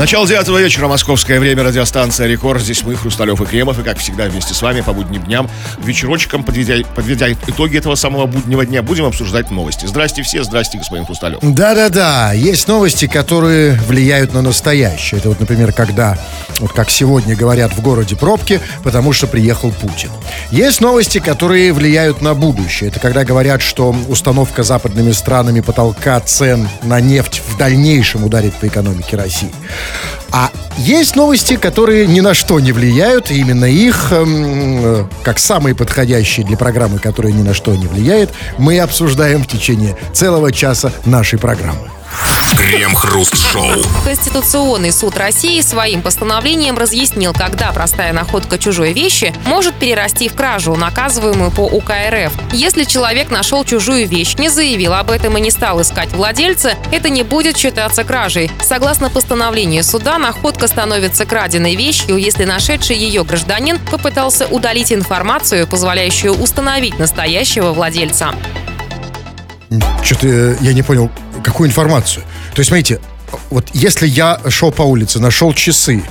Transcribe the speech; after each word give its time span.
Начало 0.00 0.26
девятого 0.26 0.56
вечера, 0.56 0.88
московское 0.88 1.38
время, 1.38 1.62
радиостанция 1.62 2.26
«Рекорд». 2.26 2.62
Здесь 2.62 2.82
мы, 2.84 2.96
Хрусталев 2.96 3.38
и 3.42 3.44
Кремов, 3.44 3.78
и, 3.80 3.82
как 3.82 3.98
всегда, 3.98 4.24
вместе 4.24 4.54
с 4.54 4.62
вами 4.62 4.80
по 4.80 4.94
будним 4.94 5.22
дням, 5.24 5.50
вечерочком, 5.76 6.42
подведя, 6.42 6.76
подведя 6.96 7.30
итоги 7.30 7.76
этого 7.76 7.96
самого 7.96 8.24
буднего 8.24 8.64
дня, 8.64 8.82
будем 8.82 9.04
обсуждать 9.04 9.50
новости. 9.50 9.84
Здрасте 9.84 10.22
все, 10.22 10.42
здрасте, 10.42 10.78
господин 10.78 11.04
Хрусталев. 11.04 11.40
Да-да-да, 11.42 12.32
есть 12.32 12.66
новости, 12.66 13.08
которые 13.08 13.72
влияют 13.72 14.32
на 14.32 14.40
настоящее. 14.40 15.20
Это 15.20 15.28
вот, 15.28 15.38
например, 15.38 15.74
когда, 15.74 16.16
вот 16.60 16.72
как 16.72 16.88
сегодня 16.88 17.36
говорят, 17.36 17.74
в 17.74 17.82
городе 17.82 18.16
пробки, 18.16 18.58
потому 18.82 19.12
что 19.12 19.26
приехал 19.26 19.70
Путин. 19.70 20.08
Есть 20.50 20.80
новости, 20.80 21.18
которые 21.18 21.74
влияют 21.74 22.22
на 22.22 22.32
будущее. 22.32 22.88
Это 22.88 23.00
когда 23.00 23.22
говорят, 23.24 23.60
что 23.60 23.94
установка 24.08 24.62
западными 24.62 25.12
странами 25.12 25.60
потолка 25.60 26.18
цен 26.20 26.70
на 26.84 27.00
нефть 27.02 27.42
в 27.46 27.58
дальнейшем 27.58 28.24
ударит 28.24 28.54
по 28.54 28.66
экономике 28.66 29.18
России. 29.18 29.52
А 30.32 30.50
есть 30.78 31.16
новости, 31.16 31.56
которые 31.56 32.06
ни 32.06 32.20
на 32.20 32.34
что 32.34 32.60
не 32.60 32.72
влияют, 32.72 33.30
и 33.30 33.38
именно 33.38 33.64
их, 33.64 34.12
эм, 34.12 35.08
как 35.22 35.38
самые 35.38 35.74
подходящие 35.74 36.46
для 36.46 36.56
программы, 36.56 36.98
которые 36.98 37.34
ни 37.34 37.42
на 37.42 37.52
что 37.52 37.74
не 37.74 37.86
влияют, 37.86 38.30
мы 38.58 38.78
обсуждаем 38.78 39.42
в 39.42 39.46
течение 39.46 39.96
целого 40.12 40.52
часа 40.52 40.92
нашей 41.04 41.38
программы. 41.38 41.90
Крем-хруст-шоу. 42.56 43.82
Конституционный 44.04 44.92
суд 44.92 45.16
России 45.16 45.60
своим 45.60 46.02
постановлением 46.02 46.76
разъяснил, 46.76 47.32
когда 47.32 47.72
простая 47.72 48.12
находка 48.12 48.58
чужой 48.58 48.92
вещи 48.92 49.34
может 49.46 49.74
перерасти 49.74 50.28
в 50.28 50.34
кражу, 50.34 50.74
наказываемую 50.76 51.50
по 51.50 51.62
УК 51.62 51.92
РФ. 52.10 52.32
Если 52.52 52.84
человек 52.84 53.30
нашел 53.30 53.64
чужую 53.64 54.08
вещь, 54.08 54.34
не 54.36 54.48
заявил 54.48 54.94
об 54.94 55.10
этом 55.10 55.36
и 55.38 55.40
не 55.40 55.50
стал 55.50 55.80
искать 55.80 56.12
владельца, 56.12 56.74
это 56.92 57.08
не 57.08 57.22
будет 57.22 57.56
считаться 57.56 58.04
кражей. 58.04 58.50
Согласно 58.62 59.10
постановлению 59.10 59.84
суда, 59.84 60.18
находка 60.18 60.66
становится 60.68 61.24
краденой 61.24 61.76
вещью, 61.76 62.16
если 62.16 62.44
нашедший 62.44 62.96
ее 62.96 63.24
гражданин 63.24 63.78
попытался 63.90 64.46
удалить 64.46 64.92
информацию, 64.92 65.66
позволяющую 65.66 66.34
установить 66.34 66.98
настоящего 66.98 67.72
владельца. 67.72 68.34
Что-то 70.02 70.56
я 70.60 70.72
не 70.72 70.82
понял, 70.82 71.10
какую 71.42 71.68
информацию? 71.68 72.24
То 72.54 72.60
есть, 72.60 72.68
смотрите, 72.68 73.00
вот 73.50 73.68
если 73.72 74.06
я 74.06 74.40
шел 74.48 74.72
по 74.72 74.82
улице, 74.82 75.20
нашел 75.20 75.52
часы, 75.52 76.02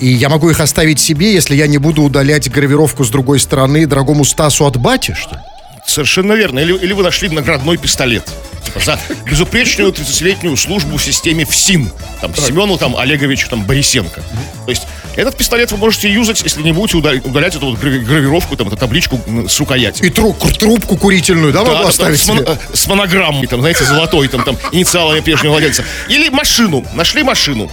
и 0.00 0.06
я 0.06 0.28
могу 0.28 0.50
их 0.50 0.60
оставить 0.60 1.00
себе, 1.00 1.32
если 1.32 1.54
я 1.54 1.66
не 1.66 1.78
буду 1.78 2.02
удалять 2.02 2.50
гравировку 2.50 3.04
с 3.04 3.10
другой 3.10 3.40
стороны 3.40 3.86
дорогому 3.86 4.24
Стасу 4.24 4.66
от 4.66 4.76
бати, 4.76 5.14
что 5.18 5.36
ли? 5.36 5.40
Совершенно 5.86 6.34
верно. 6.34 6.60
Или, 6.60 6.74
или 6.76 6.92
вы 6.92 7.02
нашли 7.02 7.28
наградной 7.28 7.76
пистолет. 7.76 8.28
Типа, 8.72 8.84
за 8.84 8.98
безупречную 9.26 9.90
30-летнюю 9.92 10.56
службу 10.56 10.96
в 10.96 11.02
системе 11.04 11.44
ФСИН. 11.44 11.90
Там, 12.20 12.34
Семену 12.36 12.78
там, 12.78 12.96
Олеговичу 12.96 13.48
там, 13.48 13.64
Борисенко. 13.64 14.22
То 14.64 14.70
есть 14.70 14.82
этот 15.16 15.36
пистолет 15.36 15.70
вы 15.72 15.76
можете 15.78 16.10
юзать, 16.10 16.40
если 16.42 16.62
не 16.62 16.72
будете 16.72 16.96
удалять, 16.96 17.54
эту 17.56 17.66
вот 17.70 17.78
гравировку, 17.78 18.56
там, 18.56 18.68
эту 18.68 18.76
табличку 18.76 19.20
с 19.48 19.58
рукояти. 19.58 20.02
И 20.04 20.08
трубку, 20.10 20.48
трубку 20.52 20.96
курительную, 20.96 21.52
да, 21.52 21.64
Да, 21.64 21.72
могу 21.72 21.88
оставить 21.88 22.20
с, 22.20 22.28
мон- 22.28 22.44
э, 22.46 22.56
с 22.72 22.86
монограммой, 22.86 23.46
там, 23.46 23.60
знаете, 23.60 23.84
золотой, 23.84 24.28
там, 24.28 24.44
там, 24.44 24.56
инициалами 24.70 25.20
прежнего 25.20 25.52
владельца. 25.52 25.84
Или 26.08 26.28
машину. 26.30 26.86
Нашли 26.94 27.22
машину. 27.24 27.70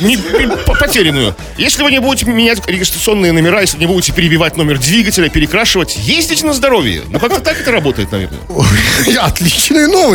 Не- 0.00 0.18
по- 0.18 0.74
потерянную. 0.74 1.34
Если 1.58 1.82
вы 1.82 1.90
не 1.90 1.98
будете 1.98 2.26
менять 2.30 2.64
регистрационные 2.68 3.32
номера, 3.32 3.60
если 3.62 3.78
не 3.78 3.86
будете 3.86 4.12
перебивать 4.12 4.56
номер 4.56 4.78
двигателя, 4.78 5.28
перекрашивать, 5.30 5.96
ездите 5.96 6.46
на 6.46 6.52
здоровье. 6.52 7.02
Ну, 7.08 7.18
как-то 7.18 7.40
так 7.40 7.58
это 7.60 7.72
работает, 7.72 8.12
наверное. 8.12 8.38
Отличные 9.20 9.88
новости. 9.88 10.11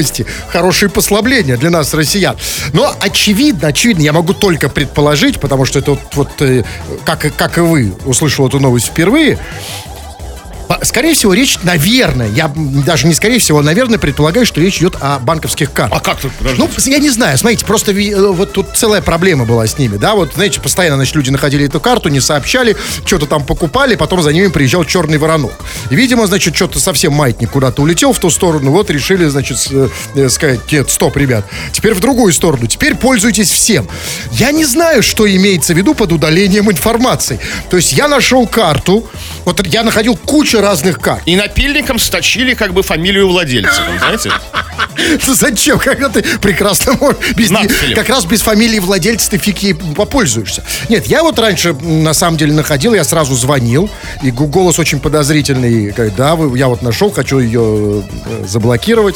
Хорошие 0.50 0.90
послабления 0.90 1.58
для 1.58 1.70
нас, 1.70 1.94
россиян. 1.94 2.38
Но 2.74 2.94
очевидно, 3.00 3.70
очевидно, 3.70 4.04
я 4.04 4.14
могу 4.14 4.34
только 4.34 4.70
предположить, 4.70 5.40
потому 5.40 5.66
что 5.66 5.80
это 5.80 5.92
вот, 5.92 6.00
вот, 6.14 6.42
э, 6.42 6.64
как, 7.06 7.26
как 7.36 7.58
и 7.58 7.62
вы, 7.62 7.94
услышал 8.06 8.48
эту 8.48 8.60
новость 8.60 8.88
впервые. 8.88 9.38
Скорее 10.84 11.14
всего, 11.14 11.34
речь, 11.34 11.58
наверное, 11.64 12.28
я 12.30 12.52
даже 12.56 13.08
не 13.08 13.14
скорее 13.14 13.40
всего, 13.40 13.60
а, 13.60 13.64
наверное, 13.64 13.98
предполагаю, 13.98 14.46
что 14.46 14.60
речь 14.60 14.78
идет 14.80 14.96
о 15.00 15.20
банковских 15.20 15.72
картах. 15.72 16.00
А 16.00 16.04
как 16.04 16.20
тут? 16.20 16.32
Ну, 16.58 16.70
я 16.86 17.00
не 17.00 17.10
знаю, 17.10 17.38
смотрите, 17.38 17.66
просто 17.66 17.92
э, 17.94 18.32
вот 18.32 18.52
тут 18.54 18.68
целая 18.76 19.02
проблема 19.02 19.46
была 19.46 19.66
с 19.66 19.78
ними, 19.78 19.98
да, 19.98 20.14
вот, 20.16 20.34
знаете, 20.36 20.60
постоянно, 20.60 20.98
значит, 20.98 21.16
люди 21.16 21.30
находили 21.30 21.66
эту 21.68 21.80
карту, 21.80 22.10
не 22.10 22.20
сообщали, 22.20 22.76
что-то 23.06 23.26
там 23.28 23.44
покупали, 23.46 23.96
потом 23.96 24.22
за 24.22 24.32
ними 24.34 24.48
приезжал 24.48 24.84
черный 24.84 25.18
воронок. 25.18 25.54
И, 25.90 25.96
видимо, 25.96 26.28
значит, 26.28 26.56
что-то 26.56 26.80
совсем 26.80 27.14
маятник 27.14 27.52
куда-то 27.52 27.82
улетел 27.82 28.12
в 28.14 28.20
ту 28.20 28.30
сторону, 28.30 28.72
вот 28.72 28.90
решили, 28.90 29.26
значит, 29.28 29.58
с- 29.58 29.72
э, 30.16 30.30
сказать, 30.30 30.60
нет, 30.72 30.90
стоп, 30.90 31.16
ребят, 31.18 31.46
теперь 31.72 31.94
в 31.94 32.00
другую 32.02 32.34
сторону, 32.34 32.68
теперь 32.68 32.96
пользуйтесь 32.96 33.50
всем. 33.52 33.88
Я 34.34 34.52
не 34.52 34.66
знаю, 34.66 35.02
что 35.02 35.30
имеется 35.34 35.74
в 35.74 35.78
виду 35.78 35.94
под 35.94 36.12
удалением 36.12 36.70
информации. 36.72 37.40
То 37.70 37.78
есть 37.78 37.94
я 37.94 38.08
нашел 38.08 38.46
карту, 38.48 39.08
вот 39.46 39.66
я 39.68 39.84
находил 39.84 40.16
кучу 40.18 40.57
разных 40.62 41.00
карт. 41.00 41.24
И 41.26 41.36
напильником 41.36 42.00
сточили 42.00 42.54
как 42.54 42.74
бы 42.74 42.84
фамилию 42.84 43.28
владельца, 43.28 43.82
знаете? 44.00 44.32
Ну 45.28 45.34
Зачем, 45.34 45.80
когда 45.80 46.10
ты 46.10 46.24
прекрасно 46.40 46.94
можешь 46.94 47.18
без, 47.36 47.52
как 47.94 48.10
раз 48.10 48.26
без 48.26 48.42
фамилии 48.42 48.80
владельца 48.80 49.30
ты 49.30 49.38
фиг 49.38 49.60
ей 49.60 49.74
попользуешься. 49.76 50.64
Нет, 50.90 51.06
я 51.08 51.24
вот 51.24 51.38
раньше 51.40 51.74
на 51.74 52.14
самом 52.14 52.38
деле 52.38 52.54
находил, 52.54 52.94
я 52.94 53.04
сразу 53.04 53.36
звонил, 53.36 53.90
и 54.22 54.32
голос 54.32 54.80
очень 54.80 55.00
подозрительный, 55.00 55.94
да, 56.16 56.38
я 56.56 56.68
вот 56.68 56.82
нашел, 56.82 57.12
хочу 57.12 57.40
ее 57.40 58.04
э, 58.26 58.46
заблокировать 58.48 59.16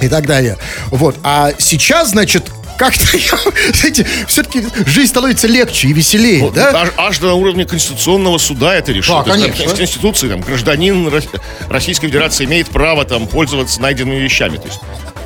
и 0.00 0.08
так 0.08 0.26
далее. 0.26 0.56
Вот, 0.90 1.16
а 1.22 1.52
сейчас, 1.58 2.10
значит, 2.10 2.44
как-то, 2.76 3.06
знаете, 3.74 4.06
все-таки 4.26 4.64
жизнь 4.86 5.08
становится 5.10 5.46
легче 5.46 5.88
и 5.88 5.92
веселее, 5.92 6.40
Вот, 6.42 6.54
да? 6.54 6.70
аж, 6.82 6.88
аж 6.96 7.18
до 7.18 7.34
уровня 7.34 7.64
Конституционного 7.66 8.38
суда 8.38 8.74
это 8.74 8.92
решено. 8.92 9.24
Да, 9.24 9.32
То 9.32 9.38
есть, 9.38 9.52
конечно. 9.56 9.74
В 9.74 9.78
Конституции 9.78 10.28
там, 10.28 10.40
гражданин 10.40 11.08
Рос- 11.08 11.28
Российской 11.68 12.06
Федерации 12.08 12.44
имеет 12.44 12.68
право 12.68 13.04
там, 13.04 13.26
пользоваться 13.26 13.80
найденными 13.80 14.18
вещами. 14.18 14.56
То 14.56 14.66
есть, 14.66 14.80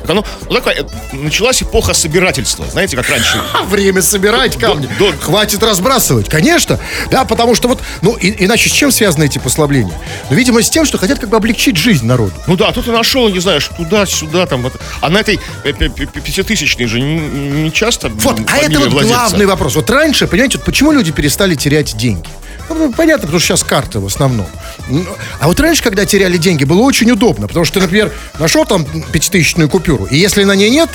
так 0.09 0.17
оно, 0.17 0.25
ну, 0.49 0.55
такая, 0.55 0.83
э, 0.83 0.85
началась 1.15 1.61
эпоха 1.61 1.93
собирательства. 1.93 2.65
Знаете, 2.71 2.95
как 2.97 3.09
раньше. 3.09 3.41
Время 3.67 4.01
собирать 4.01 4.57
камни. 4.57 4.89
до- 4.97 5.13
Хватит 5.13 5.61
разбрасывать, 5.63 6.29
конечно. 6.29 6.79
Да, 7.11 7.25
потому 7.25 7.55
что 7.55 7.67
вот, 7.67 7.79
ну, 8.01 8.15
и- 8.15 8.45
иначе 8.45 8.69
с 8.69 8.73
чем 8.73 8.91
связаны 8.91 9.25
эти 9.25 9.37
послабления? 9.37 9.93
Ну, 10.29 10.35
видимо, 10.35 10.61
с 10.61 10.69
тем, 10.69 10.85
что 10.85 10.97
хотят 10.97 11.19
как 11.19 11.29
бы 11.29 11.37
облегчить 11.37 11.77
жизнь 11.77 12.05
народу. 12.05 12.33
Ну 12.47 12.55
да, 12.55 12.71
тут 12.71 12.87
и 12.87 12.91
нашел, 12.91 13.29
не 13.29 13.39
знаешь, 13.39 13.69
туда-сюда, 13.77 14.45
там. 14.45 14.63
вот. 14.63 14.73
А 15.01 15.09
на 15.09 15.19
этой 15.19 15.39
э, 15.63 15.73
пятитысячной 15.73 16.87
же 16.87 16.99
не, 16.99 17.17
не 17.19 17.71
часто 17.71 18.09
Вот, 18.09 18.39
а 18.47 18.57
это 18.57 18.79
вот 18.79 18.89
владельца. 18.91 19.15
главный 19.15 19.45
вопрос. 19.45 19.75
Вот 19.75 19.89
раньше, 19.89 20.27
понимаете, 20.27 20.57
вот 20.57 20.65
почему 20.65 20.91
люди 20.91 21.11
перестали 21.11 21.55
терять 21.55 21.95
деньги? 21.97 22.27
Ну, 22.69 22.93
понятно, 22.93 23.23
потому 23.23 23.39
что 23.39 23.47
сейчас 23.47 23.63
карты 23.63 23.99
в 23.99 24.05
основном. 24.05 24.45
Ну, 24.89 25.03
А 25.39 25.47
вот 25.47 25.59
раньше, 25.59 25.81
когда 25.81 26.05
теряли 26.05 26.37
деньги, 26.37 26.65
было 26.65 26.81
очень 26.81 27.09
удобно, 27.09 27.47
потому 27.47 27.65
что 27.65 27.75
ты, 27.75 27.79
например, 27.81 28.11
нашел 28.37 28.63
там 28.63 28.85
пятитысячную 28.85 29.67
купюру, 29.69 29.98
и 30.07 30.17
если 30.17 30.43
на 30.43 30.53
ней 30.53 30.69
нет 30.69 30.91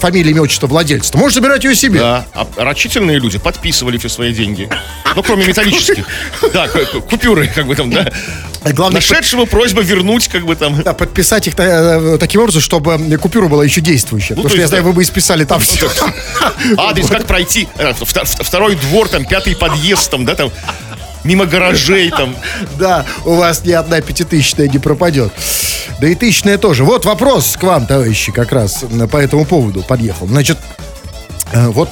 фамилии, 0.00 0.30
имя, 0.30 0.42
отчества 0.42 0.66
владельца, 0.66 1.12
то 1.12 1.18
можешь 1.18 1.34
забирать 1.36 1.64
ее 1.64 1.74
себе. 1.74 2.00
Да, 2.00 2.26
а 2.34 2.46
рачительные 2.56 3.18
люди 3.18 3.38
подписывали 3.38 3.98
все 3.98 4.08
свои 4.08 4.32
деньги. 4.32 4.68
Ну, 5.16 5.22
кроме 5.22 5.46
металлических. 5.46 6.06
Да, 6.52 6.68
купюры, 6.68 7.48
как 7.48 7.66
бы 7.66 7.74
там, 7.74 7.90
да. 7.90 8.10
Главное, 8.64 9.00
Нашедшего 9.00 9.44
просьба 9.44 9.82
вернуть, 9.82 10.28
как 10.28 10.44
бы 10.44 10.54
там. 10.56 10.82
Да, 10.82 10.92
подписать 10.92 11.46
их 11.46 11.54
э, 11.58 12.18
таким 12.18 12.40
образом, 12.42 12.60
чтобы 12.60 12.94
э, 12.94 13.16
купюра 13.16 13.46
была 13.48 13.64
еще 13.64 13.80
действующая. 13.80 14.30
Потому 14.34 14.48
то 14.48 14.50
что 14.50 14.60
я 14.60 14.68
знаю, 14.68 14.82
вы 14.82 14.92
бы 14.92 15.02
исписали 15.02 15.44
там 15.44 15.60
все. 15.60 15.88
Адрес, 16.76 17.06
как 17.08 17.26
пройти. 17.26 17.68
э, 17.78 17.92
вто- 17.92 18.04
вто- 18.24 18.42
Второй 18.44 18.74
двор, 18.76 19.08
там, 19.08 19.24
пятый 19.24 19.54
подъезд, 19.56 20.10
там, 20.10 20.24
да, 20.24 20.34
там, 20.34 20.50
мимо 21.28 21.44
гаражей, 21.44 22.10
там. 22.10 22.34
Да, 22.78 23.04
у 23.24 23.34
вас 23.34 23.64
ни 23.64 23.72
одна 23.72 24.00
пятитысячная 24.00 24.68
не 24.68 24.78
пропадет. 24.78 25.30
Да 26.00 26.08
и 26.08 26.14
тысячная 26.14 26.58
тоже. 26.58 26.84
Вот 26.84 27.04
вопрос 27.04 27.56
к 27.56 27.62
вам, 27.64 27.86
товарищи, 27.86 28.32
как 28.32 28.52
раз 28.52 28.84
по 29.10 29.16
этому 29.18 29.44
поводу 29.44 29.82
подъехал. 29.82 30.26
Значит, 30.26 30.58
э, 31.52 31.68
вот 31.68 31.90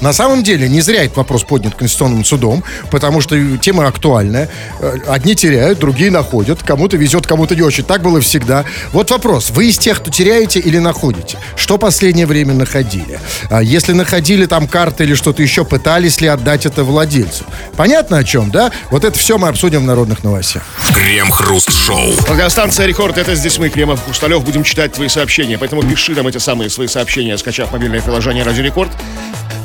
на 0.00 0.12
самом 0.12 0.42
деле 0.42 0.68
не 0.68 0.80
зря 0.80 1.04
этот 1.04 1.16
вопрос 1.16 1.44
поднят 1.44 1.74
Конституционным 1.74 2.24
судом, 2.24 2.62
потому 2.90 3.20
что 3.20 3.56
тема 3.58 3.86
актуальная. 3.86 4.48
Э, 4.80 4.98
Одни 5.06 5.34
теряют, 5.34 5.78
другие 5.78 6.10
находят. 6.10 6.62
Кому-то 6.62 6.96
везет, 6.96 7.26
кому-то 7.26 7.54
не 7.54 7.62
очень. 7.62 7.84
Так 7.84 8.02
было 8.02 8.20
всегда. 8.20 8.64
Вот 8.92 9.10
вопрос. 9.10 9.50
Вы 9.50 9.68
из 9.68 9.78
тех, 9.78 9.98
кто 10.00 10.10
теряете 10.10 10.60
или 10.60 10.78
находите? 10.78 11.38
Что 11.56 11.78
последнее 11.78 12.26
время 12.26 12.54
находили? 12.54 13.20
А 13.50 13.62
Если 13.62 13.92
находили 13.92 14.46
там 14.46 14.68
карты 14.68 15.04
или 15.04 15.14
что-то 15.14 15.42
еще, 15.42 15.64
пытались 15.64 16.20
ли 16.20 16.28
отдать 16.28 16.66
это 16.66 16.84
владельцу? 16.84 17.44
Понятно 17.76 18.18
о 18.18 18.24
чем, 18.24 18.50
да? 18.50 18.72
Вот 18.90 19.04
это 19.04 19.18
все 19.18 19.38
мы 19.38 19.48
обсудим 19.48 19.82
в 19.82 19.84
народных 19.84 20.24
новостях. 20.24 20.62
Крем-хруст-шоу. 20.92 22.12
Радиостанция 22.28 22.86
«Рекорд»— 22.86 23.18
это 23.18 23.34
здесь 23.34 23.58
мы, 23.58 23.68
Кремов 23.68 24.04
Хрусталев, 24.04 24.44
будем 24.44 24.62
читать 24.62 24.92
твои 24.92 25.08
сообщения. 25.08 25.58
Поэтому 25.58 25.82
пиши 25.82 26.14
нам 26.14 26.26
эти 26.26 26.38
самые 26.38 26.70
свои 26.70 26.86
сообщения, 26.86 27.36
скачав 27.38 27.72
мобильное 27.72 28.00
приложение 28.00 28.44
«Радио 28.44 28.62
Рекорд». 28.62 28.90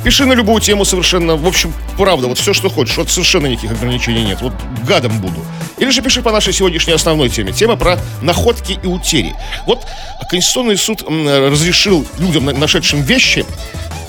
Пиши 0.04 0.26
на 0.26 0.34
любую 0.34 0.60
тему 0.62 0.84
совершенно, 0.84 1.36
в 1.36 1.48
общем, 1.48 1.74
правда, 1.98 2.28
вот 2.28 2.40
все, 2.40 2.54
что 2.54 2.70
хочешь, 2.70 2.98
вот 2.98 3.10
совершенно 3.10 3.46
никаких 3.48 3.72
ограничений 3.72 4.24
нет. 4.24 4.42
Вот 4.42 4.54
гадом 4.88 5.20
буду. 5.20 5.46
Или 5.78 5.92
же 5.92 6.02
пиши 6.02 6.22
по 6.22 6.32
нашей 6.32 6.54
сегодняшней 6.54 6.94
основной 6.94 7.30
теме. 7.30 7.52
Тема 7.52 7.76
про 7.76 8.00
находки 8.22 8.80
и 8.82 8.88
утери. 8.88 9.36
Вот 9.68 9.86
Конституционный 10.30 10.78
суд 10.78 11.04
разрешил 11.08 12.06
людям, 12.18 12.46
на- 12.46 12.54
нашедшим 12.54 13.02
вещи, 13.04 13.46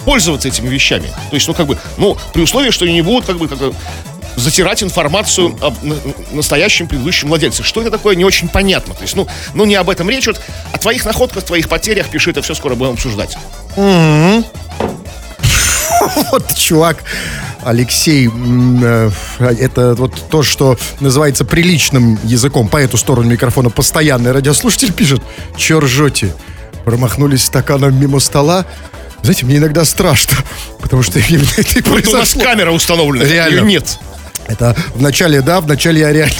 пользоваться 0.04 0.48
этими 0.48 0.68
вещами. 0.68 1.08
То 1.30 1.34
есть, 1.36 1.46
ну, 1.46 1.54
как 1.54 1.66
бы, 1.66 1.78
ну, 1.98 2.16
при 2.32 2.42
условии, 2.42 2.70
что 2.70 2.84
они 2.86 2.94
не 2.94 3.02
будут, 3.02 3.26
как 3.26 3.36
бы, 3.38 3.46
как 3.46 3.58
бы, 3.58 3.74
затирать 4.36 4.82
информацию 4.82 5.56
на- 5.82 5.96
настоящем 6.32 6.88
предыдущем 6.88 7.28
владельце. 7.28 7.62
Что 7.62 7.82
это 7.82 7.90
такое, 7.90 8.16
не 8.16 8.24
очень 8.24 8.48
понятно. 8.48 8.94
То 8.94 9.02
есть, 9.02 9.14
ну, 9.14 9.28
ну 9.52 9.66
не 9.66 9.74
об 9.74 9.90
этом 9.90 10.08
речь. 10.08 10.26
Вот 10.26 10.40
о 10.72 10.78
твоих 10.78 11.04
находках, 11.04 11.44
твоих 11.44 11.68
потерях 11.68 12.08
пиши, 12.08 12.30
это 12.30 12.40
все 12.40 12.54
скоро 12.54 12.74
будем 12.74 12.94
обсуждать. 12.94 13.36
Вот 16.32 16.54
чувак 16.54 16.98
Алексей, 17.62 18.28
э, 18.28 19.10
это 19.38 19.94
вот 19.94 20.14
то, 20.30 20.42
что 20.42 20.76
называется 21.00 21.44
приличным 21.44 22.18
языком 22.24 22.68
по 22.68 22.76
эту 22.78 22.96
сторону 22.96 23.28
микрофона 23.30 23.70
постоянный 23.70 24.32
радиослушатель 24.32 24.92
пишет, 24.92 25.22
че 25.56 25.78
ржете? 25.78 26.34
Промахнулись 26.84 27.44
стаканом 27.44 27.98
мимо 28.00 28.18
стола? 28.18 28.66
Знаете, 29.22 29.46
мне 29.46 29.58
иногда 29.58 29.84
страшно, 29.84 30.36
потому 30.80 31.02
что 31.02 31.18
именно 31.20 31.48
это 31.56 31.78
и 31.78 31.80
Это 31.80 31.90
у 31.90 31.94
нас 31.94 32.02
произошло. 32.02 32.42
камера 32.42 32.72
установлена. 32.72 33.24
Реально. 33.24 33.54
Её 33.56 33.64
нет. 33.64 33.98
Это 34.46 34.76
в 34.94 35.00
начале, 35.00 35.40
да, 35.40 35.60
в 35.60 35.66
начале 35.66 36.00
я 36.00 36.12
реально... 36.12 36.34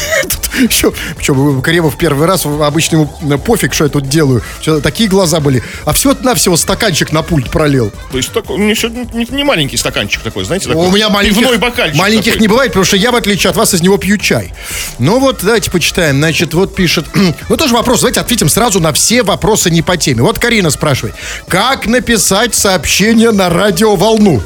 Еще, 0.69 0.93
причем 1.17 1.63
Кремов 1.63 1.97
первый 1.97 2.27
раз, 2.27 2.45
обычно 2.45 2.97
ему 2.97 3.11
э, 3.23 3.39
пофиг, 3.39 3.73
что 3.73 3.85
я 3.85 3.91
тут 3.91 4.09
делаю. 4.09 4.43
Всё, 4.61 4.81
такие 4.81 5.09
глаза 5.09 5.41
были. 5.41 5.63
А 5.87 5.93
всего-навсего 5.93 6.57
стаканчик 6.57 7.11
на 7.11 7.23
пульт 7.23 7.51
пролил. 7.51 7.91
То 8.11 8.19
есть 8.19 8.33
такой, 8.33 8.59
сегодня 8.77 9.07
не, 9.15 9.27
не 9.31 9.45
маленький 9.45 9.77
стаканчик 9.77 10.23
такой, 10.23 10.45
знаете, 10.45 10.69
такой. 10.69 10.87
У 10.87 10.91
меня 10.91 11.09
маленьких, 11.09 11.41
пивной 11.41 11.59
бокальчик 11.59 11.99
маленьких 11.99 12.33
такой. 12.33 12.41
не 12.43 12.49
бывает, 12.49 12.73
потому 12.73 12.85
что 12.85 12.97
я, 12.97 13.13
в 13.13 13.17
отличие 13.17 13.51
от 13.51 13.57
вас, 13.57 13.73
из 13.73 13.83
него 13.83 13.97
пью 13.97 14.19
чай. 14.19 14.53
Ну 14.99 15.19
вот, 15.21 15.41
давайте 15.43 15.71
почитаем. 15.71 16.19
Значит, 16.19 16.55
вот 16.55 16.75
пишет... 16.75 17.07
Ну, 17.49 17.57
тоже 17.57 17.75
вопрос. 17.75 18.01
Давайте 18.01 18.21
ответим 18.21 18.49
сразу 18.49 18.79
на 18.81 18.93
все 18.93 19.23
вопросы 19.23 19.71
не 19.71 19.83
по 19.83 19.97
теме. 19.97 20.23
Вот 20.23 20.39
Карина 20.39 20.71
спрашивает. 20.71 21.15
Как 21.49 21.87
написать 21.87 22.55
сообщение 22.55 23.31
на 23.31 23.49
радиоволну? 23.49 24.43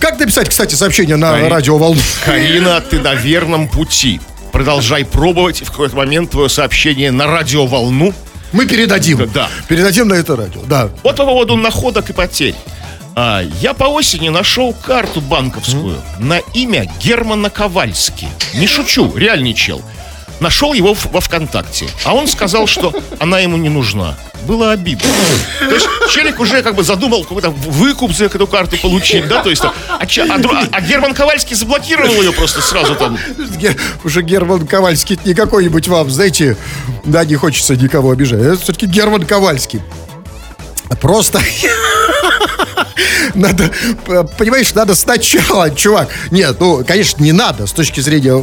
Как 0.00 0.18
написать, 0.18 0.48
кстати, 0.48 0.74
сообщение 0.74 1.16
на 1.16 1.32
Кари- 1.32 1.48
радиоволну? 1.48 2.00
Карина, 2.24 2.80
ты 2.80 2.98
на 3.00 3.14
верном 3.14 3.68
пути. 3.68 4.20
Продолжай 4.52 5.04
пробовать, 5.04 5.62
в 5.62 5.70
какой-то 5.70 5.96
момент 5.96 6.30
твое 6.30 6.48
сообщение 6.48 7.10
на 7.10 7.26
радиоволну. 7.26 8.14
Мы 8.52 8.66
передадим. 8.66 9.28
Да. 9.32 9.48
Передадим 9.68 10.08
на 10.08 10.14
это 10.14 10.36
радио. 10.36 10.60
Да. 10.66 10.90
Вот 11.02 11.16
по 11.16 11.24
поводу 11.24 11.56
находок 11.56 12.10
и 12.10 12.12
потерь. 12.12 12.54
А, 13.14 13.42
я 13.60 13.72
по 13.74 13.84
осени 13.84 14.28
нашел 14.28 14.74
карту 14.74 15.20
банковскую 15.20 16.00
на 16.18 16.38
имя 16.54 16.90
Германа 17.00 17.48
Ковальски. 17.50 18.28
Не 18.54 18.66
шучу, 18.66 19.12
реальный 19.16 19.54
чел. 19.54 19.82
Нашел 20.40 20.74
его 20.74 20.94
в- 20.94 21.06
во 21.12 21.20
ВКонтакте. 21.20 21.86
А 22.04 22.14
он 22.14 22.26
сказал, 22.28 22.66
что 22.66 22.92
она 23.18 23.38
ему 23.40 23.56
не 23.56 23.68
нужна. 23.68 24.16
Было 24.42 24.72
обидно. 24.72 25.08
То 25.60 25.74
есть 25.74 25.86
челик 26.10 26.38
уже 26.40 26.62
как 26.62 26.74
бы 26.74 26.84
задумал 26.84 27.24
какой-то 27.24 27.50
выкуп 27.50 28.12
за 28.12 28.26
эту 28.26 28.46
карту 28.46 28.76
получить, 28.76 29.26
да? 29.28 29.42
То 29.42 29.50
есть, 29.50 29.62
а, 29.64 29.72
а 29.88 30.02
а- 30.02 30.80
Герман 30.82 31.14
Ковальский 31.14 31.56
заблокировал 31.56 32.12
ее 32.22 32.32
просто 32.32 32.60
сразу 32.60 32.94
там. 32.94 33.18
Уже 34.04 34.22
Герман 34.22 34.66
Ковальский 34.66 35.18
не 35.24 35.34
какой-нибудь 35.34 35.88
вам, 35.88 36.10
знаете, 36.10 36.56
да, 37.04 37.24
не 37.24 37.34
хочется 37.34 37.74
никого 37.74 38.10
обижать. 38.10 38.40
Это 38.42 38.56
все-таки 38.58 38.86
Герман 38.86 39.24
Ковальский. 39.24 39.80
Просто 41.00 41.40
надо, 43.34 43.70
понимаешь, 44.38 44.72
надо 44.74 44.94
сначала, 44.94 45.70
чувак. 45.70 46.08
Нет, 46.30 46.56
ну, 46.60 46.84
конечно, 46.84 47.22
не 47.22 47.32
надо 47.32 47.66
с 47.66 47.72
точки 47.72 48.00
зрения 48.00 48.40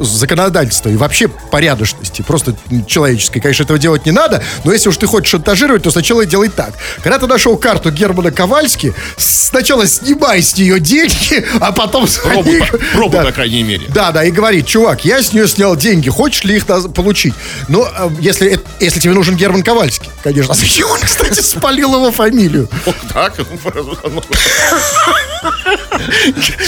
законодательства 0.00 0.88
и 0.88 0.96
вообще 0.96 1.28
порядочности, 1.28 2.22
просто 2.22 2.54
человеческой. 2.86 3.40
Конечно, 3.40 3.62
этого 3.64 3.78
делать 3.78 4.06
не 4.06 4.12
надо, 4.12 4.42
но 4.64 4.72
если 4.72 4.88
уж 4.88 4.96
ты 4.96 5.06
хочешь 5.06 5.30
шантажировать, 5.30 5.82
то 5.82 5.90
сначала 5.90 6.24
делай 6.26 6.48
так. 6.48 6.72
Когда 7.02 7.18
ты 7.18 7.26
нашел 7.26 7.56
карту 7.56 7.90
Германа 7.90 8.30
Ковальски, 8.30 8.94
сначала 9.16 9.86
снимай 9.86 10.42
с 10.42 10.56
нее 10.56 10.80
деньги, 10.80 11.44
а 11.60 11.72
потом... 11.72 12.06
Пробуй, 12.22 12.58
звони- 12.60 12.82
пробуй, 12.94 13.18
Да. 13.20 13.24
по 13.24 13.32
крайней 13.32 13.62
мере. 13.62 13.86
Да, 13.88 14.10
да, 14.12 14.24
и 14.24 14.30
говорит, 14.30 14.66
чувак, 14.66 15.04
я 15.04 15.22
с 15.22 15.32
нее 15.32 15.46
снял 15.48 15.76
деньги, 15.76 16.08
хочешь 16.08 16.44
ли 16.44 16.56
их 16.56 16.66
получить? 16.66 17.34
Ну, 17.68 17.84
э, 17.86 18.10
если, 18.20 18.58
если 18.80 19.00
тебе 19.00 19.12
нужен 19.14 19.36
Герман 19.36 19.62
Ковальский, 19.62 20.10
конечно. 20.22 20.52
А 20.52 20.56
зачем 20.56 20.88
он, 20.90 21.00
кстати, 21.00 21.40
спалил 21.40 21.94
его 21.94 22.10
фамилию? 22.10 22.68
Вот 22.84 22.96
так. 23.12 23.34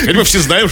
Теперь 0.00 0.16
мы 0.16 0.24
все 0.24 0.40
знаем 0.40 0.68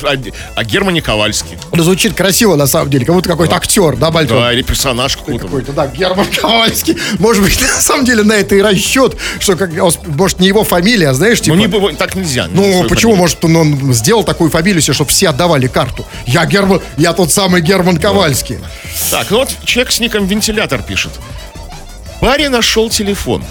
о 0.57 0.65
Германе 0.65 1.03
Ковальске. 1.03 1.59
Ну, 1.73 1.83
звучит 1.83 2.15
красиво, 2.15 2.44
на 2.57 2.67
самом 2.67 2.91
деле, 2.91 3.05
как 3.07 3.15
будто 3.15 3.29
какой-то 3.29 3.57
актер, 3.57 3.97
да, 3.97 4.11
большой? 4.11 4.39
Да, 4.39 4.53
или 4.53 4.63
персонаж 4.63 5.17
какой-то. 5.17 5.41
Какой-то, 5.47 5.73
да, 5.73 5.87
Герман 5.87 6.27
Ковальский. 6.27 6.97
Может 7.19 7.43
быть, 7.43 7.61
на 7.77 7.81
самом 7.81 8.05
деле 8.05 8.23
на 8.23 8.35
это 8.35 8.55
и 8.55 8.61
расчет, 8.63 9.17
что, 9.41 9.57
как, 9.57 9.73
с- 9.73 9.99
может, 10.07 10.39
не 10.41 10.49
его 10.49 10.63
фамилия, 10.65 11.09
а 11.11 11.15
знаешь, 11.15 11.41
типа... 11.41 11.57
Ну, 11.57 11.63
не, 11.63 11.67
быва- 11.69 11.95
так 11.97 12.15
нельзя. 12.15 12.47
Ну, 12.51 12.63
свою 12.63 12.89
почему? 12.89 13.13
фамилию. 13.15 13.17
Может, 13.17 13.45
он, 13.45 13.57
он 13.57 13.95
сделал 13.95 14.25
такую 14.25 14.51
фамилию 14.51 14.83
себе, 14.83 14.95
чтобы 14.95 15.11
все 15.11 15.29
отдавали 15.31 15.67
карту. 15.67 16.05
Я 16.27 16.45
Герман, 16.47 16.81
я 16.97 17.13
тот 17.13 17.33
самый 17.33 17.61
Герман 17.63 17.97
Ковальский. 17.99 18.59
Так, 19.11 19.31
ну 19.31 19.39
вот 19.39 19.49
человек 19.65 19.93
с 19.93 20.01
ником 20.01 20.27
вентилятор 20.27 20.83
пишет. 20.83 21.13
Барри 22.21 22.47
нашел 22.47 22.89
телефон 22.91 23.45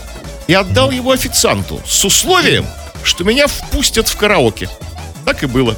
и 0.48 0.54
отдал 0.54 0.92
его 0.92 1.12
официанту 1.12 1.82
с 1.88 2.04
условием, 2.06 2.66
что 3.04 3.24
меня 3.24 3.48
впустят 3.48 4.08
в 4.08 4.18
караоке. 4.18 4.70
Так 5.26 5.44
и 5.44 5.46
было. 5.46 5.76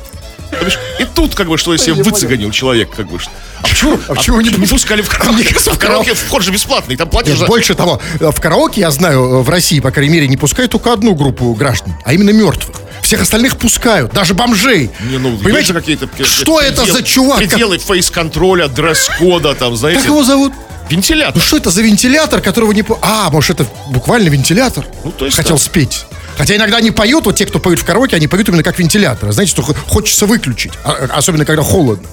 И 1.00 1.06
тут, 1.06 1.36
как 1.36 1.48
бы, 1.48 1.57
что 1.57 1.74
если 1.74 1.92
Я 1.94 2.04
выцеганил 2.04 2.52
человек, 2.52 2.90
как 2.96 3.07
бы. 3.07 3.19
что- 3.19 3.31
А 3.62 3.68
почему, 3.68 4.00
А 4.07 4.13
почему 4.16 4.42
не 4.42 4.50
не 4.50 4.68
пускали 4.68 5.02
в 5.02 5.10
караоке? 5.10 5.56
В 5.56 5.78
караоке 5.78 6.13
вход 6.13 6.44
же 6.44 6.52
бесплатный, 6.52 6.96
там 6.96 7.10
платишь 7.10 7.38
за... 7.38 7.46
больше 7.46 7.74
того, 7.75 8.02
э, 8.19 8.31
в 8.31 8.40
караоке, 8.40 8.81
я 8.81 8.92
знаю, 8.92 9.24
э, 9.24 9.42
в 9.42 9.50
России, 9.50 9.80
по 9.80 9.92
крайней 9.92 10.13
мере, 10.13 10.28
не 10.28 10.38
пускают 10.38 10.72
только 10.72 10.94
одну 10.94 11.16
группу 11.16 11.54
граждан, 11.54 11.96
а 12.04 12.13
именно 12.13 12.31
мертвых. 12.31 12.75
Всех 13.02 13.22
остальных 13.22 13.57
пускают, 13.57 14.13
даже 14.13 14.34
бомжей. 14.34 14.90
Не, 15.10 15.18
ну, 15.18 15.38
Понимаете, 15.38 15.74
какие-то... 15.74 16.07
что 16.24 16.60
это 16.60 16.86
за 16.86 17.04
чувак? 17.04 17.38
Пределы 17.38 17.78
фейс-контроля, 17.78 18.68
дресс-кода, 18.68 19.54
там, 19.56 19.75
знаете. 19.75 20.00
как 20.00 20.07
его 20.07 20.24
зовут? 20.24 20.54
Вентилятор. 20.90 21.36
Ну 21.36 21.42
что 21.42 21.57
это 21.57 21.72
за 21.72 21.81
вентилятор, 21.81 22.42
которого 22.42 22.72
не... 22.72 22.84
А, 23.02 23.30
может, 23.31 23.60
это 23.60 23.69
буквально 23.90 24.30
вентилятор? 24.30 24.86
Ну, 25.04 25.12
то 25.12 25.25
есть 25.25 25.36
Хотел 25.36 25.57
так. 25.57 25.66
спеть. 25.66 26.06
Хотя 26.37 26.55
иногда 26.55 26.77
они 26.77 26.91
поют, 26.91 27.25
вот 27.25 27.35
те, 27.35 27.45
кто 27.45 27.59
поют 27.59 27.79
в 27.79 27.85
караоке, 27.85 28.15
они 28.15 28.27
поют 28.27 28.49
именно 28.49 28.63
как 28.63 28.77
вентилятор. 28.79 29.31
Знаете, 29.31 29.51
что 29.51 29.61
хо- 29.61 29.73
хочется 29.87 30.25
выключить. 30.25 30.73
а- 30.83 31.07
особенно, 31.11 31.45
когда 31.45 31.63
холодно. 31.63 32.07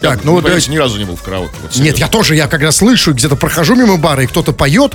Так, 0.00 0.22
ну 0.22 0.32
вот 0.32 0.44
давайте- 0.44 0.70
ни 0.70 0.76
разу 0.76 0.96
не 0.98 1.04
был 1.04 1.16
в 1.16 1.22
караоке. 1.22 1.54
вот 1.60 1.74
Нет, 1.76 1.98
я 1.98 2.06
тоже, 2.08 2.36
я 2.36 2.46
когда 2.46 2.70
слышу, 2.70 3.12
где-то 3.12 3.34
прохожу 3.36 3.74
мимо 3.74 3.96
бара, 3.96 4.22
и 4.22 4.26
кто-то 4.26 4.52
поет. 4.52 4.92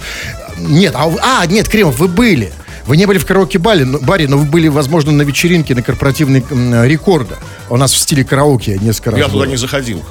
Нет, 0.58 0.94
а, 0.96 1.12
а, 1.22 1.46
нет, 1.46 1.68
Кремов, 1.68 2.00
вы 2.00 2.08
были. 2.08 2.54
Вы 2.86 2.98
не 2.98 3.06
были 3.06 3.18
в 3.18 3.26
караоке-баре, 3.26 3.86
но, 3.86 4.00
баре, 4.00 4.28
но 4.28 4.38
вы 4.38 4.46
были, 4.46 4.68
возможно, 4.68 5.12
на 5.12 5.22
вечеринке 5.22 5.74
на 5.74 5.82
корпоративной 5.82 6.44
м, 6.50 6.84
рекорда. 6.84 7.38
У 7.70 7.78
нас 7.78 7.94
в 7.94 7.98
стиле 7.98 8.24
караоке 8.26 8.78
несколько 8.82 9.12
раз 9.12 9.20
Я 9.20 9.26
туда 9.28 9.46
было. 9.46 9.46
не 9.46 9.56
заходил. 9.56 10.04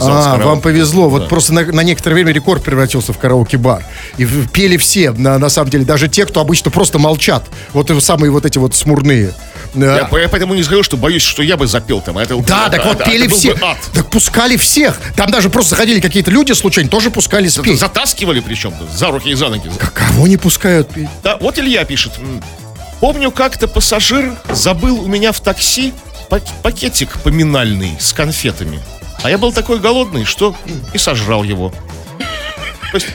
А, 0.00 0.36
вам 0.38 0.60
повезло. 0.60 1.08
Вот 1.08 1.22
Да. 1.22 1.28
просто 1.28 1.54
на, 1.54 1.64
на 1.64 1.82
некоторое 1.82 2.14
время 2.14 2.32
рекорд 2.32 2.62
превратился 2.64 3.12
в 3.12 3.18
караоке-бар. 3.18 3.84
И 4.18 4.26
пели 4.52 4.76
все, 4.76 5.12
на, 5.12 5.38
на 5.38 5.48
самом 5.48 5.70
деле, 5.70 5.84
даже 5.84 6.08
те, 6.08 6.26
кто 6.26 6.40
обычно 6.40 6.70
просто 6.70 6.98
молчат. 6.98 7.44
Вот 7.72 7.90
самые 8.02 8.30
вот 8.30 8.44
эти 8.44 8.58
вот 8.58 8.74
смурные. 8.74 9.32
Я, 9.74 10.04
по- 10.04 10.16
я 10.18 10.28
поэтому 10.28 10.54
не 10.54 10.62
скажу, 10.62 10.82
что 10.82 10.96
боюсь, 10.96 11.22
что 11.22 11.42
я 11.42 11.56
бы 11.56 11.66
запел 11.66 12.00
там. 12.00 12.18
Это, 12.18 12.36
Да, 12.42 12.66
это- 12.66 12.76
так 12.76 12.86
вот 12.86 13.00
это- 13.00 13.10
пели 13.10 13.26
все. 13.28 13.54
Так 13.92 14.10
пускали 14.10 14.56
всех. 14.56 14.98
Там 15.16 15.30
даже 15.30 15.48
просто 15.50 15.70
заходили 15.70 16.00
какие-то 16.00 16.30
люди 16.30 16.52
случайно, 16.52 16.90
тоже 16.90 17.10
пускали 17.10 17.48
спеть. 17.48 17.78
Затаскивали 17.78 18.40
причем 18.40 18.72
за 18.94 19.08
руки 19.08 19.30
и 19.30 19.34
за 19.34 19.48
ноги. 19.48 19.70
Кого 19.94 20.26
не 20.26 20.36
пускают 20.36 20.88
петь? 20.92 21.08
Да, 21.22 21.36
вот 21.40 21.58
Илья 21.58 21.84
пишет. 21.84 22.12
Помню, 23.00 23.30
как-то 23.30 23.68
пассажир 23.68 24.34
забыл 24.50 25.00
у 25.04 25.06
меня 25.06 25.32
в 25.32 25.40
такси 25.40 25.94
пак- 26.28 26.42
пакетик 26.62 27.18
поминальный 27.22 27.96
с 27.98 28.12
конфетами. 28.12 28.80
А 29.22 29.30
я 29.30 29.38
был 29.38 29.52
такой 29.52 29.78
голодный, 29.78 30.24
что 30.24 30.54
и 30.92 30.98
сожрал 30.98 31.42
его. 31.44 31.72
То 32.18 32.94
есть 32.96 33.06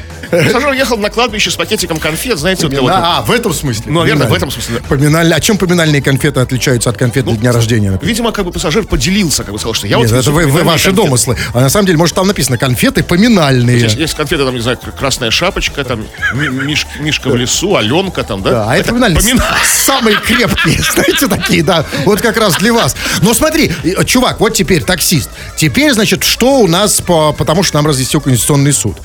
пассажир 0.44 0.72
ехал 0.74 0.98
на 0.98 1.10
кладбище 1.10 1.51
с 1.51 1.56
пакетиком 1.56 1.98
конфет, 2.00 2.38
знаете, 2.38 2.68
вот, 2.68 2.77
вот- 2.77 2.92
а, 2.94 3.22
в 3.22 3.32
этом 3.32 3.54
смысле. 3.54 3.84
Ну, 3.88 4.00
наверное, 4.01 4.27
в 4.27 4.34
этом 4.34 4.51
смысле, 4.51 4.80
да. 4.80 4.88
Поминальные. 4.88 5.36
А 5.36 5.39
чем 5.39 5.58
поминальные 5.58 6.01
конфеты 6.01 6.39
отличаются 6.39 6.89
от 6.89 6.98
конфет 6.98 7.25
для 7.25 7.36
дня 7.36 7.51
рождения? 7.51 7.92
например? 7.92 8.08
Видимо, 8.10 8.32
как 8.32 8.46
бы 8.46 8.51
пассажир 8.51 8.84
поделился, 8.86 9.44
как 9.44 9.54
бы 9.54 9.60
сказал, 9.60 9.74
что 9.74 9.88
я 9.88 9.98
Нет, 9.98 10.10
вот... 10.12 10.20
это 10.20 10.32
вы, 10.32 10.46
ваши 10.48 10.92
домыслы. 10.92 11.38
А 11.54 11.62
на 11.62 11.70
самом 11.70 11.86
деле, 11.88 11.98
может, 11.98 12.15
там 12.15 12.27
написано 12.27 12.58
конфеты 12.58 13.04
поминальные. 13.04 13.80
Есть, 13.82 14.13
конфеты, 14.15 14.44
там, 14.46 14.54
не 14.56 14.62
знаю, 14.62 14.77
красная 14.98 15.32
шапочка, 15.32 15.84
там, 15.84 16.06
Ми- 16.34 16.48
Миш- 16.48 16.86
Мишка 17.00 17.30
в 17.30 17.36
лесу, 17.36 17.75
Аленка 17.75 18.24
там, 18.24 18.42
да? 18.42 18.51
Да, 18.51 18.72
а 18.72 18.75
это 18.77 18.89
поминальные. 18.89 19.20
помина- 19.22 19.44
Самые 19.86 20.18
крепкие, 20.18 20.80
знаете, 20.94 21.27
такие, 21.27 21.63
да. 21.63 21.86
Вот 22.06 22.22
как 22.22 22.38
раз 22.38 22.56
для 22.58 22.74
вас. 22.74 22.96
Но 23.22 23.34
смотри, 23.34 23.72
э, 23.84 24.04
чувак, 24.06 24.39
вот 24.39 24.54
теперь 24.54 24.84
таксист. 24.84 25.30
Теперь, 25.58 25.94
значит, 25.94 26.24
что 26.24 26.60
у 26.60 26.68
нас, 26.68 27.01
по, 27.01 27.34
потому 27.34 27.63
что 27.63 27.75
нам 27.77 27.88
разъяснил 27.88 28.22
Конституционный 28.22 28.74
суд. 28.74 28.98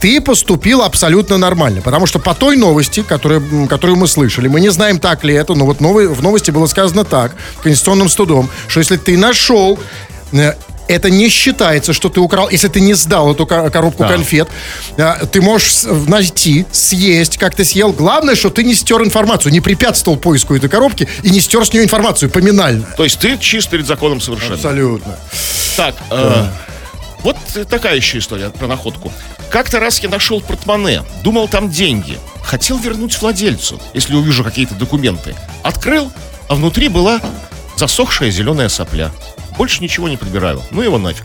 Ты 0.00 0.20
поступил 0.20 0.63
абсолютно 0.72 1.38
нормально. 1.38 1.80
Потому 1.82 2.06
что 2.06 2.18
по 2.18 2.34
той 2.34 2.56
новости, 2.56 3.02
которая, 3.02 3.40
м, 3.40 3.68
которую 3.68 3.98
мы 3.98 4.06
слышали, 4.08 4.48
мы 4.48 4.60
не 4.60 4.70
знаем, 4.70 4.98
так 4.98 5.24
ли 5.24 5.34
это, 5.34 5.54
но 5.54 5.64
вот 5.66 5.80
новой, 5.80 6.08
в 6.08 6.22
новости 6.22 6.50
было 6.50 6.66
сказано 6.66 7.04
так, 7.04 7.32
Конституционным 7.62 8.08
судом, 8.08 8.48
что 8.68 8.80
если 8.80 8.96
ты 8.96 9.16
нашел 9.18 9.78
э, 10.32 10.54
это 10.86 11.08
не 11.10 11.30
считается, 11.30 11.92
что 11.94 12.08
ты 12.10 12.20
украл. 12.20 12.50
Если 12.50 12.68
ты 12.68 12.80
не 12.80 12.92
сдал 12.94 13.32
эту 13.32 13.46
ко- 13.46 13.70
коробку 13.70 14.02
Да. 14.02 14.08
конфет, 14.10 14.48
а, 14.98 15.24
ты 15.24 15.40
можешь 15.40 15.84
найти, 16.08 16.66
съесть, 16.72 17.38
как 17.38 17.54
ты 17.54 17.64
съел. 17.64 17.92
Главное, 17.92 18.34
что 18.34 18.50
ты 18.50 18.64
не 18.64 18.74
стер 18.74 19.00
информацию, 19.02 19.50
не 19.52 19.60
препятствовал 19.62 20.18
поиску 20.18 20.54
этой 20.54 20.68
коробки 20.68 21.08
и 21.22 21.30
не 21.30 21.40
стер 21.40 21.64
с 21.64 21.72
нее 21.72 21.84
информацию 21.84 22.30
поминально. 22.30 22.84
То 22.98 23.04
есть 23.04 23.18
ты 23.18 23.38
чист 23.38 23.70
перед 23.70 23.86
законом 23.86 24.20
совершенно. 24.20 24.56
Абсолютно. 24.56 25.16
Так, 25.76 25.94
э, 26.10 26.46
вот 27.22 27.36
такая 27.70 27.96
еще 27.96 28.18
история 28.18 28.50
про 28.50 28.66
находку. 28.66 29.10
Как-то 29.50 29.80
раз 29.80 30.00
я 30.00 30.08
нашел 30.08 30.40
портмоне, 30.40 31.02
думал 31.22 31.48
там 31.48 31.70
деньги. 31.70 32.18
Хотел 32.42 32.78
вернуть 32.78 33.20
владельцу, 33.20 33.80
если 33.94 34.14
увижу 34.14 34.44
какие-то 34.44 34.74
документы. 34.74 35.34
Открыл, 35.62 36.12
а 36.48 36.54
внутри 36.54 36.88
была 36.88 37.20
засохшая 37.76 38.30
зеленая 38.30 38.68
сопля. 38.68 39.10
Больше 39.56 39.82
ничего 39.82 40.08
не 40.08 40.16
подбираю. 40.16 40.62
Ну 40.70 40.82
его 40.82 40.98
нафиг. 40.98 41.24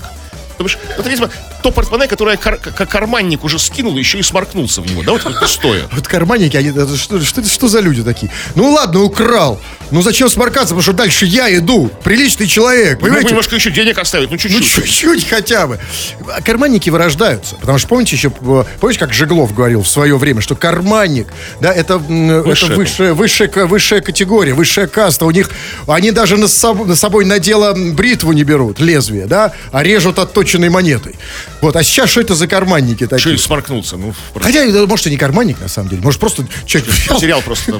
То 0.59 0.65
бишь, 0.65 0.77
вот, 0.97 1.07
видимо, 1.07 1.29
то 1.63 1.71
портмоне, 1.71 2.07
которое 2.07 2.35
кар- 2.35 2.57
как 2.57 2.89
карманник 2.89 3.45
уже 3.45 3.57
скинул, 3.59 3.95
еще 3.97 4.19
и 4.19 4.23
сморкнулся 4.23 4.81
в 4.81 4.85
него, 4.91 5.03
да, 5.03 5.13
вот 5.13 5.23
как 5.23 5.39
пустое. 5.39 5.83
Вот 5.93 6.05
карманники, 6.05 6.57
они, 6.57 6.71
что, 6.97 7.21
что, 7.21 7.41
что 7.45 7.67
за 7.69 7.79
люди 7.79 8.03
такие? 8.03 8.29
Ну 8.55 8.69
ладно, 8.73 9.01
украл. 9.03 9.61
Ну 9.91 10.01
зачем 10.01 10.29
сморкаться, 10.29 10.75
потому 10.75 10.81
что 10.81 10.91
дальше 10.91 11.25
я 11.25 11.53
иду. 11.55 11.89
Приличный 12.03 12.45
человек, 12.45 12.95
Ну, 12.99 13.05
понимаете? 13.05 13.29
немножко 13.29 13.55
еще 13.55 13.71
денег 13.71 13.97
оставить, 13.99 14.29
ну 14.29 14.33
Ну, 14.33 14.37
чуть-чуть. 14.37 14.65
чуть-чуть 14.85 15.29
хотя 15.29 15.65
бы. 15.67 15.79
А 16.27 16.41
Карманники 16.41 16.89
вырождаются. 16.89 17.55
Потому 17.55 17.77
что, 17.77 17.87
помните, 17.87 18.17
еще, 18.17 18.29
помнишь, 18.29 18.97
как 18.99 19.13
Жеглов 19.13 19.53
говорил 19.55 19.81
в 19.83 19.87
свое 19.87 20.17
время, 20.17 20.41
что 20.41 20.55
карманник, 20.57 21.27
да, 21.61 21.71
это, 21.71 21.97
Высшая. 21.99 22.65
это 22.67 22.75
высшая, 22.75 23.13
высшая, 23.13 23.65
высшая 23.65 24.01
категория, 24.01 24.53
высшая 24.53 24.87
каста. 24.87 25.25
У 25.25 25.31
них, 25.31 25.49
они 25.87 26.11
даже 26.11 26.35
на, 26.35 26.45
соб- 26.45 26.85
на 26.85 26.97
собой 26.97 27.23
на 27.23 27.39
дело 27.39 27.73
бритву 27.93 28.33
не 28.33 28.43
берут, 28.43 28.79
лезвие, 28.81 29.25
да, 29.25 29.53
а 29.71 29.83
режут 29.83 30.19
отточенной 30.49 30.69
монетой. 30.69 31.15
Вот, 31.61 31.75
а 31.75 31.83
сейчас 31.83 32.09
что 32.09 32.21
это 32.21 32.35
за 32.35 32.47
карманники 32.47 33.05
такие? 33.07 33.35
и 33.35 33.37
сморкнулся. 33.37 33.97
Ну, 33.97 34.13
просто 34.33 34.51
Хотя, 34.51 34.65
э, 34.65 34.85
может, 34.85 35.07
и 35.07 35.11
не 35.11 35.17
карманник, 35.17 35.59
на 35.59 35.67
самом 35.67 35.89
деле. 35.89 36.01
Может, 36.01 36.19
просто 36.19 36.45
человек... 36.65 36.91
потерял 37.07 37.41
просто. 37.41 37.73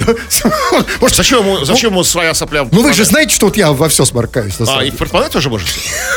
Может, 1.01 1.17
Зачем 1.17 1.39
ему, 1.39 1.65
зачем 1.65 1.91
ему 1.91 2.03
своя 2.03 2.33
сопля? 2.33 2.67
ну 2.71 2.81
вы 2.81 2.93
же 2.93 3.05
знаете, 3.05 3.35
что 3.35 3.47
вот 3.47 3.57
я 3.57 3.71
во 3.71 3.89
все 3.89 4.05
сморкаюсь, 4.05 4.55
А, 4.67 4.83
и 4.83 4.91
в 4.91 4.95
портмоне 4.95 5.29
тоже 5.29 5.49
можете? 5.49 5.71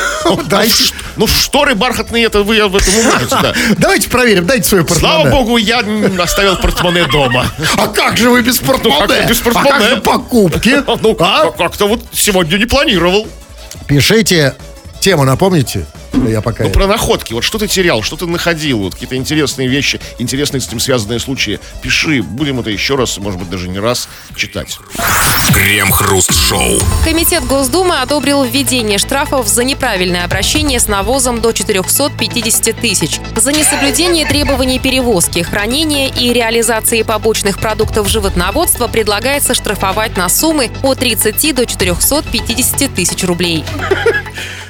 Дайте. 0.47 0.93
Ну, 1.15 1.27
шторы 1.27 1.75
бархатные, 1.75 2.25
это 2.25 2.43
вы 2.43 2.67
в 2.67 2.75
этом 2.75 2.93
можете, 3.03 3.29
да. 3.29 3.53
Давайте 3.77 4.09
проверим, 4.09 4.45
дайте 4.45 4.67
свое 4.67 4.83
портмоне. 4.83 5.13
Слава 5.13 5.29
богу, 5.29 5.57
я 5.57 5.83
оставил 6.19 6.57
портмоне 6.57 7.05
дома. 7.05 7.45
А 7.77 7.87
как 7.87 8.17
же 8.17 8.29
вы 8.29 8.41
без 8.41 8.57
портмоне? 8.59 9.05
Ну, 9.07 9.29
без 9.29 9.41
А 9.41 9.43
портмоне? 9.43 9.69
как 9.69 9.81
же 9.89 9.97
покупки? 10.01 10.83
Ну, 11.01 11.15
А? 11.19 11.45
как- 11.45 11.57
как-то 11.57 11.87
вот 11.87 12.01
сегодня 12.13 12.57
не 12.57 12.65
планировал. 12.65 13.27
Пишите 13.87 14.55
тему, 15.03 15.25
напомните? 15.25 15.85
Я 16.29 16.39
пока... 16.39 16.63
Ну, 16.63 16.69
про 16.69 16.87
находки. 16.87 17.33
Вот 17.33 17.43
что 17.43 17.57
ты 17.57 17.67
терял, 17.67 18.01
что 18.03 18.15
ты 18.15 18.25
находил, 18.25 18.79
вот 18.79 18.93
какие-то 18.93 19.17
интересные 19.17 19.67
вещи, 19.67 19.99
интересные 20.17 20.61
с 20.61 20.67
этим 20.67 20.79
связанные 20.79 21.19
случаи. 21.19 21.59
Пиши, 21.81 22.21
будем 22.21 22.61
это 22.61 22.69
еще 22.69 22.95
раз, 22.95 23.17
может 23.17 23.37
быть, 23.37 23.49
даже 23.49 23.67
не 23.67 23.79
раз 23.79 24.07
читать. 24.37 24.77
Крем-хруст-шоу. 25.53 26.79
Комитет 27.03 27.43
Госдумы 27.45 27.99
одобрил 27.99 28.45
введение 28.45 28.97
штрафов 28.97 29.49
за 29.49 29.65
неправильное 29.65 30.23
обращение 30.23 30.79
с 30.79 30.87
навозом 30.87 31.41
до 31.41 31.51
450 31.51 32.79
тысяч. 32.79 33.19
За 33.35 33.51
несоблюдение 33.51 34.25
требований 34.25 34.79
перевозки, 34.79 35.41
хранения 35.41 36.07
и 36.07 36.31
реализации 36.31 37.01
побочных 37.01 37.59
продуктов 37.59 38.07
животноводства 38.07 38.87
предлагается 38.87 39.53
штрафовать 39.53 40.15
на 40.15 40.29
суммы 40.29 40.71
от 40.81 40.99
30 40.99 41.53
до 41.53 41.65
450 41.65 42.95
тысяч 42.95 43.21
рублей. 43.25 43.65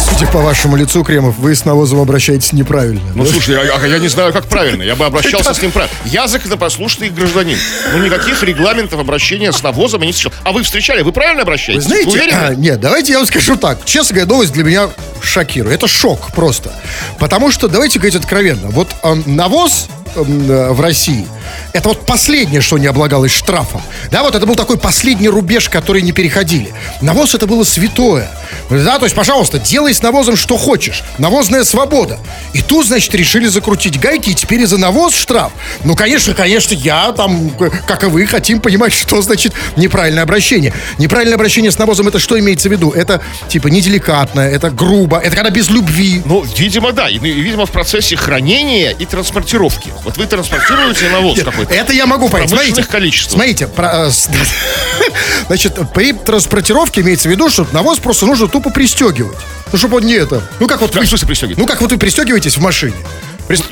Судя 0.00 0.26
по 0.30 0.38
вашему 0.40 0.76
лицу, 0.76 1.02
Кремов, 1.02 1.38
вы 1.38 1.54
с 1.54 1.64
навозом 1.64 2.00
обращаетесь 2.00 2.52
неправильно. 2.52 3.00
Ну, 3.14 3.24
да? 3.24 3.30
слушай, 3.30 3.56
а 3.56 3.86
я 3.86 3.98
не 3.98 4.08
знаю, 4.08 4.32
как 4.32 4.46
правильно. 4.46 4.82
Я 4.82 4.94
бы 4.96 5.04
обращался 5.04 5.54
с 5.54 5.60
ним 5.62 5.72
правильно. 5.72 5.96
Я 6.04 6.26
законопослушный 6.28 7.08
гражданин. 7.10 7.58
Ну, 7.92 8.04
никаких 8.04 8.42
регламентов 8.42 9.00
обращения 9.00 9.52
с 9.52 9.62
навозом 9.62 10.02
я 10.02 10.06
не 10.08 10.12
встречал. 10.12 10.32
А 10.44 10.52
вы 10.52 10.62
встречали? 10.62 11.02
Вы 11.02 11.12
правильно 11.12 11.38
Вы 11.38 11.42
обращаетесь? 11.42 11.84
знаете, 11.84 12.10
уверены? 12.10 12.32
а, 12.36 12.54
нет, 12.54 12.80
давайте 12.80 13.12
я 13.12 13.18
вам 13.18 13.26
скажу 13.26 13.56
так. 13.56 13.84
Честно 13.84 14.14
говоря, 14.14 14.30
новость 14.32 14.52
для 14.52 14.64
меня 14.64 14.88
шокирует. 15.22 15.74
Это 15.76 15.88
шок 15.88 16.32
просто. 16.32 16.70
Потому 17.18 17.50
что, 17.50 17.68
давайте 17.68 17.98
говорить 17.98 18.16
откровенно, 18.16 18.68
вот 18.68 18.88
а, 19.02 19.14
навоз 19.26 19.88
в 20.14 20.80
России, 20.80 21.26
это 21.72 21.88
вот 21.88 22.06
последнее, 22.06 22.60
что 22.60 22.78
не 22.78 22.86
облагалось 22.86 23.32
штрафом. 23.32 23.82
Да, 24.10 24.22
вот 24.22 24.34
это 24.34 24.46
был 24.46 24.54
такой 24.54 24.78
последний 24.78 25.28
рубеж, 25.28 25.68
который 25.68 26.02
не 26.02 26.12
переходили. 26.12 26.72
Навоз 27.00 27.34
это 27.34 27.46
было 27.46 27.64
святое. 27.64 28.30
Да, 28.70 28.98
то 28.98 29.06
есть, 29.06 29.14
пожалуйста, 29.14 29.58
делай 29.58 29.92
с 29.92 30.02
навозом 30.02 30.36
что 30.36 30.56
хочешь. 30.56 31.02
Навозная 31.18 31.64
свобода. 31.64 32.18
И 32.52 32.62
тут, 32.62 32.86
значит, 32.86 33.14
решили 33.14 33.46
закрутить 33.46 34.00
гайки, 34.00 34.30
и 34.30 34.34
теперь 34.34 34.62
и 34.62 34.66
за 34.66 34.78
навоз 34.78 35.14
штраф. 35.14 35.52
Ну, 35.84 35.96
конечно, 35.96 36.34
конечно, 36.34 36.74
я 36.74 37.12
там, 37.12 37.50
э, 37.58 37.70
как 37.86 38.04
и 38.04 38.06
вы, 38.06 38.26
хотим 38.26 38.60
понимать, 38.60 38.92
что 38.94 39.20
значит 39.22 39.52
неправильное 39.76 40.22
обращение. 40.22 40.72
Неправильное 40.98 41.36
обращение 41.36 41.70
с 41.70 41.78
навозом, 41.78 42.08
это 42.08 42.18
что 42.18 42.38
имеется 42.38 42.68
в 42.68 42.72
виду? 42.72 42.90
Это, 42.90 43.20
типа, 43.48 43.68
неделикатно, 43.68 44.40
это 44.40 44.70
грубо, 44.70 45.18
это 45.18 45.34
когда 45.34 45.50
без 45.50 45.68
любви. 45.70 46.22
Ну, 46.24 46.44
видимо, 46.56 46.92
да. 46.92 47.08
И, 47.08 47.18
видимо, 47.18 47.66
в 47.66 47.70
процессе 47.70 48.16
хранения 48.16 48.90
и 48.90 49.04
транспортировки. 49.04 49.92
Вот 50.04 50.16
вы 50.18 50.26
транспортируете 50.26 51.08
навоз 51.08 51.40
какой-то. 51.42 51.72
Это 51.74 51.92
я 51.92 52.06
могу 52.06 52.28
понять. 52.28 52.50
Смотрите, 52.50 52.82
количествах. 52.84 53.32
смотрите, 53.34 53.66
про- 53.68 54.06
э, 54.06 54.10
с- 54.10 54.28
значит, 55.46 55.78
при 55.94 56.12
транспортировке 56.12 57.00
имеется 57.00 57.28
в 57.28 57.32
виду, 57.32 57.48
что 57.48 57.66
навоз 57.72 57.98
просто 57.98 58.26
нужно 58.26 58.48
тупо 58.48 58.70
пристегивать. 58.70 59.36
Ну, 59.72 59.78
чтобы 59.78 59.96
он 59.96 60.04
не 60.04 60.14
это. 60.14 60.42
Ну, 60.60 60.68
как 60.68 60.80
вот 60.80 60.92
Как 60.92 61.04
в 61.04 61.08
смысле 61.08 61.26
пристегивать? 61.26 61.58
Ну, 61.58 61.66
как 61.66 61.80
вот 61.80 61.90
вы 61.90 61.98
пристегиваетесь 61.98 62.56
в 62.56 62.60
машине. 62.60 62.94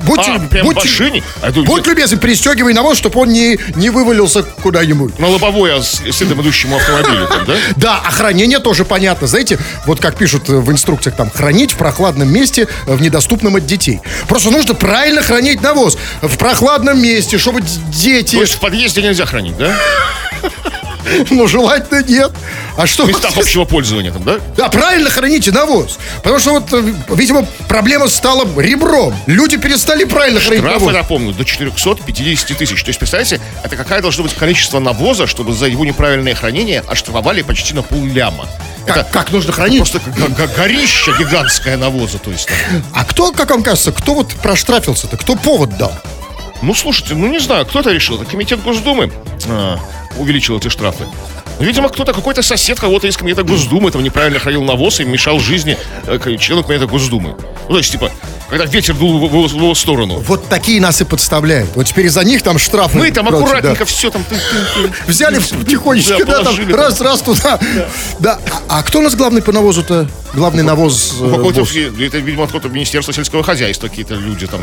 Будьте, 0.01 0.33
А, 0.33 0.39
прям 0.39 0.69
в 0.69 0.75
машине? 0.75 1.23
А 1.41 1.51
будь 1.51 1.87
любезен, 1.87 2.19
пристегивай 2.19 2.75
навоз, 2.75 2.99
чтобы 2.99 3.21
он 3.21 3.31
не, 3.31 3.59
не 3.75 3.91
вывалился 3.91 4.43
куда-нибудь. 4.43 5.19
На 5.19 5.29
лобовое 5.29 5.81
с 5.81 6.03
следом 6.11 6.41
идущему 6.43 6.77
автомобилю, 6.77 7.29
да? 7.47 7.57
Да, 7.77 8.03
а 8.05 8.11
хранение 8.11 8.59
тоже 8.59 8.85
понятно. 8.85 9.27
Знаете, 9.27 9.59
вот 9.87 10.01
как 10.01 10.17
пишут 10.17 10.49
в 10.49 10.71
инструкциях, 10.71 11.17
там, 11.17 11.31
хранить 11.31 11.73
в 11.73 11.77
прохладном 11.77 12.31
месте, 12.33 12.69
э, 12.87 12.95
в 12.95 13.01
недоступном 13.01 13.57
от 13.57 13.67
детей. 13.67 14.01
Просто 14.29 14.51
нужно 14.51 14.75
правильно 14.75 15.23
хранить 15.23 15.63
навоз. 15.63 15.97
В 16.21 16.37
прохладном 16.37 17.01
месте, 17.01 17.39
чтобы 17.39 17.63
дети... 17.89 18.37
То 18.37 18.43
есть 18.43 18.55
в 18.55 18.61
подъезде 18.61 19.03
нельзя 19.03 19.25
хранить, 19.27 19.57
да? 19.57 19.75
Ну, 21.31 21.47
желательно 21.47 22.03
нет. 22.03 22.31
А 22.77 22.87
что? 22.87 23.05
В 23.05 23.09
местах 23.09 23.37
общего 23.37 23.65
пользования 23.65 24.13
там, 24.13 24.23
да? 24.23 24.39
Да, 24.57 24.69
правильно 24.69 25.11
храните 25.11 25.51
навоз. 25.53 25.99
Потому 26.23 26.39
что 26.39 26.53
вот, 26.53 26.73
э, 26.73 26.95
видимо, 27.15 27.47
проблема 27.69 28.09
стала 28.09 28.47
ребром. 28.61 29.15
Люди 29.27 29.57
перестали 29.57 30.05
правильно 30.05 30.41
хранить 30.41 30.61
Штрафы, 30.63 30.81
навоз. 30.81 30.95
напомню, 30.95 31.33
до 31.33 31.45
450 31.45 32.57
тысяч. 32.57 32.83
То 32.83 32.89
есть, 32.89 32.99
представляете, 32.99 33.41
это 33.63 33.77
какая 33.77 34.01
должно 34.01 34.23
быть 34.25 34.35
количество 34.35 34.79
навоза, 34.79 35.27
чтобы 35.27 35.53
за 35.53 35.67
его 35.67 35.85
неправильное 35.85 36.35
хранение 36.35 36.83
оштрафовали 36.89 37.43
почти 37.43 37.75
на 37.75 37.83
полляма. 37.83 38.47
Как, 38.87 38.97
Это 38.97 39.09
как 39.13 39.31
нужно 39.33 39.53
хранить? 39.53 39.79
просто 39.79 40.01
г- 40.11 40.29
г- 40.29 40.49
горище 40.57 41.13
гигантское 41.19 41.77
навоза, 41.77 42.19
то 42.19 42.31
есть. 42.31 42.47
там. 42.47 42.83
А 42.95 43.05
кто, 43.05 43.33
как 43.33 43.51
вам 43.51 43.63
кажется, 43.63 43.93
кто 43.93 44.15
вот 44.15 44.33
проштрафился-то? 44.35 45.17
Кто 45.17 45.37
повод 45.37 45.77
дал? 45.77 45.93
Ну, 46.63 46.75
слушайте, 46.75 47.15
ну 47.15 47.27
не 47.29 47.39
знаю, 47.41 47.67
кто 47.67 47.81
это 47.81 47.91
решил. 47.91 48.17
Это 48.21 48.31
комитет 48.31 48.63
Госдумы 48.63 49.13
а, 49.49 49.79
увеличил 50.19 50.59
эти 50.59 50.69
штрафы. 50.69 51.05
Видимо, 51.59 51.89
кто-то, 51.89 52.13
какой-то 52.13 52.43
сосед 52.43 52.81
кого-то 52.81 53.07
из 53.07 53.17
комитета 53.17 53.45
Госдумы 53.45 53.91
там 53.91 54.03
неправильно 54.03 54.39
хранил 54.39 54.65
навоз 54.65 55.01
и 55.01 55.05
мешал 55.05 55.39
жизни 55.39 55.77
э, 56.07 56.19
члену 56.39 56.65
комитета 56.65 56.87
Госдумы. 56.87 57.37
Ну, 57.69 57.75
то 57.75 57.79
есть, 57.79 57.93
типа, 57.93 58.11
когда 58.53 58.67
ветер 58.67 58.95
дул 58.95 59.19
в 59.19 59.25
его, 59.25 59.49
в 59.49 59.55
его 59.55 59.75
сторону. 59.75 60.23
Вот 60.27 60.47
такие 60.47 60.79
нас 60.79 61.01
и 61.01 61.05
подставляют. 61.05 61.71
Вот 61.75 61.87
теперь 61.87 62.05
из-за 62.07 62.23
них 62.23 62.43
там 62.43 62.59
штрафы. 62.59 62.99
Мы 62.99 63.11
там 63.11 63.27
прочее, 63.27 63.45
аккуратненько 63.47 63.79
да. 63.79 63.85
все 63.87 64.11
там... 64.11 64.23
Взяли 65.07 65.39
тихонечко, 65.39 66.23
Да, 66.27 66.45
там, 66.45 66.75
раз, 66.75 67.01
раз 67.01 67.23
туда. 67.23 67.59
Да. 68.19 68.39
А, 68.69 68.81
а 68.81 68.83
кто 68.83 68.99
у 68.99 69.03
нас 69.03 69.15
главный 69.15 69.41
по 69.41 69.53
навозу-то? 69.53 70.07
Главный 70.35 70.63
навоз. 70.63 71.17
э, 71.21 71.25
Ну, 71.25 71.51
босс? 71.51 71.75
это, 71.75 72.19
видимо, 72.19 72.47
какое-то 72.47 72.69
Министерство 72.69 73.13
сельского 73.13 73.43
хозяйства, 73.43 73.89
какие-то 73.89 74.15
люди 74.15 74.47
там. 74.47 74.61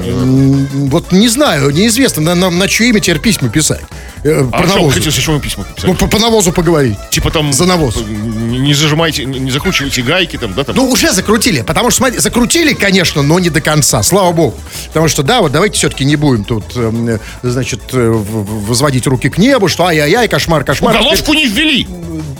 Вот 0.90 1.12
не 1.12 1.28
знаю, 1.28 1.70
неизвестно, 1.72 2.36
на, 2.36 2.50
на, 2.50 2.68
чье 2.68 2.90
имя 2.90 3.00
теперь 3.00 3.20
письма 3.20 3.50
писать. 3.50 3.82
Э, 4.24 4.46
А 4.52 4.66
навозы. 4.66 4.96
хотите, 4.96 5.12
зачем 5.12 5.40
письма 5.40 5.66
Ну, 5.68 5.76
писали? 5.76 5.94
по, 5.96 6.08
по 6.08 6.20
навозу 6.20 6.52
поговорить. 6.52 6.98
Типа 7.12 7.32
там... 7.32 7.54
за 7.54 7.66
навоз. 7.66 7.98
Не 8.08 8.74
зажимайте, 8.74 9.26
не 9.26 9.40
не 9.40 9.52
закручивайте 9.52 10.02
гайки 10.02 10.38
там, 10.38 10.54
да, 10.54 10.64
там. 10.64 10.76
Ну, 10.76 10.90
уже 10.90 11.12
закрутили, 11.12 11.62
потому 11.62 11.90
что, 11.92 11.98
смотри, 12.00 12.20
закрутили, 12.20 12.74
конечно, 12.74 13.22
но 13.22 13.40
не 13.40 13.50
до 13.50 13.62
конца, 13.62 13.79
слава 13.84 14.32
богу. 14.32 14.56
Потому 14.88 15.08
что, 15.08 15.24
да, 15.24 15.42
вот 15.42 15.52
давайте 15.52 15.76
все-таки 15.76 16.06
не 16.06 16.16
будем 16.16 16.44
тут, 16.44 16.76
эм, 16.76 17.20
значит, 17.44 17.82
э, 17.94 18.10
возводить 18.10 19.08
руки 19.08 19.30
к 19.30 19.38
небу, 19.38 19.68
что 19.68 19.86
ай-яй-яй, 19.86 20.28
кошмар, 20.28 20.64
кошмар. 20.64 20.96
Уголовку 20.96 21.34
не 21.34 21.48
ввели. 21.48 21.88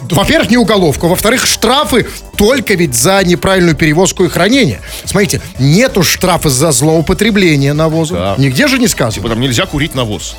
Во-первых, 0.10 0.50
не 0.50 0.58
уголовку. 0.58 1.08
Во-вторых, 1.08 1.46
штрафы 1.46 2.08
только 2.36 2.74
ведь 2.74 2.96
за 2.96 3.22
неправильную 3.24 3.76
перевозку 3.76 4.24
и 4.24 4.30
хранение. 4.30 4.82
Смотрите, 5.06 5.42
нету 5.60 6.04
штрафа 6.04 6.50
за 6.50 6.72
злоупотребление 6.72 7.74
навозом. 7.74 8.18
Да. 8.18 8.36
Нигде 8.38 8.68
же 8.68 8.80
не 8.80 8.88
сказано. 8.88 9.14
Типа 9.14 9.30
там 9.30 9.40
нельзя 9.40 9.66
курить 9.66 9.96
навоз. 9.96 10.36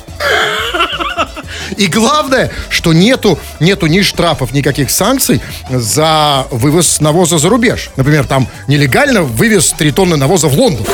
И 1.77 1.87
главное, 1.87 2.51
что 2.69 2.93
нету, 2.93 3.39
нету 3.59 3.87
ни 3.87 4.01
штрафов, 4.01 4.51
никаких 4.51 4.91
санкций 4.91 5.41
за 5.69 6.47
вывоз 6.51 6.99
навоза 6.99 7.37
за 7.37 7.49
рубеж. 7.49 7.89
Например, 7.95 8.25
там 8.25 8.47
нелегально 8.67 9.23
вывез 9.23 9.73
3 9.77 9.91
тонны 9.91 10.17
навоза 10.17 10.47
в 10.47 10.53
Лондон. 10.53 10.85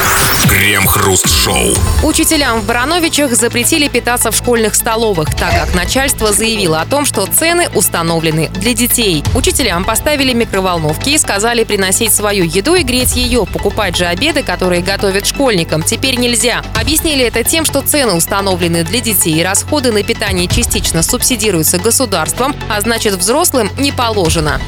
Крем-хруст-шоу. 0.48 1.74
Учителям 2.04 2.62
в 2.62 2.66
Барановичах 2.66 3.36
запретили 3.36 3.88
питаться 3.88 4.32
в 4.32 4.36
школьных 4.36 4.76
столовых, 4.76 5.34
так 5.36 5.52
как 5.52 5.76
начальство 5.76 6.32
заявило 6.32 6.80
о 6.80 6.86
том, 6.86 7.06
что 7.06 7.26
цены 7.26 7.68
установлены 7.74 8.50
для 8.50 8.74
детей. 8.74 9.24
Учителям 9.36 9.84
поставили 9.84 10.34
микроволновки 10.34 11.10
и 11.10 11.18
сказали 11.18 11.64
приносить 11.64 12.14
свою 12.14 12.46
еду 12.46 12.76
и 12.76 12.84
греть 12.84 13.16
ее. 13.16 13.46
Покупать 13.46 13.96
же 13.98 14.06
обеды, 14.06 14.44
которые 14.44 14.82
готовят 14.82 15.26
школьникам, 15.26 15.84
теперь 15.84 16.18
нельзя. 16.18 16.62
Объяснили 16.80 17.26
это 17.26 17.44
тем, 17.44 17.66
что 17.66 17.82
цены 17.82 18.14
установлены 18.14 18.84
для 18.84 19.00
детей 19.00 19.40
и 19.40 19.44
расходы 19.44 19.92
на 19.92 20.04
питание 20.04 20.48
частично 20.48 20.67
субсидируются 21.02 21.78
государством, 21.78 22.56
а 22.70 22.82
значит 22.82 23.14
взрослым 23.16 23.72
не 23.78 23.92
положено. 23.92 24.62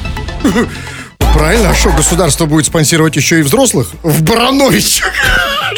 Правильно, 1.34 1.70
а 1.70 1.74
что, 1.74 1.90
государство 1.92 2.46
будет 2.46 2.66
спонсировать 2.66 3.16
еще 3.16 3.38
и 3.38 3.42
взрослых? 3.42 3.88
В 4.02 4.22
Баранович. 4.22 5.02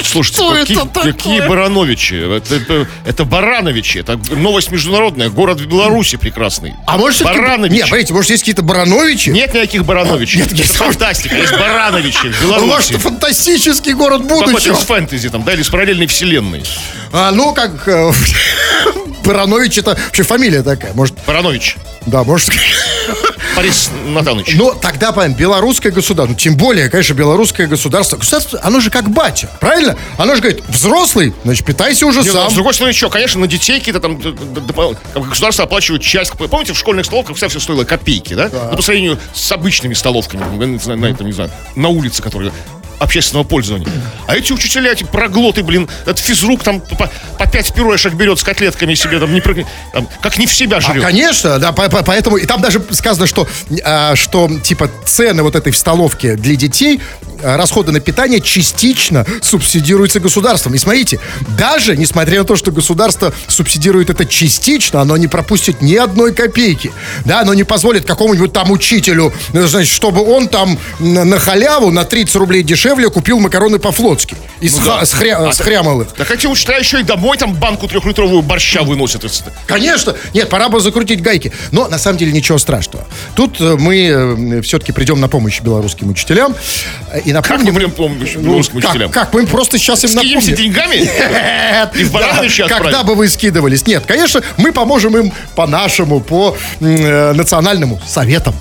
Слушайте, 0.05 0.37
Что 0.43 0.51
какие, 0.55 0.77
это 0.79 0.87
такое? 0.89 1.13
какие 1.13 1.41
Барановичи? 1.41 2.37
Это, 2.37 2.55
это, 2.55 2.89
это 3.05 3.25
Барановичи. 3.25 3.99
Это 3.99 4.17
новость 4.35 4.71
международная. 4.71 5.29
Город 5.29 5.61
в 5.61 5.67
Беларуси 5.67 6.17
прекрасный. 6.17 6.75
А 6.87 6.97
может. 6.99 7.23
Барановичи. 7.23 7.73
Нет, 7.75 7.87
смотрите, 7.89 8.13
может, 8.15 8.31
есть 8.31 8.43
какие-то 8.43 8.63
Барановичи? 8.63 9.31
Нет 9.31 9.53
никаких 9.55 9.85
Барановичей. 9.85 10.39
Нет, 10.41 10.53
это 10.53 10.57
есть. 10.63 10.77
фантастика. 10.77 11.37
Есть 11.37 11.53
Барановичи 11.53 12.29
в 12.31 12.43
Ну, 12.43 12.47
Беларуси. 12.49 12.67
может, 12.69 12.97
фантастический 13.01 13.93
город 13.95 14.23
Какой-то 14.23 14.51
будущего. 14.53 14.73
из 14.75 14.79
фэнтези 14.81 15.29
там, 15.29 15.43
да, 15.45 15.53
или 15.55 15.63
из 15.63 15.69
параллельной 15.69 16.07
вселенной. 16.07 16.65
А, 17.13 17.31
ну, 17.33 17.53
как... 17.53 17.87
э, 17.87 18.13
Баранович 19.25 19.79
это 19.79 19.91
вообще 20.07 20.23
фамилия 20.23 20.63
такая. 20.63 20.93
Может, 20.95 21.15
Баранович. 21.27 21.77
да, 22.07 22.25
может... 22.25 22.51
Борис 23.56 23.90
Натанович. 24.06 24.54
Но 24.54 24.73
тогда, 24.73 25.12
понятно, 25.12 25.38
белорусское 25.38 25.92
государство, 25.92 26.32
ну, 26.32 26.38
тем 26.38 26.56
более, 26.56 26.88
конечно, 26.88 27.14
белорусское 27.14 27.66
государство, 27.66 28.16
государство, 28.16 28.61
оно 28.62 28.80
же 28.80 28.90
как 28.90 29.11
батя, 29.11 29.50
правильно? 29.61 29.97
Оно 30.16 30.35
же 30.35 30.42
говорит, 30.42 30.62
взрослый, 30.68 31.35
значит, 31.44 31.66
питайся 31.66 32.06
уже 32.06 32.21
Не, 32.23 32.28
ну, 32.28 32.35
сам. 32.35 32.50
С 32.50 32.54
другой 32.54 32.75
стороны, 32.75 32.92
еще, 32.92 33.11
конечно, 33.11 33.40
на 33.40 33.47
детей 33.47 33.78
какие-то 33.78 34.00
там 34.00 34.16
бы 34.16 35.28
государство 35.28 35.64
оплачивает 35.64 36.02
часть. 36.02 36.32
Помните, 36.32 36.73
в 36.73 36.78
школьных 36.78 37.06
столовках 37.06 37.37
всегда 37.37 37.49
все 37.49 37.61
стоило 37.61 37.85
копейки, 37.85 38.35
да? 38.35 38.50
Ну, 38.52 38.76
по 38.76 38.82
сравнению 38.82 39.18
с 39.35 39.52
обычными 39.52 39.94
столовками, 39.94 40.42
ну, 40.50 40.97
на, 40.97 41.06
этом, 41.06 41.26
не 41.26 41.32
знаю, 41.32 41.50
на 41.76 41.88
улице, 41.88 42.23
которые 42.23 42.52
общественного 43.02 43.44
пользования. 43.44 43.88
А 44.26 44.37
эти 44.37 44.52
учителя, 44.52 44.92
эти 44.92 45.04
проглоты, 45.04 45.62
блин, 45.62 45.88
этот 46.02 46.18
физрук 46.18 46.62
там 46.62 46.80
по, 46.80 47.11
по 47.38 47.47
пять 47.47 47.73
пюрешек 47.75 48.14
берет 48.14 48.38
с 48.38 48.42
котлетками 48.42 48.94
себе, 48.94 49.18
там, 49.18 49.32
не, 49.35 49.40
там, 49.40 50.09
как 50.21 50.38
не 50.38 50.47
в 50.47 50.54
себя 50.54 50.78
А, 50.78 50.80
жрет. 50.80 51.02
конечно, 51.02 51.59
да, 51.59 51.73
по- 51.73 51.88
по- 51.88 52.02
поэтому 52.02 52.37
и 52.37 52.47
там 52.47 52.61
даже 52.62 52.82
сказано, 52.90 53.26
что, 53.26 53.49
а, 53.85 54.14
что 54.16 54.49
типа 54.62 54.90
цены 55.04 55.42
вот 55.42 55.56
этой 55.56 55.73
в 55.73 55.76
столовке 55.76 56.37
для 56.37 56.56
детей, 56.56 57.00
а, 57.23 57.32
расходы 57.43 57.93
на 57.93 58.01
питание 58.01 58.41
частично 58.41 59.27
субсидируются 59.41 60.21
государством. 60.21 60.75
И 60.75 60.79
смотрите, 60.79 61.21
даже 61.59 61.97
несмотря 61.97 62.41
на 62.41 62.45
то, 62.45 62.57
что 62.57 62.73
государство 62.73 63.33
субсидирует 63.49 64.11
это 64.11 64.25
частично, 64.25 65.01
оно 65.01 65.17
не 65.17 65.29
пропустит 65.29 65.83
ни 65.83 65.95
одной 65.95 66.33
копейки. 66.35 66.93
Да, 67.25 67.41
оно 67.41 67.55
не 67.55 67.65
позволит 67.65 68.05
какому-нибудь 68.05 68.53
там 68.53 68.71
учителю, 68.71 69.33
ну, 69.53 69.67
значит, 69.67 69.93
чтобы 69.93 70.23
он 70.23 70.49
там 70.49 70.79
на, 70.99 71.39
халяву 71.39 71.91
на 71.91 72.05
30 72.05 72.35
рублей 72.37 72.63
дешевле 72.63 73.11
купил 73.11 73.39
макароны 73.39 73.79
по-флотски. 73.79 74.37
Из 74.61 74.77
Ну 74.77 74.83
ха- 74.83 75.01
да. 75.01 75.07
с, 75.07 75.15
хря- 75.15 75.49
А 75.49 75.53
с 75.53 75.57
так- 75.57 75.67
хрямал 75.67 76.01
их. 76.03 76.09
Так 76.13 76.31
эти 76.31 76.47
учителя 76.47 76.79
еще 76.79 77.01
и 77.01 77.03
домой 77.03 77.37
там 77.39 77.55
банку 77.55 77.89
трехлитровую 77.89 78.43
борща 78.43 78.83
выносят. 78.83 79.23
Конечно. 79.67 80.15
Нет, 80.35 80.49
пора 80.49 80.69
бы 80.69 80.81
закрутить 80.81 81.23
гайки. 81.23 81.53
Но 81.71 81.89
на 81.89 81.99
самом 81.99 82.19
деле 82.19 82.33
ничего 82.33 82.59
страшного. 82.59 83.07
Тут 83.35 83.61
э, 83.61 83.77
мы 83.79 84.61
все-таки 84.63 84.93
придем 84.93 85.21
на 85.21 85.29
помощь 85.29 85.61
белорусским 85.61 86.11
учителям. 86.11 86.55
Э, 87.11 87.21
И 87.33 87.43
Как 87.43 87.51
мы 87.51 87.57
напомним... 87.59 87.75
прям 87.75 87.91
помним 87.91 88.29
Ну, 88.37 88.43
белорусским 88.43 88.81
как, 88.81 88.91
учителям? 88.91 89.11
как? 89.11 89.33
Мы 89.35 89.47
просто 89.47 89.79
сейчас 89.79 90.05
им 90.05 90.11
Скинемся 90.11 90.51
напомним. 90.51 90.57
деньгами? 90.57 90.97
Нет. 90.97 91.97
И 91.97 92.05
в 92.05 92.12
Да, 92.12 92.19
отправим? 92.31 92.69
Когда 92.69 93.03
бы 93.03 93.15
вы 93.15 93.29
скидывались? 93.29 93.87
Нет, 93.87 94.05
конечно, 94.07 94.43
мы 94.57 94.73
поможем 94.73 95.17
им 95.17 95.33
по-нашему, 95.55 96.21
по 96.21 96.57
э, 96.81 97.33
национальному 97.33 98.01
советам. 98.07 98.55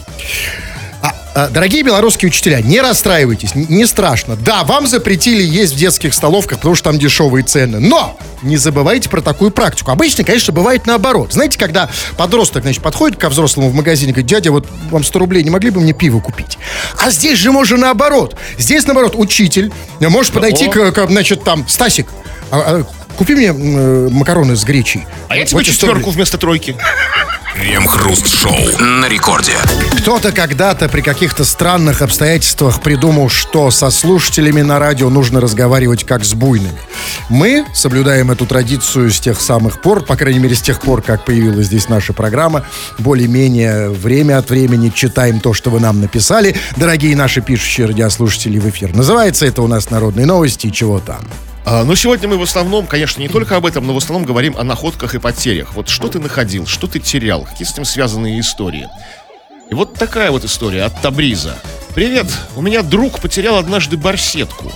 А, 1.34 1.48
Дорогие 1.48 1.84
белорусские 1.84 2.28
учителя, 2.28 2.62
не 2.62 2.82
расстраивайтесь, 2.82 3.56
не 3.56 3.86
страшно. 3.86 4.36
Да, 4.36 4.63
вам 4.65 4.86
запретили 4.86 5.41
есть 5.44 5.74
в 5.74 5.78
детских 5.78 6.13
столовках, 6.13 6.58
потому 6.58 6.76
что 6.76 6.86
там 6.86 7.00
дешевые 7.00 7.44
цены. 7.44 7.80
Но 7.80 8.17
не 8.41 8.58
забывайте 8.58 9.10
про 9.10 9.22
такую 9.22 9.52
практику. 9.52 9.91
Обычно, 9.91 10.26
конечно, 10.26 10.52
бывает 10.52 10.86
наоборот. 10.88 11.32
Знаете, 11.32 11.58
когда 11.58 11.89
подросток, 12.17 12.63
значит, 12.63 12.84
подходит 12.84 13.17
ко 13.17 13.30
взрослому 13.30 13.70
в 13.70 13.74
магазине 13.74 14.10
и 14.12 14.13
говорит, 14.13 14.30
дядя, 14.30 14.52
вот 14.52 14.67
вам 14.89 15.04
100 15.06 15.20
рублей, 15.20 15.44
не 15.44 15.50
могли 15.50 15.70
бы 15.70 15.80
мне 15.80 15.94
пиво 15.94 16.20
купить? 16.20 16.58
А 16.98 17.12
здесь 17.12 17.39
же 17.39 17.52
можно 17.54 17.78
наоборот. 17.78 18.36
Здесь, 18.58 18.86
наоборот, 18.86 19.13
учитель 19.15 19.72
может 20.02 20.34
подойти 20.34 20.67
к, 20.67 20.91
к, 20.91 21.08
значит, 21.08 21.44
там, 21.46 21.65
Стасик, 21.67 22.08
а- 22.52 22.82
а, 22.82 22.86
купи 23.21 23.36
мне 23.36 23.49
э, 23.49 24.10
макароны 24.10 24.55
с 24.55 24.63
гречей. 24.63 25.05
А 25.29 25.36
я 25.36 25.41
Вот 25.43 25.49
тебе 25.49 25.62
эти 25.62 25.69
100 25.69 25.86
рублей. 25.86 25.99
четверку 25.99 26.10
вместо 26.10 26.38
тройки. 26.39 26.75
Крем-хруст-шоу 27.55 28.79
на 28.79 29.07
рекорде. 29.07 29.51
Кто-то 29.99 30.31
когда-то 30.31 30.89
при 30.89 31.01
каких-то 31.01 31.43
странных 31.45 32.01
обстоятельствах 32.01 32.81
придумал, 32.81 33.29
что 33.29 33.69
со 33.69 33.91
слушателями 33.91 34.62
на 34.62 34.79
радио 34.79 35.10
нужно 35.12 35.39
разговаривать 35.39 36.03
как 36.03 36.25
с 36.25 36.34
буйными. 36.34 36.79
Мы 37.29 37.63
соблюдаем 37.75 38.31
эту 38.31 38.47
традицию 38.47 39.12
с 39.12 39.19
тех 39.19 39.39
самых 39.39 39.81
пор, 39.81 40.03
по 40.03 40.15
крайней 40.15 40.39
мере, 40.39 40.55
с 40.55 40.62
тех 40.62 40.81
пор, 40.81 41.03
как 41.03 41.23
появилась 41.23 41.67
здесь 41.67 41.89
наша 41.89 42.13
программа. 42.13 42.65
Более-менее 42.97 43.89
время 43.89 44.39
от 44.39 44.49
времени 44.49 44.89
читаем 44.89 45.39
то, 45.41 45.53
что 45.53 45.69
вы 45.69 45.79
нам 45.79 46.01
написали, 46.01 46.55
дорогие 46.77 47.15
наши 47.15 47.41
пишущие 47.41 47.86
радиослушатели 47.86 48.57
в 48.57 48.67
эфир. 48.67 48.95
Называется 48.95 49.45
это 49.45 49.62
у 49.62 49.67
нас 49.67 49.91
«Народные 49.91 50.25
новости» 50.25 50.65
и 50.65 50.71
чего 50.71 50.99
там. 50.99 51.19
А, 51.63 51.84
но 51.84 51.95
сегодня 51.95 52.28
мы 52.28 52.38
в 52.38 52.41
основном, 52.41 52.88
конечно, 52.88 53.21
не 53.21 53.28
только 53.28 53.56
об 53.56 53.65
этом, 53.65 53.86
но 53.86 53.93
в 53.93 53.97
основном 53.97 54.26
говорим 54.26 54.56
о 54.58 54.63
находках 54.63 55.15
и 55.15 55.19
потерях. 55.19 55.76
Вот 55.76 55.89
что 55.89 56.08
ты 56.08 56.19
находил, 56.19 56.65
что 56.65 56.88
ты 56.88 57.00
терял, 57.00 57.43
какие 57.43 57.67
с 57.67 57.71
этим 57.71 57.86
связанные 57.86 58.39
истории. 58.39 58.89
И 59.69 59.76
вот 59.76 59.93
такая 59.93 60.32
вот 60.32 60.43
история 60.43 60.84
от 60.84 61.02
Табриза. 61.02 61.56
Привет, 61.93 62.28
у 62.56 62.62
меня 62.62 62.82
друг 62.82 63.19
потерял 63.19 63.58
однажды 63.58 63.95
барсетку. 63.95 64.71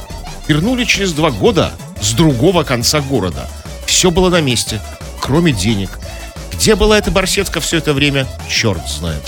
Вернули 0.47 0.83
через 0.83 1.11
два 1.13 1.31
года 1.31 1.71
с 2.01 2.13
другого 2.13 2.63
конца 2.63 3.01
города. 3.01 3.49
Все 3.87 4.11
было 4.11 4.29
на 4.29 4.41
месте, 4.41 4.79
кроме 5.19 5.51
денег. 5.51 5.89
Где 6.57 6.75
была 6.75 6.97
эта 6.97 7.11
барсетка 7.11 7.59
все 7.61 7.77
это 7.77 7.93
время, 7.93 8.27
черт 8.49 8.81
знает. 8.89 9.21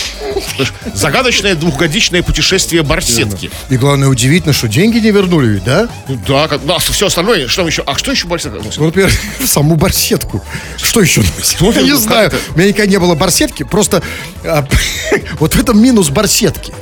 Загадочное 0.94 1.54
двухгодичное 1.54 2.22
путешествие 2.22 2.82
барсетки. 2.82 3.50
И 3.68 3.76
главное, 3.76 4.08
удивительно, 4.08 4.52
что 4.52 4.66
деньги 4.68 4.98
не 4.98 5.10
вернули 5.10 5.46
ведь, 5.48 5.64
да? 5.64 5.88
Ну 6.08 6.18
да, 6.26 6.48
как, 6.48 6.64
да, 6.66 6.78
все 6.78 7.06
остальное, 7.06 7.46
что 7.46 7.66
еще? 7.66 7.82
А 7.86 7.96
что 7.96 8.10
еще 8.10 8.26
барсетка? 8.26 8.60
Ну, 8.76 8.84
например, 8.86 9.10
саму 9.46 9.76
барсетку. 9.76 10.42
Что 10.76 11.00
еще? 11.00 11.22
Что 11.42 11.66
Я 11.66 11.70
это? 11.78 11.82
не 11.82 11.96
знаю. 11.96 12.32
У 12.54 12.58
меня 12.58 12.68
никогда 12.68 12.90
не 12.90 12.98
было 12.98 13.14
барсетки. 13.14 13.62
Просто 13.62 14.02
а, 14.44 14.66
вот 15.38 15.54
в 15.54 15.60
этом 15.60 15.80
минус 15.80 16.08
барсетки. 16.10 16.72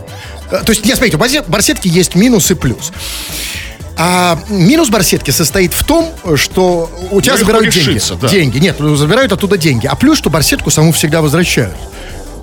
А, 0.51 0.63
То 0.63 0.71
есть, 0.73 0.85
не 0.85 0.93
смотрите, 0.95 1.17
у 1.17 1.21
барсе- 1.21 1.45
барсетки 1.47 1.89
есть 1.89 2.15
минус 2.15 2.51
и 2.51 2.55
плюс. 2.55 2.93
А 3.99 4.39
минус 4.49 4.91
барсетки 4.91 5.31
состоит 5.31 5.73
в 5.73 5.85
том, 5.85 6.13
что 6.37 6.91
у 7.11 7.21
тебя 7.21 7.33
легко 7.35 7.47
забирают 7.47 7.75
деньги. 7.75 7.89
лишиться, 7.89 8.15
да. 8.17 8.29
Деньги. 8.29 8.59
Нет, 8.59 8.77
ну, 8.79 8.95
забирают 8.97 9.33
оттуда 9.33 9.57
деньги. 9.57 9.87
А 9.87 9.95
плюс, 9.95 10.19
что 10.19 10.29
барсетку 10.29 10.71
саму 10.71 10.93
всегда 10.93 11.23
возвращают. 11.23 11.75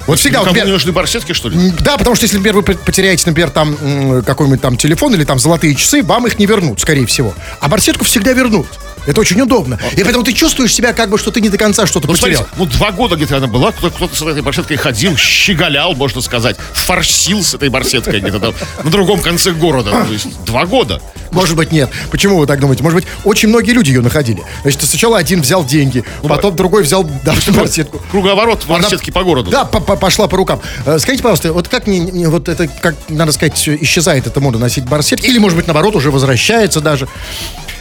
Вот 0.08 0.20
всегда, 0.20 0.39
вот, 0.39 0.46
Никому 0.48 0.56
например, 0.56 0.66
не 0.66 0.72
нужны 0.74 0.92
барсетки, 0.92 1.32
что 1.32 1.48
ли? 1.50 1.72
Да, 1.80 1.98
потому 1.98 2.16
что 2.16 2.26
если, 2.26 2.36
например, 2.38 2.58
вы 2.58 2.63
пот- 2.63 2.80
потеряете, 2.80 3.24
например, 3.28 3.52
там 3.52 4.24
какой-нибудь 4.24 4.62
там 4.62 4.76
телефон 4.76 5.13
или 5.13 5.24
там 5.24 5.39
золотые 5.39 5.76
часы, 5.76 6.04
вам 6.04 6.28
их 6.28 6.39
не 6.39 6.46
вернут, 6.46 6.82
скорее 6.82 7.06
всего. 7.06 7.34
А 7.62 7.70
барсетку 7.70 8.04
всегда 8.04 8.34
вернут. 8.34 8.68
Это 9.06 9.20
очень 9.20 9.39
удобно. 9.42 9.80
И 9.98 10.04
поэтому 10.04 10.24
ты 10.24 10.34
чувствуешь 10.34 10.74
себя 10.74 10.94
как 10.94 11.10
бы, 11.10 11.18
что 11.18 11.32
ты 11.32 11.42
не 11.42 11.50
до 11.50 11.58
конца 11.58 11.86
что-то 11.86 12.08
Ну, 12.08 12.13
потерял. 12.13 12.46
смотрите, 12.46 12.56
ну, 12.58 12.66
два 12.66 12.92
года 12.92 13.16
где-то 13.16 13.38
она 13.38 13.48
была, 13.48 13.72
кто- 13.72 13.89
кто-то 13.89 14.16
с 14.16 14.22
этой 14.22 14.42
барсеткой 14.42 14.78
ходил, 14.78 15.18
щеголял, 15.18 15.94
можно 15.96 16.22
сказать, 16.22 16.56
форсил 16.74 17.44
с 17.44 17.54
этой 17.54 17.70
барсеткой 17.70 18.20
где-то 18.22 18.39
там 18.39 18.54
на 18.84 18.89
другом 18.92 19.20
конце 19.22 19.52
города. 19.52 19.92
То 19.92 20.13
есть 20.13 20.28
два 20.46 20.66
года. 20.66 21.02
Может 21.32 21.56
быть, 21.56 21.72
нет. 21.72 21.89
Почему 22.12 22.38
вы 22.38 22.46
так 22.46 22.60
думаете? 22.60 22.84
Может 22.84 23.00
быть, 23.02 23.08
очень 23.24 23.50
многие 23.50 23.72
люди 23.72 23.89
ее 23.89 24.02
находили. 24.02 24.44
Значит, 24.62 24.84
сначала 24.84 25.18
один 25.18 25.42
взял 25.42 25.66
деньги, 25.66 26.04
потом 26.22 26.56
другой 26.56 26.84
взял 26.84 27.04
да, 27.24 27.34
барсетку. 27.56 28.00
Круговорот 28.12 28.63
Она- 28.68 28.80
барсетки 28.80 29.10
по 29.12 29.24
городу. 29.24 29.50
Да, 29.50 29.66
по- 29.66 29.80
по- 29.80 29.96
пошла 29.96 30.28
по 30.28 30.38
рукам. 30.38 30.62
Э, 30.86 31.00
Скажите, 31.00 31.24
пожалуйста, 31.24 31.52
вот 31.52 31.68
как 31.68 31.88
не, 31.88 32.00
не- 32.00 32.28
вот 32.28 32.48
это, 32.48 32.68
как 32.68 32.96
надо 33.10 33.32
сказать, 33.32 33.58
исчезает 33.82 34.28
эта 34.28 34.39
мода 34.39 34.60
носить 34.60 34.86
барсетки? 34.86 35.26
Или, 35.26 35.39
может 35.39 35.58
быть, 35.58 35.66
наоборот, 35.68 35.96
уже 35.96 36.12
возвращается 36.12 36.80
даже. 36.82 37.08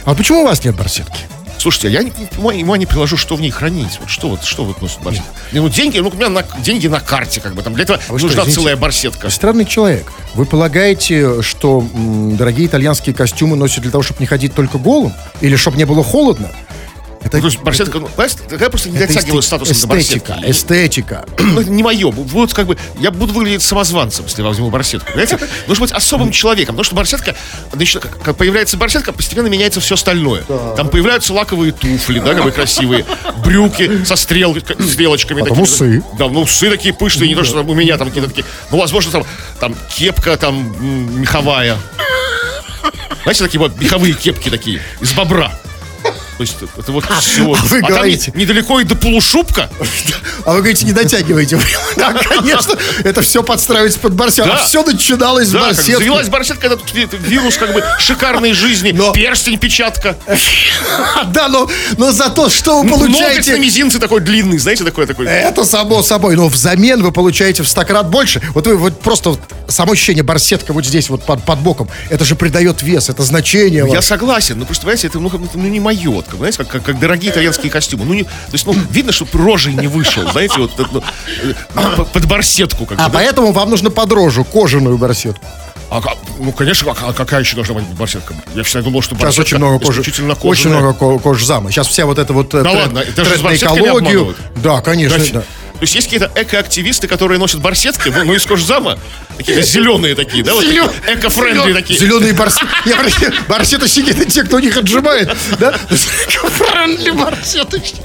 А 0.05 0.13
почему 0.15 0.41
у 0.41 0.45
вас 0.45 0.63
нет 0.63 0.75
барсетки? 0.75 1.21
Слушайте, 1.57 1.91
я 1.91 2.03
не, 2.03 2.09
ума- 2.37 2.77
не 2.77 2.85
приложу, 2.85 3.15
что 3.15 3.37
в 3.37 3.41
ней 3.41 3.49
хранить. 3.49 3.97
Вот 4.01 4.09
что 4.09 4.27
вот, 4.27 4.43
что 4.43 4.65
вот 4.65 4.81
носит 4.81 4.99
барсетка? 5.01 5.29
Ну, 5.53 5.69
деньги, 5.69 5.99
ну, 5.99 6.09
у 6.09 6.13
меня 6.13 6.27
на, 6.27 6.43
деньги 6.59 6.87
на 6.87 6.99
карте, 6.99 7.39
как 7.39 7.53
бы, 7.55 7.61
там, 7.61 7.73
для 7.73 7.83
этого 7.83 7.99
А 7.99 8.01
что, 8.03 8.11
нужна 8.13 8.29
извините? 8.41 8.51
целая 8.51 8.75
барсетка. 8.75 9.29
Странный 9.29 9.63
человек. 9.65 10.11
Вы 10.33 10.45
полагаете, 10.45 11.41
что 11.41 11.79
м, 11.93 12.35
дорогие 12.35 12.67
итальянские 12.67 13.15
костюмы 13.15 13.55
носят 13.55 13.81
для 13.83 13.91
того, 13.91 14.01
чтобы 14.03 14.19
не 14.19 14.25
ходить 14.25 14.53
только 14.53 14.77
голым? 14.77 15.13
Или 15.39 15.55
чтобы 15.55 15.77
не 15.77 15.85
было 15.85 16.03
холодно? 16.03 16.49
Это, 17.25 17.37
Ну, 17.37 17.41
то 17.43 17.47
есть 17.47 17.61
барсетка, 17.61 17.99
ну, 17.99 18.07
понимаешь, 18.07 18.33
я 18.51 18.69
просто 18.69 18.89
не 18.89 18.97
это 18.97 19.07
дотягиваю 19.13 19.41
эсте- 19.41 19.45
статусом 19.47 19.89
до 19.89 19.99
эстетика, 19.99 20.33
барсетки. 20.33 20.51
эстетика. 20.51 21.25
Ну, 21.39 21.61
это 21.61 21.69
не 21.69 21.81
мое. 21.83 22.11
Вот 22.11 22.53
как 22.53 22.67
бы 22.67 22.77
я 22.99 23.11
буду 23.11 23.33
выглядеть 23.33 23.61
самозванцем, 23.63 24.25
если 24.25 24.41
я 24.41 24.47
возьму 24.47 24.69
барсетку. 24.69 25.07
Понимаете? 25.07 25.39
Нужно 25.67 25.85
быть 25.85 25.93
особым 25.93 26.31
человеком. 26.31 26.75
Потому 26.75 26.83
что 26.83 26.95
барсетка, 26.95 27.35
значит, 27.71 28.05
как- 28.23 28.35
появляется 28.35 28.75
барсетка, 28.77 29.13
постепенно 29.13 29.47
меняется 29.47 29.79
все 29.79 29.95
остальное. 29.95 30.43
Там 30.75 30.89
появляются 30.89 31.33
лаковые 31.33 31.71
туфли, 31.71 32.19
да, 32.19 32.33
как 32.33 32.43
бы 32.43 32.51
красивые, 32.51 33.05
брюки 33.43 34.03
со 34.05 34.15
стрел, 34.17 34.55
стрелочками. 34.55 35.39
Потом 35.41 35.57
такими, 35.65 35.97
усы. 35.97 36.03
Да, 36.19 36.27
ну 36.27 36.41
усы 36.41 36.69
такие 36.69 36.93
пышные, 36.93 37.29
не 37.29 37.35
то, 37.35 37.43
что 37.43 37.55
там 37.59 37.69
у 37.69 37.73
меня 37.73 37.97
там 37.97 38.07
какие-то 38.09 38.29
такие. 38.29 38.45
Ну, 38.71 38.77
возможно, 38.79 39.11
там, 39.11 39.23
там 39.59 39.75
кепка 39.95 40.35
там 40.37 41.19
меховая. 41.21 41.77
Знаете, 43.23 43.43
такие 43.45 43.59
вот 43.59 43.79
меховые 43.79 44.13
кепки 44.13 44.49
такие, 44.49 44.81
из 44.99 45.13
бобра. 45.13 45.51
То 46.37 46.41
есть 46.43 46.55
это, 46.77 46.91
вот 46.91 47.05
все. 47.21 47.43
вы 47.43 47.77
а 47.79 47.81
там 47.81 47.91
говорите- 47.91 48.31
не- 48.35 48.41
недалеко 48.43 48.79
и 48.79 48.83
до 48.83 48.95
полушубка. 48.95 49.69
А 50.45 50.51
вы 50.53 50.57
говорите, 50.59 50.85
не 50.85 50.93
дотягиваете. 50.93 51.59
Да, 51.95 52.11
конечно, 52.13 52.75
это 53.03 53.21
все 53.21 53.43
подстраивается 53.43 53.99
под 53.99 54.13
барсетку. 54.13 54.51
А 54.51 54.65
все 54.65 54.83
начиналось 54.83 55.49
с 55.49 55.53
барсетки. 55.53 55.91
завелась 55.91 56.27
барсетка, 56.27 56.77
ви- 56.93 57.07
вирус 57.11 57.55
как 57.57 57.73
бы 57.73 57.83
шикарной 57.99 58.53
жизни, 58.53 58.91
перстень, 59.13 59.57
печатка, 59.59 60.17
Да, 61.27 61.47
но, 61.47 62.11
зато 62.11 62.49
что 62.49 62.81
вы 62.81 62.89
ноготь 62.89 63.07
получаете... 63.07 63.59
мизинце 63.59 63.99
такой 63.99 64.21
длинный, 64.21 64.57
знаете, 64.57 64.83
такой 64.83 65.05
такой. 65.05 65.27
Это 65.27 65.63
само 65.65 66.01
собой, 66.01 66.35
но 66.35 66.47
взамен 66.47 67.01
вы 67.01 67.11
получаете 67.11 67.63
в 67.63 67.67
стократ 67.67 68.09
больше. 68.09 68.41
Вот 68.53 68.67
вы 68.67 68.75
вот 68.75 68.99
просто 68.99 69.37
само 69.67 69.93
ощущение 69.93 70.23
барсетка 70.23 70.73
вот 70.73 70.85
здесь 70.85 71.09
вот 71.09 71.25
под, 71.25 71.59
боком, 71.59 71.89
это 72.09 72.25
же 72.25 72.35
придает 72.35 72.81
вес, 72.81 73.09
это 73.09 73.23
значение. 73.23 73.83
Я 73.85 73.85
вам. 73.85 74.01
согласен, 74.01 74.59
но 74.59 74.65
просто, 74.65 74.83
понимаете, 74.83 75.07
это 75.07 75.19
ну, 75.19 75.31
ну, 75.53 75.67
не 75.67 75.79
мое, 75.79 76.22
вот, 76.23 76.29
как, 76.29 76.37
знаете, 76.37 76.57
как, 76.57 76.67
как, 76.69 76.83
как 76.83 76.99
дорогие 76.99 77.31
итальянские 77.31 77.71
костюмы. 77.71 78.05
Ну, 78.05 78.13
не, 78.13 78.23
то 78.23 78.29
есть, 78.51 78.65
ну, 78.65 78.73
видно, 78.91 79.11
что 79.11 79.27
рожей 79.33 79.73
не 79.73 79.87
вышел, 79.87 80.29
знаете, 80.31 80.55
вот 80.57 80.71
ну, 80.91 81.03
э, 81.43 82.05
под 82.13 82.25
барсетку. 82.27 82.85
Как 82.85 82.97
бы, 82.97 83.03
А 83.03 83.07
да. 83.07 83.13
поэтому 83.13 83.51
вам 83.51 83.69
нужно 83.69 83.89
под 83.89 84.11
рожу, 84.11 84.43
кожаную 84.43 84.97
барсетку. 84.97 85.45
А 85.89 86.01
ну, 86.39 86.51
конечно, 86.51 86.91
а, 86.91 87.09
а 87.09 87.13
какая 87.13 87.41
еще 87.41 87.55
должна 87.55 87.75
быть 87.75 87.85
барсетка? 87.85 88.33
Я 88.55 88.63
всегда 88.63 88.81
думал, 88.81 89.01
что 89.03 89.13
Сейчас 89.15 89.23
барсетка 89.23 89.41
очень 89.47 89.57
много 89.57 89.79
кожи. 89.85 90.01
исключительно 90.01 90.33
Очень 90.33 90.63
кожаная. 90.63 90.79
много 90.79 90.93
ко- 90.97 91.19
кожзама. 91.19 91.69
Сейчас 91.71 91.87
вся 91.87 92.05
вот 92.07 92.17
эта 92.17 92.33
вот 92.33 92.51
э, 92.55 92.63
Да 92.63 92.71
тренд, 92.71 92.85
ладно, 92.93 92.99
это 92.99 93.25
же 93.25 93.35
экологию. 93.35 94.35
Да, 94.55 94.81
конечно. 94.81 95.17
Значит, 95.17 95.33
да. 95.35 95.43
То 95.83 95.85
есть 95.85 95.95
есть 95.95 96.07
какие-то 96.07 96.31
экоактивисты, 96.33 97.09
которые 97.09 97.37
носят 97.39 97.59
барсетки, 97.59 98.07
ну, 98.07 98.23
ну, 98.23 98.33
из 98.33 98.45
кожзама, 98.45 98.97
такие 99.35 99.61
зеленые 99.61 100.15
такие, 100.15 100.41
да, 100.41 100.53
вот 100.53 100.63
такие, 100.63 100.81
эко-френдли 101.05 101.73
такие. 101.73 101.99
Зеленые 101.99 102.31
барсеты. 102.31 102.67
Я 102.85 102.95
прости, 102.95 103.25
барсеточники 103.49 104.11
это 104.11 104.23
те, 104.23 104.43
кто 104.43 104.59
их 104.59 104.77
отжимает. 104.77 105.35
Да? 105.59 105.73
Френдли 105.73 107.11
барсеточники. 107.11 108.01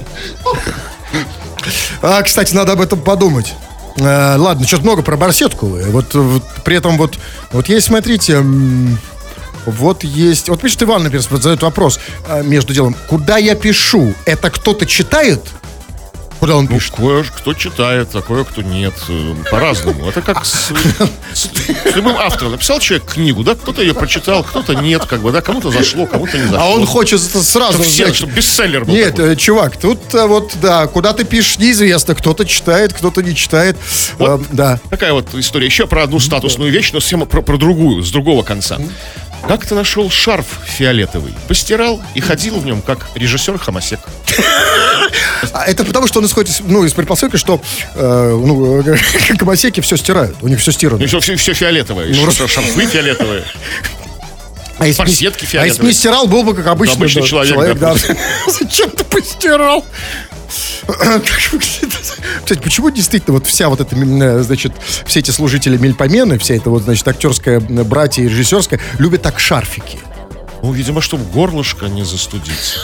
А, 2.01 2.21
кстати, 2.21 2.53
надо 2.53 2.73
об 2.73 2.81
этом 2.81 2.99
подумать. 2.99 3.53
Э, 3.95 4.35
ладно, 4.35 4.67
что-то 4.67 4.83
много 4.83 5.01
про 5.01 5.15
барсетку. 5.15 5.67
вы. 5.67 5.83
Вот, 5.83 6.13
вот 6.13 6.43
при 6.65 6.75
этом 6.75 6.97
вот, 6.97 7.17
вот 7.53 7.69
есть, 7.69 7.87
смотрите, 7.87 8.43
вот 9.65 10.03
есть... 10.03 10.49
Вот 10.49 10.59
пишет 10.59 10.83
Иван, 10.83 11.03
например, 11.03 11.23
задает 11.23 11.61
вопрос 11.61 11.97
э, 12.27 12.43
между 12.43 12.73
делом. 12.73 12.93
Куда 13.07 13.37
я 13.37 13.55
пишу? 13.55 14.13
Это 14.25 14.49
кто-то 14.49 14.85
читает? 14.85 15.39
Куда 16.39 16.55
он 16.55 16.65
Ну, 16.69 16.75
пишет? 16.77 16.93
кое 16.95 17.23
кто 17.23 17.53
читает, 17.53 18.09
а 18.13 18.21
кое-кто 18.21 18.61
нет. 18.61 18.93
Э, 19.09 19.35
По-разному. 19.51 20.07
Это 20.09 20.21
как 20.21 20.45
с, 20.45 20.71
с- 21.33 21.49
с 21.91 21.95
любым 21.95 22.15
автором. 22.17 22.53
Написал 22.53 22.79
человек 22.79 23.11
книгу, 23.11 23.43
да, 23.43 23.55
кто-то 23.55 23.81
ее 23.81 23.93
прочитал, 23.93 24.43
кто-то 24.43 24.73
нет, 24.75 25.05
как 25.05 25.21
бы, 25.21 25.31
да, 25.33 25.41
кому-то 25.41 25.69
зашло, 25.69 26.05
кому-то 26.05 26.37
не 26.37 26.43
зашло. 26.45 26.59
А 26.61 26.69
он 26.69 26.85
хочет 26.85 27.21
сразу 27.21 27.73
Чтобы 27.73 27.83
все, 27.89 28.13
чтобы 28.13 28.31
бестселлер 28.33 28.85
был 28.85 28.93
Нет, 28.93 29.15
такой. 29.15 29.33
э, 29.33 29.35
чувак, 29.35 29.75
тут 29.77 29.99
э, 30.13 30.25
вот, 30.27 30.53
да, 30.61 30.87
куда 30.87 31.11
ты 31.13 31.25
пишешь, 31.25 31.57
неизвестно. 31.59 32.15
Кто-то 32.15 32.45
читает, 32.45 32.93
кто-то 32.93 33.21
не 33.21 33.35
читает. 33.35 33.75
Вот. 34.17 34.41
Э, 34.41 34.43
да. 34.51 34.79
Такая 34.89 35.11
вот 35.13 35.33
история. 35.35 35.65
Еще 35.65 35.87
про 35.87 36.03
одну 36.03 36.19
статусную 36.19 36.71
вещь, 36.71 36.91
но 36.93 36.99
совсем 37.01 37.25
про, 37.27 37.41
про 37.41 37.57
другую, 37.57 38.01
с 38.03 38.11
другого 38.11 38.43
конца. 38.43 38.77
Как 39.47 39.65
ты 39.65 39.75
нашел 39.75 40.09
шарф 40.09 40.45
фиолетовый? 40.65 41.33
Постирал 41.47 42.01
и 42.13 42.21
ходил 42.21 42.59
в 42.59 42.65
нем, 42.65 42.81
как 42.81 43.09
режиссер 43.15 43.57
Хамасек. 43.57 43.99
А 45.53 45.65
это 45.65 45.83
потому, 45.83 46.07
что 46.07 46.19
он 46.19 46.25
исходит 46.25 46.51
из, 46.51 46.59
ну, 46.59 46.85
из 46.85 46.93
предпосылки, 46.93 47.37
что 47.37 47.61
э, 47.95 48.39
ну, 48.45 48.83
гомосеки 49.37 49.79
все 49.81 49.97
стирают. 49.97 50.37
У 50.41 50.47
них 50.47 50.59
все 50.59 50.71
стирано. 50.71 50.99
Ну, 50.99 51.07
все, 51.07 51.19
все, 51.19 51.35
все 51.35 51.53
фиолетовое. 51.53 52.07
Ну, 52.13 52.25
Ну, 52.25 52.31
шарфы 52.31 52.85
фиолетовые. 52.85 53.45
А 54.77 54.87
если, 54.87 55.01
барсетки 55.01 55.41
а 55.41 55.43
если 55.43 55.57
фиолетовые. 55.57 55.87
не 55.87 55.93
стирал, 55.93 56.27
был 56.27 56.43
бы 56.43 56.53
как 56.55 56.67
обычный, 56.67 56.95
обычный 56.95 57.21
да, 57.21 57.27
человек, 57.27 57.77
да, 57.77 57.93
да. 57.93 58.15
Зачем 58.47 58.89
ты 58.91 59.03
постирал? 59.03 59.85
Кстати, 62.43 62.59
почему 62.61 62.89
действительно 62.89 63.35
вот 63.35 63.47
вся 63.47 63.69
вот 63.69 63.79
эта, 63.81 63.95
э, 63.95 64.43
значит, 64.43 64.73
все 65.05 65.19
эти 65.19 65.31
служители 65.31 65.77
мельпомены, 65.77 66.37
вся 66.39 66.55
эта 66.55 66.69
вот, 66.69 66.83
значит, 66.83 67.07
актерская 67.07 67.59
м, 67.59 67.83
братья 67.85 68.23
и 68.23 68.27
режиссерская, 68.27 68.79
любят 68.97 69.21
так 69.21 69.39
шарфики? 69.39 69.99
Ну, 70.61 70.71
видимо, 70.73 71.01
чтобы 71.01 71.23
горлышко 71.25 71.85
не 71.87 72.03
застудить. 72.03 72.75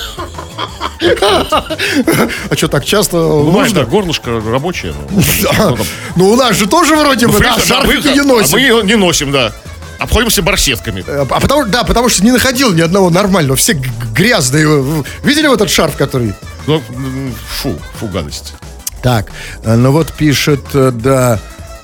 А 2.49 2.55
что, 2.55 2.67
так 2.67 2.85
часто 2.85 3.17
Ну, 3.17 3.51
знаешь, 3.51 3.69
нужно? 3.71 3.83
да, 3.83 3.89
горлышко 3.89 4.41
рабочее. 4.49 4.93
ну. 5.11 5.21
А, 5.57 5.69
Ну, 5.71 5.77
Ну, 6.15 6.29
у 6.31 6.35
нас 6.35 6.55
же 6.55 6.67
тоже 6.67 6.95
вроде 6.95 7.27
ну, 7.27 7.33
бы, 7.33 7.39
да, 7.39 7.55
да, 7.57 7.61
шарфики 7.63 8.07
не 8.07 8.19
а 8.19 8.23
носим. 8.23 8.57
Мы 8.59 8.83
не 8.87 8.95
носим, 8.95 9.31
да. 9.31 9.51
Обходимся 9.99 10.41
барсетками. 10.41 11.03
А 11.07 11.25
потому, 11.25 11.65
да, 11.65 11.83
потому 11.83 12.09
что 12.09 12.23
не 12.23 12.31
находил 12.31 12.73
ни 12.73 12.81
одного 12.81 13.09
нормального. 13.09 13.55
Все 13.57 13.73
грязные. 14.13 15.03
Видели 15.23 15.47
вот 15.47 15.61
этот 15.61 15.71
шарф, 15.71 15.95
который... 15.97 16.33
Ну, 16.67 16.81
фу, 17.47 17.75
фу, 17.93 18.07
гадость. 18.07 18.55
Так, 19.01 19.31
э, 19.63 19.75
ну 19.75 19.91
вот 19.91 20.11
пишет, 20.13 20.61
э, 20.73 20.91
да, 20.91 21.39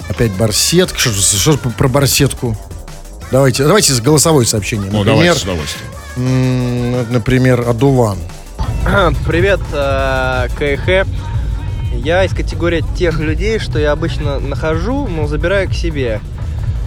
опять 0.09 0.31
барсетка. 0.33 0.97
Что, 0.97 1.11
что 1.11 1.57
про 1.57 1.87
барсетку? 1.87 2.57
Давайте, 3.31 3.63
давайте 3.63 3.93
с 3.93 4.01
голосовое 4.01 4.45
сообщение. 4.47 4.89
Ну, 4.91 5.03
Например, 5.03 5.35
давайте 5.35 5.39
с 5.39 5.43
удовольствием. 5.43 7.11
например, 7.11 7.61
Адуван. 7.69 8.17
Привет, 9.27 9.59
э, 9.71 10.47
КХ. 10.57 11.07
Я 11.93 12.23
из 12.25 12.33
категории 12.33 12.83
тех 12.97 13.19
людей, 13.19 13.59
что 13.59 13.77
я 13.77 13.91
обычно 13.91 14.39
нахожу, 14.39 15.07
но 15.07 15.27
забираю 15.27 15.69
к 15.69 15.73
себе. 15.73 16.21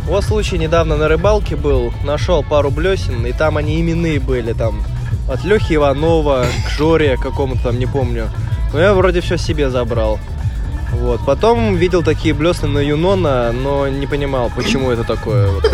Вот 0.07 0.25
случай 0.25 0.59
недавно 0.59 0.97
на 0.97 1.09
рыбалке 1.09 1.57
был, 1.57 1.93
нашел 2.05 2.43
пару 2.43 2.71
блесен, 2.71 3.25
и 3.25 3.33
там 3.33 3.57
они 3.57 3.81
именные 3.81 4.19
были, 4.19 4.53
там 4.53 4.85
от 5.29 5.45
Лехи 5.45 5.75
Иванова 5.75 6.47
к 6.67 6.71
Жоре 6.71 7.17
какому-то 7.17 7.65
там, 7.65 7.79
не 7.79 7.87
помню. 7.87 8.29
Но 8.73 8.81
я 8.81 8.95
вроде 8.95 9.21
все 9.21 9.37
себе 9.37 9.71
забрал. 9.71 10.19
Вот. 10.93 11.21
Потом 11.25 11.77
видел 11.77 12.03
такие 12.03 12.35
блесны 12.35 12.69
на 12.69 12.79
Юнона, 12.79 13.53
но 13.53 13.89
не 13.89 14.07
понимал, 14.07 14.51
почему 14.55 14.91
это 14.91 15.05
такое 15.05 15.51
вот. 15.51 15.65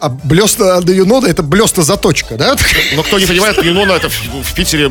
А 0.00 0.08
блесна 0.08 0.80
до 0.80 0.92
Юнода 0.92 1.28
это 1.28 1.42
блесна 1.42 1.82
заточка, 1.82 2.36
да? 2.36 2.56
Но 2.94 3.02
кто 3.02 3.18
не 3.18 3.26
понимает, 3.26 3.62
Юнона 3.62 3.92
это 3.92 4.08
в, 4.08 4.42
в 4.42 4.54
Питере 4.54 4.90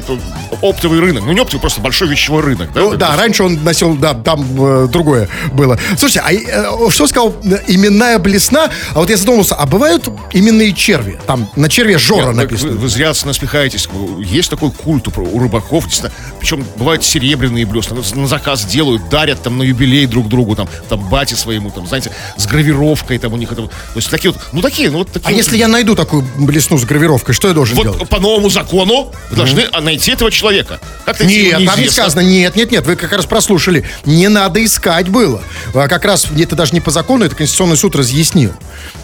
оптовый 0.62 1.00
рынок. 1.00 1.24
Ну, 1.26 1.32
не 1.32 1.40
оптовый, 1.40 1.62
просто 1.62 1.82
большой 1.82 2.08
вещевой 2.08 2.42
рынок. 2.42 2.72
Да, 2.74 2.82
Ну, 2.82 2.96
да, 2.96 3.16
раньше 3.16 3.44
он 3.44 3.64
носил, 3.64 3.96
да, 3.96 4.14
там 4.14 4.46
э, 4.60 4.88
другое 4.88 5.30
было. 5.52 5.78
Слушайте, 5.98 6.22
а 6.26 6.34
э, 6.34 6.90
что 6.90 7.08
сказал 7.08 7.36
э, 7.44 7.60
именная 7.68 8.20
блесна? 8.20 8.70
А 8.94 9.00
вот 9.00 9.10
я 9.10 9.18
задумался, 9.18 9.56
а 9.56 9.66
бывают 9.66 10.10
именные 10.32 10.74
черви? 10.74 11.20
Там 11.26 11.50
на 11.56 11.70
черве 11.70 11.98
Жора 11.98 12.28
Нет, 12.28 12.36
написано. 12.36 12.72
Вы, 12.74 12.78
вы 12.80 12.90
зря 12.90 13.14
насмехаетесь. 13.26 13.88
Есть 14.20 14.50
такой 14.50 14.72
культ 14.72 15.08
у, 15.08 15.22
у 15.22 15.40
рыбаков. 15.40 15.86
действительно. 15.86 16.14
Причем 16.40 16.66
бывают 16.76 17.04
серебряные 17.04 17.66
блесна. 17.66 17.98
На 18.16 18.28
заказ 18.28 18.66
делают, 18.66 19.10
дарят 19.10 19.42
там 19.42 19.58
на 19.58 19.64
юбилей 19.64 20.06
друг 20.06 20.28
другу, 20.28 20.56
там, 20.56 20.68
там 20.90 21.00
бате 21.10 21.36
своему, 21.36 21.72
там, 21.72 21.88
знаете, 21.88 22.12
с 22.38 22.46
гравировкой 22.46 23.18
там 23.18 23.34
у 23.34 23.38
них. 23.38 23.52
Это, 23.52 23.64
то 23.64 23.72
есть 23.96 24.10
такие 24.10 24.32
вот, 24.32 24.42
ну 24.52 24.62
такие, 24.62 24.83
ну 24.90 25.00
вот 25.00 25.12
такие. 25.12 25.28
А 25.28 25.32
вот- 25.32 25.38
если 25.38 25.58
я 25.58 25.68
найду 25.68 25.96
такую 25.96 26.26
блесну 26.38 26.78
с 26.78 26.86
гравировкой, 26.86 27.34
что 27.34 27.48
я 27.48 27.54
должен 27.54 27.76
Вот 27.76 27.84
делать? 27.84 28.10
по 28.10 28.20
новому 28.20 28.50
закону 28.50 29.12
вы 29.30 29.36
должны 29.36 29.62
а, 29.72 29.82
найти 29.82 30.12
этого 30.12 30.32
человека. 30.32 30.80
Как 31.06 31.20
найти 31.20 31.48
его, 31.50 31.60
Нет, 31.60 31.70
там 31.70 31.82
не 31.82 31.90
сказано, 31.90 32.22
нет, 32.22 32.56
нет, 32.56 32.72
нет, 32.72 32.86
вы 32.86 32.96
как 32.96 33.12
раз 33.14 33.26
прослушали. 33.26 33.86
Не 34.06 34.28
надо 34.28 34.64
искать 34.64 35.10
было. 35.10 35.42
А 35.74 35.88
как 35.88 36.06
раз 36.06 36.28
это 36.38 36.56
даже 36.56 36.74
не 36.74 36.82
по 36.82 36.92
закону, 36.92 37.26
это 37.26 37.36
Конституционный 37.36 37.78
суд 37.78 37.96
разъяснил. 37.96 38.52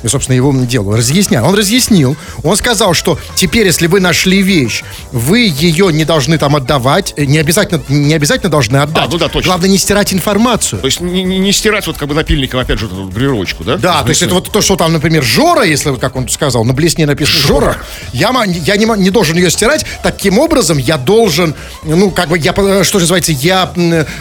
И, 0.04 0.08
собственно, 0.08 0.36
его 0.36 0.54
дело 0.66 0.98
разъяснял. 0.98 1.46
Он 1.48 1.56
разъяснил, 1.56 2.16
он 2.44 2.56
сказал, 2.58 2.94
что 2.94 3.20
теперь, 3.36 3.66
если 3.66 3.88
вы 3.88 4.00
нашли 4.00 4.42
вещь, 4.42 4.84
вы 5.12 5.40
ее 5.42 5.92
не 5.92 6.06
должны 6.06 6.38
там 6.38 6.56
отдавать, 6.56 7.14
э, 7.18 7.26
не 7.26 7.38
обязательно, 7.38 7.82
не 7.90 8.14
обязательно 8.14 8.50
должны 8.50 8.78
отдать. 8.78 9.06
А, 9.06 9.10
ну 9.12 9.18
да, 9.18 9.28
точно. 9.28 9.50
Главное 9.50 9.70
не 9.70 9.78
стирать 9.78 10.14
информацию. 10.14 10.80
То 10.80 10.86
есть 10.88 11.00
не, 11.02 11.24
не- 11.24 11.40
не 11.40 11.52
стирать 11.52 11.88
вот 11.88 11.98
как 11.98 12.08
бы 12.08 12.16
напильником, 12.16 12.60
опять 12.60 12.80
же, 12.80 12.86
эту 12.88 13.06
гравировочку, 13.06 13.64
да? 13.64 13.78
Да, 13.78 14.04
то 14.04 14.10
есть 14.10 14.22
это 14.22 14.34
вот 14.34 14.52
то, 14.52 14.62
что 14.62 14.76
там, 14.76 14.94
например, 14.94 15.24
Жора 15.24 15.69
если, 15.70 15.96
как 15.96 16.16
он 16.16 16.28
сказал, 16.30 16.64
на 16.66 16.74
блесне 16.74 17.06
написано 17.06 17.40
Жора, 17.40 17.78
я, 18.14 18.30
я 18.46 18.76
не, 18.78 18.86
не 19.02 19.10
должен 19.10 19.36
ее 19.38 19.50
стирать. 19.52 19.86
Таким 20.04 20.40
образом, 20.40 20.78
я 20.78 20.98
должен, 20.98 21.56
ну, 21.84 22.12
как 22.12 22.30
бы, 22.30 22.38
я, 22.38 22.54
э, 22.56 22.84
что 22.84 23.00
же 23.00 23.04
называется, 23.04 23.32
я 23.32 23.72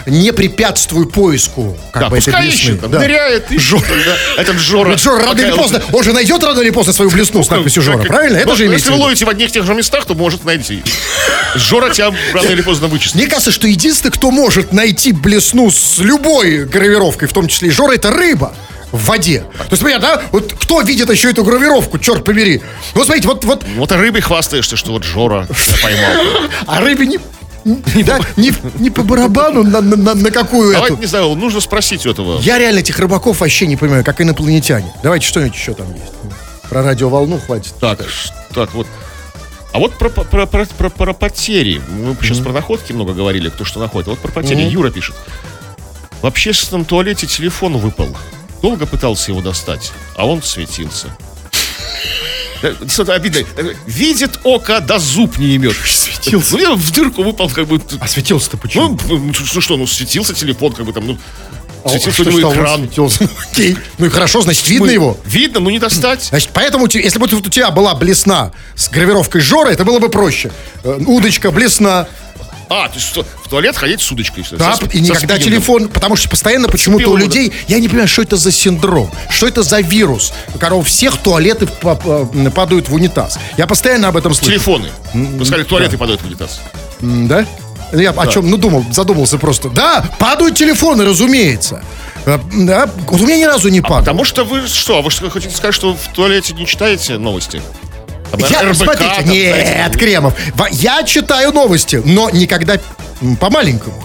не 0.05 0.31
препятствую 0.31 1.07
поиску, 1.07 1.77
как 1.91 2.03
Да, 2.03 2.09
бы, 2.09 2.17
пускай 2.17 2.47
ищет, 2.47 2.81
Да. 2.89 2.99
ныряет, 2.99 3.47
Жора. 3.51 3.83
да. 4.05 4.41
Этот 4.41 4.57
Жора. 4.59 4.89
Вот 4.89 4.99
Жора 4.99 5.23
рано 5.25 5.39
или 5.39 5.51
поздно, 5.51 5.81
он 5.91 6.03
же 6.03 6.13
найдет 6.13 6.43
рано 6.43 6.59
или 6.61 6.69
поздно 6.69 6.93
свою 6.93 7.11
блесну 7.11 7.43
с 7.43 7.49
надписью 7.49 7.81
Жора, 7.83 7.97
Как- 7.99 8.07
правильно? 8.07 8.37
Это 8.37 8.49
Ну, 8.49 8.55
же 8.55 8.65
Если 8.65 8.91
вы 8.91 8.97
ловите 8.97 9.25
в 9.25 9.29
одних 9.29 9.51
тех 9.51 9.65
же 9.65 9.73
местах, 9.73 10.05
то 10.05 10.13
может 10.15 10.45
найти. 10.45 10.83
Жора 11.55 11.89
тебя 11.89 12.13
рано 12.33 12.47
или 12.49 12.61
поздно 12.61 12.87
вычислит. 12.87 13.15
Мне 13.15 13.27
кажется, 13.27 13.51
что 13.51 13.67
единственный, 13.67 14.11
кто 14.11 14.31
может 14.31 14.71
найти 14.73 15.11
блесну 15.11 15.71
с 15.71 15.97
любой 15.99 16.65
гравировкой, 16.65 17.27
в 17.27 17.33
том 17.33 17.47
числе 17.47 17.69
и 17.69 17.71
Жора, 17.71 17.93
это 17.93 18.11
рыба 18.11 18.53
в 18.91 19.05
воде. 19.05 19.41
То 19.57 19.67
есть, 19.71 19.83
понятно, 19.83 20.07
да? 20.15 20.21
Вот 20.31 20.53
кто 20.53 20.81
видит 20.81 21.09
еще 21.09 21.29
эту 21.31 21.43
гравировку, 21.43 21.99
черт 21.99 22.23
побери. 22.23 22.61
Вот 22.93 23.05
смотрите, 23.05 23.27
вот, 23.27 23.43
вот, 23.45 23.63
Вот 23.75 23.91
а 23.91 23.97
рыбой 23.97 24.21
хвастаешься, 24.21 24.75
что 24.77 24.91
вот 24.91 25.03
Жора 25.03 25.47
поймал. 25.81 26.11
а 26.67 26.79
рыбе 26.81 27.05
не, 27.05 27.19
не, 27.65 28.03
да, 28.03 28.19
не, 28.37 28.51
не 28.79 28.89
по 28.89 29.03
барабану 29.03 29.63
на, 29.63 29.81
на- 29.81 30.15
на- 30.15 30.31
какую 30.31 30.73
Давайте, 30.73 30.93
эту. 30.93 31.01
не 31.01 31.07
знаю, 31.07 31.35
нужно 31.35 31.59
спросить 31.61 32.05
у 32.05 32.09
этого. 32.11 32.39
Я 32.41 32.57
реально 32.57 32.79
этих 32.79 32.97
рыбаков 32.99 33.41
вообще 33.41 33.67
не 33.67 33.75
понимаю, 33.75 34.03
как 34.03 34.21
инопланетяне. 34.21 34.91
Давайте 35.03 35.27
что-нибудь 35.27 35.55
еще 35.55 35.73
там 35.73 35.93
есть. 35.93 36.13
Про 36.69 36.83
радиоволну 36.83 37.39
хватит. 37.39 37.73
Так, 37.79 38.05
так 38.53 38.73
вот. 38.73 38.87
А 39.71 39.77
вот 39.77 39.93
про, 39.99 40.09
про, 40.09 40.47
про, 40.47 40.65
про- 40.65 40.89
про 40.89 41.13
потери. 41.13 41.79
Мы 41.89 42.15
сейчас 42.21 42.39
про 42.39 42.51
находки 42.51 42.91
много 42.91 43.13
говорили, 43.13 43.49
кто 43.49 43.65
что 43.65 43.79
находит. 43.79 44.07
А 44.07 44.11
Вот 44.11 44.19
про 44.19 44.31
потери. 44.31 44.61
Юра 44.61 44.89
пишет. 44.89 45.15
В 46.21 46.25
общественном 46.25 46.85
туалете 46.85 47.27
телефон 47.27 47.77
выпал. 47.77 48.15
Долго 48.61 48.85
пытался 48.85 49.31
его 49.31 49.41
достать, 49.41 49.91
а 50.15 50.25
он 50.27 50.43
светился. 50.43 51.15
Что-то 52.89 53.13
обидно. 53.13 53.41
Видит 53.87 54.39
око, 54.43 54.81
да 54.81 54.99
зуб 54.99 55.37
не 55.37 55.55
имет. 55.55 55.75
Светился? 55.85 56.53
Ну, 56.55 56.59
я 56.59 56.73
в 56.75 56.91
дырку 56.91 57.23
выпал, 57.23 57.49
как 57.49 57.67
бы. 57.67 57.81
А 58.01 58.07
светился-то 58.07 58.57
почему? 58.57 58.99
Ну, 59.07 59.17
ну, 59.17 59.33
что, 59.33 59.77
ну, 59.77 59.87
светился 59.87 60.33
телефон, 60.33 60.73
как 60.73 60.85
бы 60.85 60.91
там, 60.91 61.07
ну, 61.07 61.17
А 61.85 61.89
светился 61.89 62.23
у 62.23 62.25
него 62.25 62.49
он 62.49 62.55
экран. 62.55 62.79
светился? 62.81 63.29
Окей. 63.51 63.77
Ну 63.97 64.07
и 64.07 64.09
хорошо, 64.09 64.41
значит, 64.41 64.67
видно 64.67 64.87
Мы- 64.87 64.91
его. 64.93 65.17
Видно, 65.23 65.61
ну 65.61 65.69
не 65.69 65.79
достать. 65.79 66.23
Значит, 66.23 66.49
поэтому, 66.53 66.87
если 66.91 67.17
бы 67.17 67.27
у 67.27 67.41
тебя 67.41 67.71
была 67.71 67.95
блесна 67.95 68.51
с 68.75 68.89
гравировкой 68.89 69.39
Жора, 69.39 69.69
это 69.69 69.85
было 69.85 69.99
бы 69.99 70.09
проще. 70.09 70.51
Э, 70.83 70.99
Удочка, 71.05 71.51
блесна. 71.51 72.09
А, 72.69 72.87
то 72.87 72.95
есть 72.95 73.07
что, 73.07 73.25
в 73.43 73.49
туалет 73.49 73.75
ходить 73.75 73.99
с 73.99 74.11
удочкой. 74.11 74.45
Да, 74.51 74.75
Со- 74.75 74.85
и 74.85 74.99
никогда 74.99 75.13
со 75.15 75.19
спиннингом. 75.27 75.43
телефон, 75.43 75.87
потому 75.89 76.15
что 76.15 76.29
постоянно 76.29 76.67
почему-то 76.69 77.09
у 77.11 77.15
людей, 77.15 77.51
я 77.67 77.79
не 77.79 77.87
понимаю, 77.87 78.07
что 78.07 78.21
это 78.21 78.37
за 78.37 78.51
синдром, 78.51 79.11
что 79.29 79.47
это 79.47 79.63
за 79.63 79.79
вирус, 79.81 80.33
у 80.53 80.59
которого 80.59 80.83
всех 80.83 81.17
туалеты 81.17 81.65
па- 81.65 81.95
па- 81.95 82.25
падают 82.51 82.87
в 82.87 82.93
унитаз. 82.93 83.39
Я 83.57 83.65
постоянно 83.65 84.09
об 84.09 84.17
этом 84.17 84.33
слышу. 84.33 84.51
Телефоны. 84.51 84.89
Вы 85.13 85.45
сказали, 85.45 85.63
туалеты 85.63 85.97
падают 85.97 86.21
в 86.21 86.25
унитаз. 86.27 86.61
Да? 87.01 87.45
Я 87.91 88.11
о 88.11 88.27
чем, 88.27 88.47
ну, 88.49 88.57
думал, 88.57 88.85
задумался 88.91 89.39
просто. 89.39 89.69
Да, 89.69 90.05
падают 90.19 90.55
телефоны, 90.55 91.05
разумеется. 91.05 91.83
Э, 92.25 92.37
Да, 92.53 92.87
у 93.07 93.17
меня 93.17 93.37
ни 93.37 93.45
разу 93.45 93.69
не 93.69 93.81
падал. 93.81 93.99
Потому 93.99 94.23
что 94.25 94.43
вы 94.43 94.67
что, 94.67 95.01
вы 95.01 95.09
что 95.09 95.27
хотите 95.31 95.55
сказать, 95.55 95.73
что 95.73 95.95
в 95.95 96.13
туалете 96.13 96.53
не 96.53 96.67
читаете 96.67 97.17
новости? 97.17 97.63
Я, 98.37 98.61
РБК, 98.61 98.75
смотрите, 98.75 98.97
там, 99.15 99.25
знаете, 99.25 99.75
нет, 99.77 99.97
Кремов, 99.97 100.33
Во- 100.55 100.69
я 100.69 101.03
читаю 101.03 101.51
новости, 101.51 102.01
но 102.05 102.29
никогда 102.29 102.77
по-маленькому. 103.39 104.03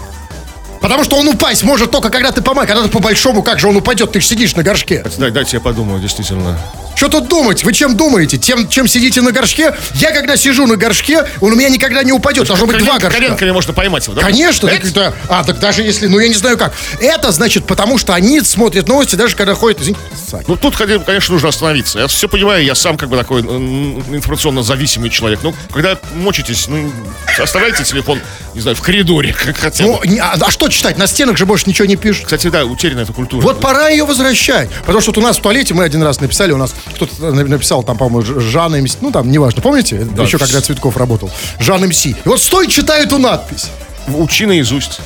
Потому 0.81 1.03
что 1.03 1.15
он 1.17 1.27
упасть 1.27 1.63
может 1.63 1.89
только 1.91 2.09
когда 2.09 2.31
ты 2.31 2.41
по 2.41 2.53
когда 2.53 2.83
ты 2.83 2.89
по-большому, 2.89 3.41
как 3.43 3.59
же 3.59 3.67
он 3.67 3.75
упадет, 3.77 4.11
ты 4.11 4.19
же 4.21 4.27
сидишь 4.27 4.55
на 4.55 4.63
горшке. 4.63 5.03
Дай- 5.17 5.31
Дайте 5.31 5.57
я 5.57 5.61
подумаю, 5.61 5.99
действительно. 5.99 6.59
Что 6.95 7.09
тут 7.09 7.27
думать? 7.27 7.63
Вы 7.63 7.73
чем 7.73 7.97
думаете? 7.97 8.37
Тем, 8.37 8.67
чем 8.69 8.87
сидите 8.87 9.21
на 9.21 9.31
горшке? 9.31 9.75
Я 9.95 10.11
когда 10.11 10.37
сижу 10.37 10.65
на 10.65 10.77
горшке, 10.77 11.25
он 11.41 11.51
у 11.51 11.55
меня 11.55 11.69
никогда 11.69 12.03
не 12.03 12.11
упадет. 12.11 12.47
Должно 12.47 12.65
быть 12.67 12.77
два 12.77 12.97
горшка. 12.99 13.19
Коленками 13.19 13.51
можно 13.51 13.73
поймать 13.73 14.05
его, 14.05 14.15
да? 14.15 14.21
Конечно, 14.21 14.69
так 14.69 14.83
это- 14.83 15.13
а, 15.27 15.43
так 15.43 15.59
даже 15.59 15.81
если, 15.83 16.07
ну 16.07 16.19
я 16.19 16.27
не 16.27 16.33
знаю 16.35 16.57
как. 16.57 16.73
Это 16.99 17.31
значит, 17.31 17.65
потому 17.65 17.97
что 17.97 18.13
они 18.13 18.39
смотрят 18.41 18.87
новости, 18.87 19.15
даже 19.15 19.35
когда 19.35 19.55
ходят, 19.55 19.81
извините, 19.81 20.01
ссать. 20.15 20.47
Ну, 20.47 20.55
тут, 20.55 20.77
конечно, 20.77 21.33
нужно 21.33 21.49
остановиться. 21.49 21.99
Я 21.99 22.07
все 22.07 22.27
понимаю, 22.29 22.63
я 22.63 22.75
сам 22.75 22.97
как 22.97 23.09
бы 23.09 23.17
такой 23.17 23.41
информационно 23.41 24.63
зависимый 24.63 25.09
человек. 25.09 25.39
Ну, 25.43 25.53
когда 25.73 25.97
мочитесь, 26.15 26.67
ну, 26.67 26.91
оставляйте 27.37 27.83
телефон, 27.83 28.21
не 28.53 28.61
знаю, 28.61 28.75
в 28.75 28.81
коридоре, 28.81 29.33
как 29.45 29.57
хотя 29.57 29.83
бы. 29.83 29.89
Ну, 30.05 30.19
а, 30.21 30.37
а 30.39 30.51
что 30.51 30.69
читать? 30.69 30.97
На 30.97 31.07
стенах 31.07 31.37
же 31.37 31.45
больше 31.45 31.65
ничего 31.67 31.85
не 31.87 31.95
пишут. 31.97 32.25
Кстати, 32.25 32.47
да, 32.47 32.65
утеряна 32.65 33.01
эта 33.01 33.13
культура. 33.13 33.41
Вот 33.43 33.59
пора 33.59 33.89
ее 33.89 34.05
возвращать. 34.05 34.69
Потому 34.81 35.01
что 35.01 35.11
вот 35.11 35.17
у 35.17 35.21
нас 35.21 35.37
в 35.37 35.41
туалете 35.41 35.73
мы 35.73 35.83
один 35.83 36.01
раз 36.03 36.21
написали, 36.21 36.51
у 36.51 36.57
нас 36.57 36.73
кто-то 36.93 37.31
на- 37.31 37.43
написал 37.43 37.83
там, 37.83 37.97
по-моему, 37.97 38.39
Жан 38.41 38.73
МС, 38.81 38.97
ну 39.01 39.11
там, 39.11 39.29
неважно, 39.31 39.61
помните? 39.61 40.07
Еще 40.23 40.37
когда 40.37 40.61
Цветков 40.61 40.97
работал. 40.97 41.29
Жан 41.59 41.85
МС. 41.87 42.05
И 42.05 42.15
вот 42.25 42.41
стой, 42.41 42.67
читай 42.67 43.03
эту 43.03 43.17
надпись. 43.17 43.67
Учи 44.07 44.45
наизусть. 44.45 44.99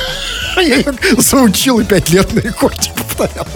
Я 0.56 0.76
ее 0.76 0.94
заучил 1.18 1.80
и 1.80 1.84
пять 1.84 2.08
лет 2.10 2.32
на 2.32 2.40
рекорде 2.40 2.90
повторял. 3.16 3.46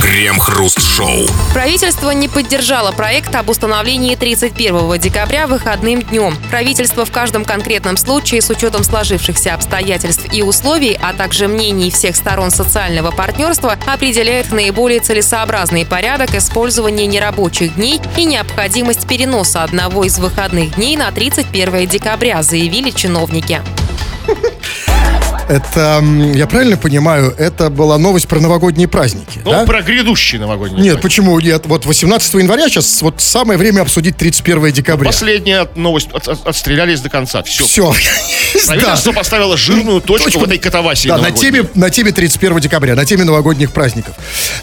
Крем-хруст-шоу. 0.00 1.26
Правительство 1.52 2.10
не 2.10 2.28
поддержало 2.28 2.92
проект 2.92 3.34
об 3.34 3.50
установлении 3.50 4.14
31 4.14 4.98
декабря 4.98 5.46
выходным 5.46 6.02
днем. 6.02 6.36
Правительство 6.50 7.04
в 7.04 7.10
каждом 7.10 7.44
конкретном 7.44 7.96
случае 7.96 8.42
с 8.42 8.50
учетом 8.50 8.84
сложившихся 8.84 9.54
обстоятельств 9.54 10.26
и 10.32 10.42
условий, 10.42 10.98
а 11.00 11.12
также 11.12 11.48
мнений 11.48 11.90
всех 11.90 12.16
сторон 12.16 12.50
социального 12.50 13.10
партнерства 13.10 13.76
определяет 13.86 14.52
наиболее 14.52 15.00
целесообразный 15.00 15.86
порядок 15.86 16.34
использования 16.34 17.06
нерабочих 17.06 17.74
дней 17.74 18.00
и 18.16 18.24
необходимость 18.24 19.06
переноса 19.06 19.62
одного 19.62 20.04
из 20.04 20.18
выходных 20.18 20.74
дней 20.76 20.96
на 20.96 21.10
31 21.10 21.86
декабря, 21.86 22.42
заявили 22.42 22.90
чиновники. 22.90 23.62
Это, 25.48 26.04
я 26.34 26.46
правильно 26.46 26.76
понимаю, 26.76 27.34
это 27.38 27.70
была 27.70 27.96
новость 27.96 28.28
про 28.28 28.38
новогодние 28.38 28.86
праздники, 28.86 29.40
Ну, 29.44 29.50
да? 29.52 29.64
про 29.64 29.80
грядущий 29.80 30.38
новогодний. 30.38 30.82
Нет, 30.82 31.00
почему 31.00 31.38
нет? 31.40 31.62
Вот 31.66 31.86
18 31.86 32.34
января 32.34 32.68
сейчас 32.68 33.00
вот 33.00 33.20
самое 33.22 33.58
время 33.58 33.80
обсудить 33.80 34.16
31 34.18 34.72
декабря. 34.72 35.06
Последняя 35.06 35.66
новость. 35.74 36.08
От- 36.12 36.28
от- 36.28 36.46
отстрелялись 36.46 37.00
до 37.00 37.08
конца. 37.08 37.42
Все. 37.42 37.64
Все. 37.64 37.94
Правительство 38.66 39.12
поставило 39.12 39.56
жирную 39.56 40.00
точку, 40.02 40.38
в 40.38 40.44
этой 40.44 40.58
катавасии 40.58 41.08
Да, 41.08 41.16
на 41.16 41.22
новогодней. 41.24 41.50
теме, 41.50 41.68
на 41.74 41.90
теме 41.90 42.12
31 42.12 42.60
декабря, 42.60 42.94
на 42.94 43.06
теме 43.06 43.24
новогодних 43.24 43.72
праздников. 43.72 44.14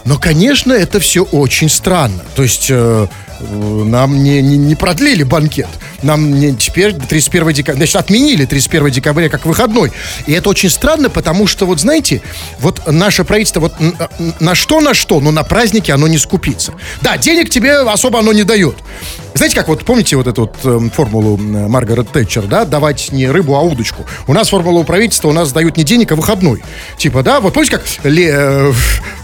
Но, 0.06 0.18
конечно, 0.20 0.72
это 0.72 1.00
все 1.00 1.24
очень 1.24 1.70
странно. 1.70 2.22
То 2.36 2.44
есть 2.44 2.68
э, 2.70 3.08
нам 3.40 4.24
не, 4.24 4.42
не, 4.42 4.58
не 4.58 4.76
продлили 4.76 5.24
банкет. 5.24 5.68
Нам 6.04 6.40
не, 6.40 6.56
теперь 6.56 6.94
31 6.94 7.54
декабря, 7.54 7.78
значит, 7.78 7.96
отменили 7.96 8.46
31 8.46 8.92
декабря 8.92 9.30
как 9.30 9.46
выходной. 9.46 9.92
И 10.28 10.34
это 10.34 10.50
очень 10.50 10.70
странно, 10.70 11.10
потому 11.10 11.48
что, 11.48 11.66
вот 11.66 11.80
знаете, 11.80 12.22
вот 12.60 12.82
наше 12.92 13.24
правительство, 13.24 13.60
вот 13.62 13.74
на 14.40 14.56
что, 14.56 14.82
на 14.82 14.94
что, 14.94 15.20
но 15.20 15.32
на 15.32 15.44
праздники 15.44 15.92
оно 15.92 16.08
не 16.08 16.18
скупится. 16.18 16.74
Да, 17.02 17.18
денег 17.18 17.50
тебе 17.50 17.78
особо 17.78 18.20
оно 18.20 18.34
не 18.34 18.44
дает. 18.44 18.76
Знаете, 19.36 19.56
как 19.58 19.68
вот, 19.68 19.84
помните 19.84 20.16
вот 20.16 20.28
эту 20.28 20.44
вот 20.44 20.56
эм, 20.64 20.90
формулу 20.90 21.36
Маргарет 21.36 22.10
Тэтчер, 22.10 22.44
да, 22.44 22.64
давать 22.64 23.12
не 23.12 23.28
рыбу, 23.28 23.56
а 23.56 23.62
удочку. 23.62 24.06
У 24.28 24.34
нас 24.34 24.48
формула 24.50 24.80
у 24.80 24.84
правительства, 24.86 25.28
у 25.28 25.34
нас 25.34 25.52
дают 25.52 25.76
не 25.76 25.84
денег, 25.84 26.14
а 26.14 26.16
выходной. 26.16 26.64
Типа, 26.98 27.22
да, 27.22 27.42
вот 27.42 27.54
помните, 27.54 27.78
как 27.78 27.86
Ле- 28.06 28.32
э, 28.32 28.72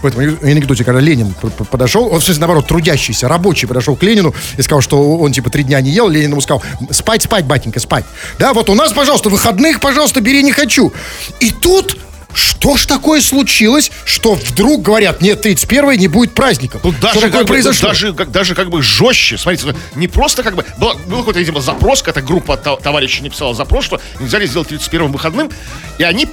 в 0.02 0.06
этом 0.06 0.20
анекдоте, 0.42 0.84
когда 0.84 1.00
Ленин 1.00 1.34
подошел, 1.70 2.08
он, 2.12 2.20
в 2.20 2.24
смысле, 2.24 2.40
наоборот, 2.40 2.66
трудящийся, 2.66 3.26
рабочий 3.26 3.66
подошел 3.66 3.96
к 4.02 4.04
Ленину 4.04 4.34
и 4.58 4.62
сказал, 4.62 4.80
что 4.80 5.16
он, 5.18 5.32
типа, 5.32 5.48
три 5.48 5.62
дня 5.62 5.80
не 5.80 5.90
ел, 5.90 6.08
Ленин 6.08 6.32
ему 6.32 6.40
сказал, 6.40 6.60
спать, 6.90 7.22
спать, 7.22 7.44
батенька, 7.44 7.78
спать. 7.78 8.04
Да, 8.36 8.52
вот 8.52 8.68
у 8.68 8.74
нас, 8.74 8.92
пожалуйста, 8.92 9.30
выходных, 9.30 9.78
пожалуйста, 9.80 10.20
бери, 10.20 10.42
не 10.42 10.50
хочу. 10.50 10.92
И 11.38 11.50
тут 11.52 11.96
что 12.34 12.76
ж 12.76 12.86
такое 12.86 13.20
случилось, 13.20 13.90
что 14.04 14.34
вдруг 14.34 14.82
говорят, 14.82 15.20
нет, 15.20 15.42
31 15.42 15.98
не 15.98 16.08
будет 16.08 16.34
праздником? 16.34 16.80
Тут 16.80 16.96
что 16.96 17.02
даже, 17.02 17.20
такое 17.20 17.30
как 17.30 17.42
бы, 17.42 17.46
произошло? 17.48 17.88
даже, 17.88 18.12
как, 18.12 18.30
даже 18.30 18.54
как 18.54 18.70
бы 18.70 18.82
жестче. 18.82 19.38
Смотрите, 19.38 19.66
ну, 19.66 19.74
не 19.94 20.08
просто 20.08 20.42
как 20.42 20.54
бы... 20.54 20.64
Был, 20.78 20.94
был 21.06 21.18
какой-то, 21.18 21.38
видимо, 21.40 21.60
запрос, 21.60 22.02
какая-то 22.02 22.26
группа 22.26 22.56
то- 22.56 22.76
товарищей 22.76 23.22
написала 23.22 23.54
запрос, 23.54 23.84
что 23.84 24.00
нельзя 24.20 24.38
ли 24.38 24.46
сделать 24.46 24.68
31 24.68 25.12
выходным. 25.12 25.50
И 25.98 26.04
они 26.04 26.26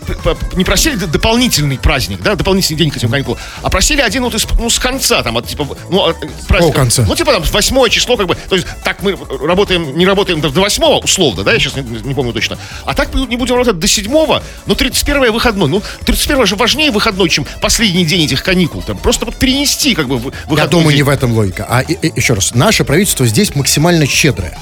не 0.54 0.64
просили 0.64 0.96
дополнительный 0.96 1.78
праздник, 1.78 2.22
да, 2.22 2.36
дополнительный 2.36 2.78
день 2.78 2.92
к 2.92 2.98
этим 2.98 3.10
каникулам, 3.10 3.40
а 3.62 3.70
просили 3.70 4.02
один 4.02 4.24
вот 4.24 4.36
из, 4.36 4.46
ну, 4.60 4.70
с 4.70 4.80
конца, 4.80 5.22
там, 5.24 5.38
от, 5.38 5.48
типа, 5.48 5.68
ну, 5.90 6.00
от, 6.00 6.18
праздника. 6.48 6.78
конца? 6.78 7.06
Ну, 7.08 7.16
типа, 7.16 7.34
там, 7.34 7.44
восьмое 7.52 7.90
число, 7.90 8.18
как 8.18 8.28
бы, 8.28 8.36
то 8.36 8.56
есть, 8.56 8.68
так 8.84 9.02
мы 9.02 9.18
работаем, 9.42 9.98
не 9.98 10.06
работаем 10.06 10.42
до, 10.42 10.50
до 10.50 10.62
восьмого, 10.62 11.00
условно, 11.00 11.44
да, 11.44 11.54
я 11.54 11.60
сейчас 11.60 11.76
не, 11.76 11.82
не 11.82 12.14
помню 12.14 12.34
точно. 12.34 12.58
А 12.86 12.94
так 12.94 13.14
мы 13.14 13.26
не 13.28 13.36
будем 13.36 13.56
работать 13.56 13.80
до 13.80 13.88
седьмого, 13.88 14.44
но 14.66 14.76
31 14.76 15.32
выходной. 15.32 15.70
Ну, 15.70 15.84
31 16.06 16.46
же 16.46 16.56
важнее 16.56 16.92
выходной, 16.92 17.30
чем 17.30 17.46
последний 17.62 18.06
день 18.06 18.26
этих 18.26 18.44
каникул. 18.44 18.82
Там, 18.82 18.98
просто 18.98 19.26
вот 19.26 19.36
перенести, 19.36 19.96
как 19.96 20.08
бы, 20.08 20.18
выходной 20.18 20.58
Я 20.58 20.68
думаю, 20.68 20.90
день. 20.90 20.98
не 20.98 21.04
в 21.04 21.10
этом 21.10 21.34
логика. 21.34 21.66
А 21.70 21.82
и- 21.82 21.94
и- 21.94 22.12
еще 22.16 22.34
раз, 22.34 22.54
наше 22.54 22.84
правительство 22.84 23.26
здесь 23.26 23.56
максимально 23.56 24.06
щедрое. 24.06 24.58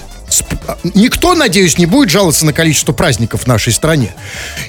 А, 0.67 0.77
Никто, 0.93 1.35
надеюсь, 1.35 1.77
не 1.77 1.85
будет 1.85 2.09
жаловаться 2.09 2.45
на 2.45 2.51
количество 2.51 2.91
праздников 2.91 3.43
в 3.43 3.47
нашей 3.47 3.71
стране. 3.71 4.13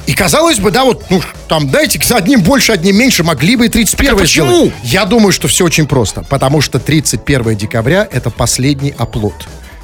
И 0.06 0.14
казалось 0.14 0.58
бы, 0.60 0.70
да, 0.70 0.84
вот, 0.84 1.04
ну, 1.10 1.20
там, 1.48 1.68
дайте 1.68 1.98
одним 2.14 2.42
больше, 2.42 2.70
одним 2.72 2.96
меньше, 2.96 3.24
могли 3.24 3.56
бы 3.56 3.66
и 3.66 3.68
31 3.68 4.10
Так 4.12 4.18
а 4.20 4.22
почему? 4.22 4.48
сделать. 4.66 4.72
Я 4.84 5.04
думаю, 5.04 5.32
что 5.32 5.48
все 5.48 5.64
очень 5.64 5.86
просто. 5.88 6.22
Потому 6.22 6.60
что 6.60 6.78
31 6.78 7.56
декабря– 7.56 8.06
это 8.12 8.30
последний 8.30 8.94
оплот 8.96 9.34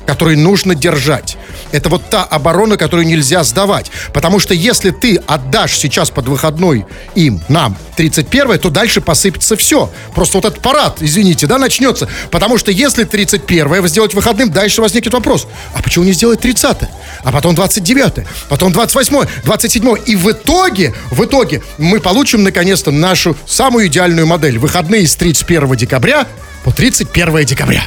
который 0.06 0.36
нужно 0.36 0.74
держать. 0.74 1.36
Это 1.72 1.88
вот 1.88 2.08
та 2.10 2.24
оборона, 2.24 2.76
которую 2.76 3.06
нельзя 3.06 3.42
сдавать. 3.44 3.90
Потому 4.12 4.38
что 4.38 4.54
если 4.54 4.90
ты 4.90 5.16
отдашь 5.26 5.76
сейчас 5.76 6.10
под 6.10 6.28
выходной 6.28 6.86
им, 7.14 7.40
нам, 7.48 7.76
31 7.96 8.58
то 8.58 8.70
дальше 8.70 9.00
посыпется 9.00 9.56
все. 9.56 9.90
Просто 10.14 10.38
вот 10.38 10.44
этот 10.44 10.60
парад, 10.60 10.98
извините, 11.00 11.46
да, 11.46 11.58
начнется. 11.58 12.08
Потому 12.30 12.58
что 12.58 12.70
если 12.70 13.04
31 13.04 13.86
сделать 13.88 14.14
выходным, 14.14 14.50
дальше 14.50 14.80
возникнет 14.80 15.14
вопрос. 15.14 15.46
А 15.74 15.82
почему 15.82 16.04
не 16.04 16.12
сделать 16.12 16.40
30 16.40 16.78
А 17.22 17.32
потом 17.32 17.54
29 17.54 18.26
потом 18.48 18.72
28 18.72 19.28
27 19.44 19.94
И 20.06 20.16
в 20.16 20.30
итоге, 20.30 20.94
в 21.10 21.24
итоге 21.24 21.62
мы 21.78 22.00
получим 22.00 22.42
наконец-то 22.42 22.90
нашу 22.90 23.36
самую 23.46 23.86
идеальную 23.86 24.26
модель. 24.26 24.58
Выходные 24.58 25.06
с 25.06 25.16
31 25.16 25.76
декабря 25.76 26.26
по 26.64 26.72
31 26.72 27.44
декабря. 27.44 27.84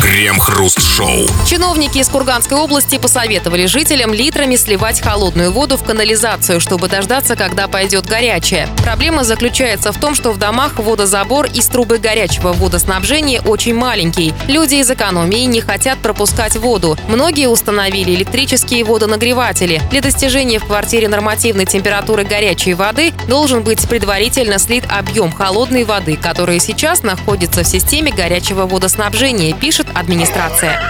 Крем-хруст-шоу. 0.00 1.26
Чиновники 1.46 1.98
из 1.98 2.08
Курганской 2.08 2.56
области 2.56 2.96
посоветовали 2.96 3.66
жителям 3.66 4.14
литрами 4.14 4.56
сливать 4.56 5.00
холодную 5.00 5.52
воду 5.52 5.76
в 5.76 5.84
канализацию, 5.84 6.60
чтобы 6.60 6.88
дождаться, 6.88 7.36
когда 7.36 7.68
пойдет 7.68 8.06
горячая. 8.06 8.68
Проблема 8.82 9.24
заключается 9.24 9.92
в 9.92 10.00
том, 10.00 10.14
что 10.14 10.32
в 10.32 10.38
домах 10.38 10.78
водозабор 10.78 11.46
из 11.46 11.66
трубы 11.66 11.98
горячего 11.98 12.52
водоснабжения 12.52 13.42
очень 13.42 13.74
маленький. 13.74 14.32
Люди 14.48 14.76
из 14.76 14.90
экономии 14.90 15.44
не 15.44 15.60
хотят 15.60 15.98
пропускать 15.98 16.56
воду. 16.56 16.96
Многие 17.08 17.48
установили 17.48 18.14
электрические 18.14 18.84
водонагреватели. 18.84 19.82
Для 19.90 20.00
достижения 20.00 20.58
в 20.58 20.64
квартире 20.66 21.08
нормативной 21.08 21.66
температуры 21.66 22.24
горячей 22.24 22.74
воды 22.74 23.12
должен 23.28 23.62
быть 23.62 23.86
предварительно 23.88 24.58
слит 24.58 24.84
объем 24.88 25.30
холодной 25.30 25.84
воды, 25.84 26.16
который 26.16 26.58
сейчас 26.58 27.02
находится 27.02 27.64
в 27.64 27.66
системе 27.66 28.12
горячего 28.12 28.66
водоснабжения, 28.66 29.35
пишет 29.60 29.86
администрация. 29.94 30.80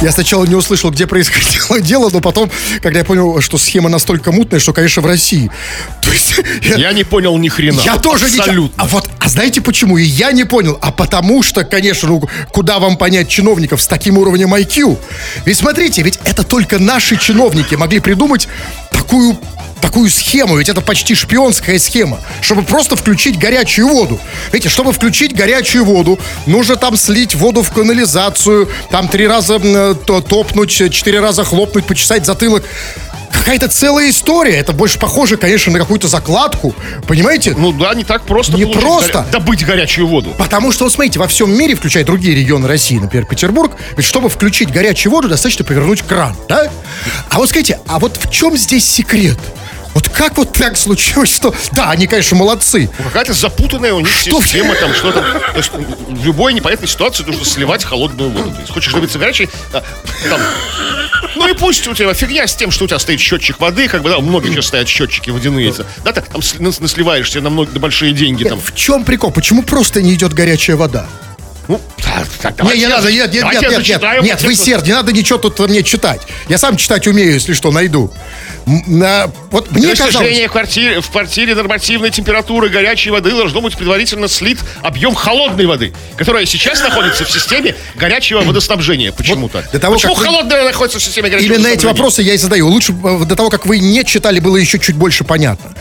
Я 0.00 0.10
сначала 0.10 0.44
не 0.44 0.54
услышал, 0.54 0.90
где 0.90 1.06
происходило 1.06 1.80
дело, 1.80 2.10
но 2.12 2.20
потом, 2.20 2.50
когда 2.82 2.98
я 2.98 3.04
понял, 3.04 3.40
что 3.40 3.56
схема 3.56 3.88
настолько 3.88 4.32
мутная, 4.32 4.58
что, 4.58 4.72
конечно, 4.72 5.00
в 5.00 5.06
России. 5.06 5.50
То 6.02 6.10
есть, 6.12 6.34
я, 6.62 6.76
Я 6.76 6.92
не 6.92 7.04
понял 7.04 7.36
ни 7.38 7.48
хрена. 7.48 7.80
я 7.84 7.98
тоже 7.98 8.28
не... 8.30 8.38
Абсолютно. 8.38 8.82
А 8.82 8.86
вот, 8.86 9.08
а 9.20 9.28
знаете 9.28 9.60
почему? 9.60 9.96
И 9.96 10.02
я 10.02 10.32
не 10.32 10.44
понял. 10.44 10.76
А 10.82 10.90
потому 10.90 11.42
что, 11.42 11.64
конечно, 11.64 12.08
ну, 12.08 12.22
куда 12.50 12.78
вам 12.78 12.96
понять 12.96 13.28
чиновников 13.28 13.80
с 13.80 13.86
таким 13.86 14.18
уровнем 14.18 14.52
IQ? 14.54 14.98
Ведь 15.44 15.56
смотрите, 15.56 16.02
ведь 16.02 16.18
это 16.24 16.42
только 16.42 16.78
наши 16.78 17.16
чиновники 17.16 17.76
могли 17.76 18.00
придумать 18.00 18.48
такую 18.90 19.38
такую 19.82 20.08
схему, 20.08 20.56
ведь 20.56 20.68
это 20.70 20.80
почти 20.80 21.14
шпионская 21.14 21.78
схема, 21.78 22.20
чтобы 22.40 22.62
просто 22.62 22.96
включить 22.96 23.38
горячую 23.38 23.88
воду. 23.88 24.18
Видите, 24.52 24.70
чтобы 24.70 24.92
включить 24.92 25.34
горячую 25.34 25.84
воду, 25.84 26.18
нужно 26.46 26.76
там 26.76 26.96
слить 26.96 27.34
воду 27.34 27.62
в 27.62 27.70
канализацию, 27.72 28.70
там 28.90 29.08
три 29.08 29.26
раза 29.26 29.58
топнуть, 29.94 30.70
четыре 30.70 31.20
раза 31.20 31.44
хлопнуть, 31.44 31.84
почесать 31.84 32.24
затылок. 32.24 32.64
Какая-то 33.32 33.68
целая 33.68 34.10
история. 34.10 34.56
Это 34.56 34.72
больше 34.74 34.98
похоже, 34.98 35.38
конечно, 35.38 35.72
на 35.72 35.78
какую-то 35.78 36.06
закладку. 36.06 36.74
Понимаете? 37.08 37.54
Ну 37.56 37.72
да, 37.72 37.94
не 37.94 38.04
так 38.04 38.22
просто. 38.24 38.52
Не 38.52 38.66
просто. 38.66 39.20
горя- 39.20 39.32
Добыть 39.32 39.64
горячую 39.64 40.06
воду. 40.06 40.34
Потому 40.38 40.70
что, 40.70 40.84
вот 40.84 40.92
смотрите, 40.92 41.18
во 41.18 41.26
всем 41.26 41.50
мире, 41.50 41.74
включая 41.74 42.04
другие 42.04 42.36
регионы 42.36 42.68
России, 42.68 42.98
например, 42.98 43.26
Петербург, 43.26 43.72
ведь 43.96 44.04
чтобы 44.06 44.28
включить 44.28 44.70
горячую 44.70 45.10
воду, 45.12 45.28
достаточно 45.28 45.64
повернуть 45.64 46.02
кран, 46.02 46.36
да? 46.48 46.70
А 47.30 47.38
вот 47.38 47.48
скажите, 47.48 47.80
а 47.88 47.98
вот 47.98 48.18
в 48.22 48.30
чем 48.30 48.56
здесь 48.56 48.84
секрет? 48.88 49.38
Вот 49.94 50.08
как 50.08 50.38
вот 50.38 50.52
так 50.54 50.76
случилось, 50.76 51.34
что... 51.34 51.54
Да, 51.72 51.90
они, 51.90 52.06
конечно, 52.06 52.36
молодцы. 52.36 52.90
Какая-то 53.04 53.32
запутанная 53.34 53.92
у 53.92 54.00
них 54.00 54.08
Что? 54.08 54.40
система, 54.42 54.74
там 54.74 54.94
что-то. 54.94 55.20
То 55.22 55.56
есть 55.56 55.70
в 55.72 56.24
любой 56.24 56.54
непонятной 56.54 56.88
ситуации 56.88 57.24
нужно 57.24 57.44
сливать 57.44 57.84
холодную 57.84 58.30
воду. 58.30 58.50
То 58.52 58.60
есть 58.60 58.72
хочешь 58.72 58.92
добиться 58.92 59.18
горячей, 59.18 59.50
а, 59.72 59.82
там, 60.28 60.40
ну 61.36 61.48
и 61.48 61.54
пусть 61.54 61.86
у 61.86 61.94
тебя 61.94 62.14
фигня 62.14 62.46
с 62.46 62.54
тем, 62.54 62.70
что 62.70 62.84
у 62.84 62.88
тебя 62.88 62.98
стоит 62.98 63.20
счетчик 63.20 63.60
воды, 63.60 63.88
как 63.88 64.02
бы, 64.02 64.10
да, 64.10 64.18
у 64.18 64.22
многих 64.22 64.52
сейчас 64.52 64.66
стоят 64.66 64.88
счетчики 64.88 65.30
водяные. 65.30 65.74
Да, 66.04 66.12
так 66.12 66.26
там 66.28 66.40
сли- 66.40 66.62
нас- 66.62 66.80
насливаешь 66.80 67.30
себе 67.30 67.42
на, 67.42 67.50
много, 67.50 67.70
на 67.72 67.80
большие 67.80 68.12
деньги. 68.12 68.44
Там. 68.44 68.60
В 68.60 68.74
чем 68.74 69.04
прикол? 69.04 69.30
Почему 69.30 69.62
просто 69.62 70.00
не 70.02 70.14
идет 70.14 70.32
горячая 70.32 70.76
вода? 70.76 71.06
Ну, 71.68 71.80
так, 72.42 72.62
Не, 72.64 72.80
не 72.80 72.86
надо, 72.86 73.10
нет, 73.12 73.32
нет, 73.32 73.44
нет, 73.44 73.62
нет, 73.62 73.88
нет, 73.88 74.22
нет, 74.22 74.42
вы 74.42 74.48
текст. 74.48 74.64
сер, 74.64 74.82
не 74.84 74.92
надо 74.92 75.12
ничего 75.12 75.38
тут 75.38 75.58
мне 75.60 75.82
читать. 75.82 76.20
Я 76.48 76.58
сам 76.58 76.76
читать 76.76 77.06
умею, 77.06 77.32
если 77.34 77.52
что, 77.52 77.70
найду. 77.70 78.12
На- 78.66 79.30
вот 79.50 79.70
мне 79.70 79.94
казалось... 79.94 80.38
в 80.38 80.48
квартире, 80.50 81.00
в 81.00 81.10
квартире 81.10 81.54
нормативной 81.54 82.10
температуры 82.10 82.68
горячей 82.68 83.10
воды 83.10 83.30
должно 83.30 83.60
быть 83.60 83.76
предварительно 83.76 84.28
слит 84.28 84.58
объем 84.82 85.14
холодной 85.14 85.66
воды, 85.66 85.92
которая 86.16 86.46
сейчас 86.46 86.80
находится 86.80 87.24
в 87.24 87.30
системе 87.30 87.74
горячего 87.94 88.40
водоснабжения. 88.40 89.12
Почему-то. 89.12 89.64
до 89.72 89.78
того, 89.78 89.94
Почему 89.94 90.14
как 90.14 90.20
вы- 90.20 90.26
холодная 90.26 90.58
вода 90.58 90.70
находится 90.70 90.98
в 90.98 91.02
системе 91.02 91.30
горячего 91.30 91.54
Именно 91.54 91.68
эти 91.68 91.86
вопросы 91.86 92.22
я 92.22 92.34
и 92.34 92.38
задаю. 92.38 92.68
Лучше 92.68 92.92
э, 92.92 93.24
до 93.24 93.36
того, 93.36 93.50
как 93.50 93.66
вы 93.66 93.78
не 93.78 94.04
читали, 94.04 94.40
было 94.40 94.56
еще 94.56 94.78
чуть 94.78 94.96
больше 94.96 95.24
понятно. 95.24 95.74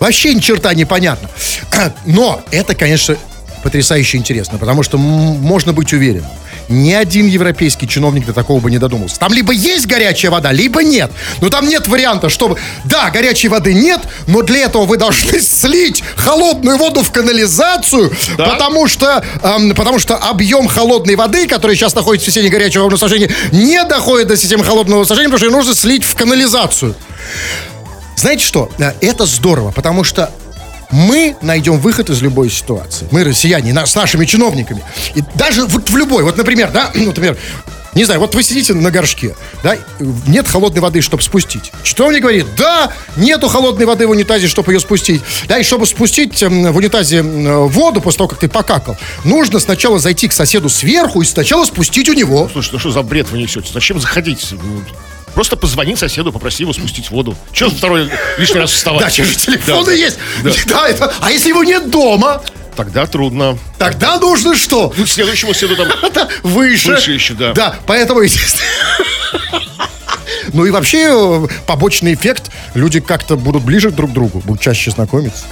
Вообще 0.00 0.32
ни 0.34 0.40
черта 0.40 0.72
не 0.74 0.84
понятно. 0.84 1.30
Но 2.06 2.42
это, 2.50 2.74
конечно, 2.74 3.16
потрясающе 3.62 4.16
интересно, 4.18 4.58
потому 4.58 4.82
что 4.82 4.98
можно 4.98 5.72
быть 5.72 5.92
уверенным. 5.92 6.30
Ни 6.68 6.92
один 6.92 7.26
европейский 7.26 7.88
чиновник 7.88 8.26
до 8.26 8.32
такого 8.34 8.60
бы 8.60 8.70
не 8.70 8.76
додумался. 8.78 9.18
Там 9.18 9.32
либо 9.32 9.52
есть 9.54 9.86
горячая 9.86 10.30
вода, 10.30 10.52
либо 10.52 10.82
нет. 10.82 11.10
Но 11.40 11.48
там 11.48 11.66
нет 11.66 11.86
варианта, 11.88 12.28
чтобы... 12.28 12.58
Да, 12.84 13.08
горячей 13.10 13.48
воды 13.48 13.72
нет, 13.72 14.02
но 14.26 14.42
для 14.42 14.60
этого 14.64 14.84
вы 14.84 14.98
должны 14.98 15.40
слить 15.40 16.02
холодную 16.16 16.76
воду 16.76 17.02
в 17.02 17.10
канализацию, 17.10 18.12
Да. 18.36 18.48
потому 18.50 18.86
что, 18.86 19.24
эм, 19.42 19.74
потому 19.74 19.98
что 19.98 20.16
объем 20.16 20.68
холодной 20.68 21.16
воды, 21.16 21.46
который 21.46 21.74
сейчас 21.74 21.94
находится 21.94 22.30
в 22.30 22.34
системе 22.34 22.50
горячего 22.50 22.84
водоснабжения, 22.84 23.30
не 23.50 23.82
доходит 23.84 24.28
до 24.28 24.36
системы 24.36 24.62
холодного 24.64 24.98
водоснабжения, 24.98 25.30
потому 25.30 25.38
что 25.38 25.46
ее 25.46 25.52
нужно 25.56 25.74
слить 25.74 26.04
в 26.04 26.14
канализацию. 26.16 26.94
Знаете 28.16 28.44
что? 28.44 28.70
Э, 28.78 28.92
Это 29.00 29.26
здорово, 29.26 29.70
потому 29.70 30.04
что 30.04 30.30
мы 30.90 31.36
найдем 31.42 31.78
выход 31.78 32.10
из 32.10 32.22
любой 32.22 32.50
ситуации. 32.50 33.06
Мы, 33.10 33.24
россияне, 33.24 33.74
с 33.86 33.94
нашими 33.94 34.24
чиновниками. 34.24 34.82
И 35.14 35.22
даже 35.34 35.64
вот 35.66 35.88
в 35.88 35.96
любой, 35.96 36.22
вот, 36.22 36.36
например, 36.36 36.70
да, 36.70 36.90
ну, 36.94 37.06
например, 37.06 37.36
не 37.94 38.04
знаю, 38.04 38.20
вот 38.20 38.34
вы 38.34 38.42
сидите 38.42 38.74
на 38.74 38.90
горшке, 38.90 39.34
да, 39.62 39.76
нет 40.26 40.46
холодной 40.46 40.80
воды, 40.80 41.00
чтобы 41.00 41.22
спустить. 41.22 41.72
Чиновник 41.82 42.22
говорит, 42.22 42.46
да, 42.56 42.92
нету 43.16 43.48
холодной 43.48 43.86
воды 43.86 44.06
в 44.06 44.10
унитазе, 44.10 44.46
чтобы 44.46 44.72
ее 44.72 44.80
спустить. 44.80 45.22
Да, 45.46 45.58
и 45.58 45.62
чтобы 45.62 45.86
спустить 45.86 46.42
эм, 46.42 46.70
в 46.70 46.76
унитазе 46.76 47.22
воду 47.22 48.00
после 48.00 48.18
того, 48.18 48.28
как 48.28 48.38
ты 48.38 48.48
покакал, 48.48 48.96
нужно 49.24 49.58
сначала 49.58 49.98
зайти 49.98 50.28
к 50.28 50.32
соседу 50.32 50.68
сверху 50.68 51.22
и 51.22 51.24
сначала 51.24 51.64
спустить 51.64 52.08
у 52.08 52.12
него. 52.12 52.48
Слушай, 52.52 52.74
ну 52.74 52.78
что 52.78 52.90
за 52.90 53.02
бред 53.02 53.30
вы 53.30 53.38
несете? 53.38 53.70
Зачем 53.72 54.00
заходить? 54.00 54.54
Просто 55.34 55.56
позвони 55.56 55.96
соседу, 55.96 56.32
попроси 56.32 56.62
его 56.64 56.72
спустить 56.72 57.10
воду. 57.10 57.36
Че 57.52 57.68
второй 57.70 58.10
лишний 58.38 58.60
раз 58.60 58.72
вставать? 58.72 59.00
Да, 59.02 59.10
же 59.10 59.34
телефоны 59.34 59.86
Да, 59.86 59.92
есть. 59.92 60.18
да. 60.42 60.50
Да, 60.66 60.88
это, 60.88 61.12
а 61.20 61.30
если 61.30 61.48
его 61.50 61.64
нет 61.64 61.90
дома, 61.90 62.42
Тогда 62.76 63.06
трудно. 63.06 63.58
тогда 63.76 64.18
нужно 64.18 64.54
что? 64.56 64.92
Ну, 64.96 65.04
следующему 65.06 65.52
соседу 65.52 65.74
там... 65.76 66.28
Выше. 66.44 66.92
Выше 66.92 67.12
еще, 67.12 67.34
да. 67.34 67.52
Да, 67.52 67.76
поэтому, 67.86 68.20
естественно... 68.20 68.62
Ну 70.52 70.64
и 70.64 70.70
вообще 70.70 71.08
э, 71.10 71.46
побочный 71.66 72.14
эффект, 72.14 72.50
люди 72.74 73.00
как-то 73.00 73.36
будут 73.36 73.62
ближе 73.62 73.90
друг 73.90 74.10
к 74.10 74.14
другу, 74.14 74.40
будут 74.44 74.60
чаще 74.62 74.90
знакомиться. 74.90 75.44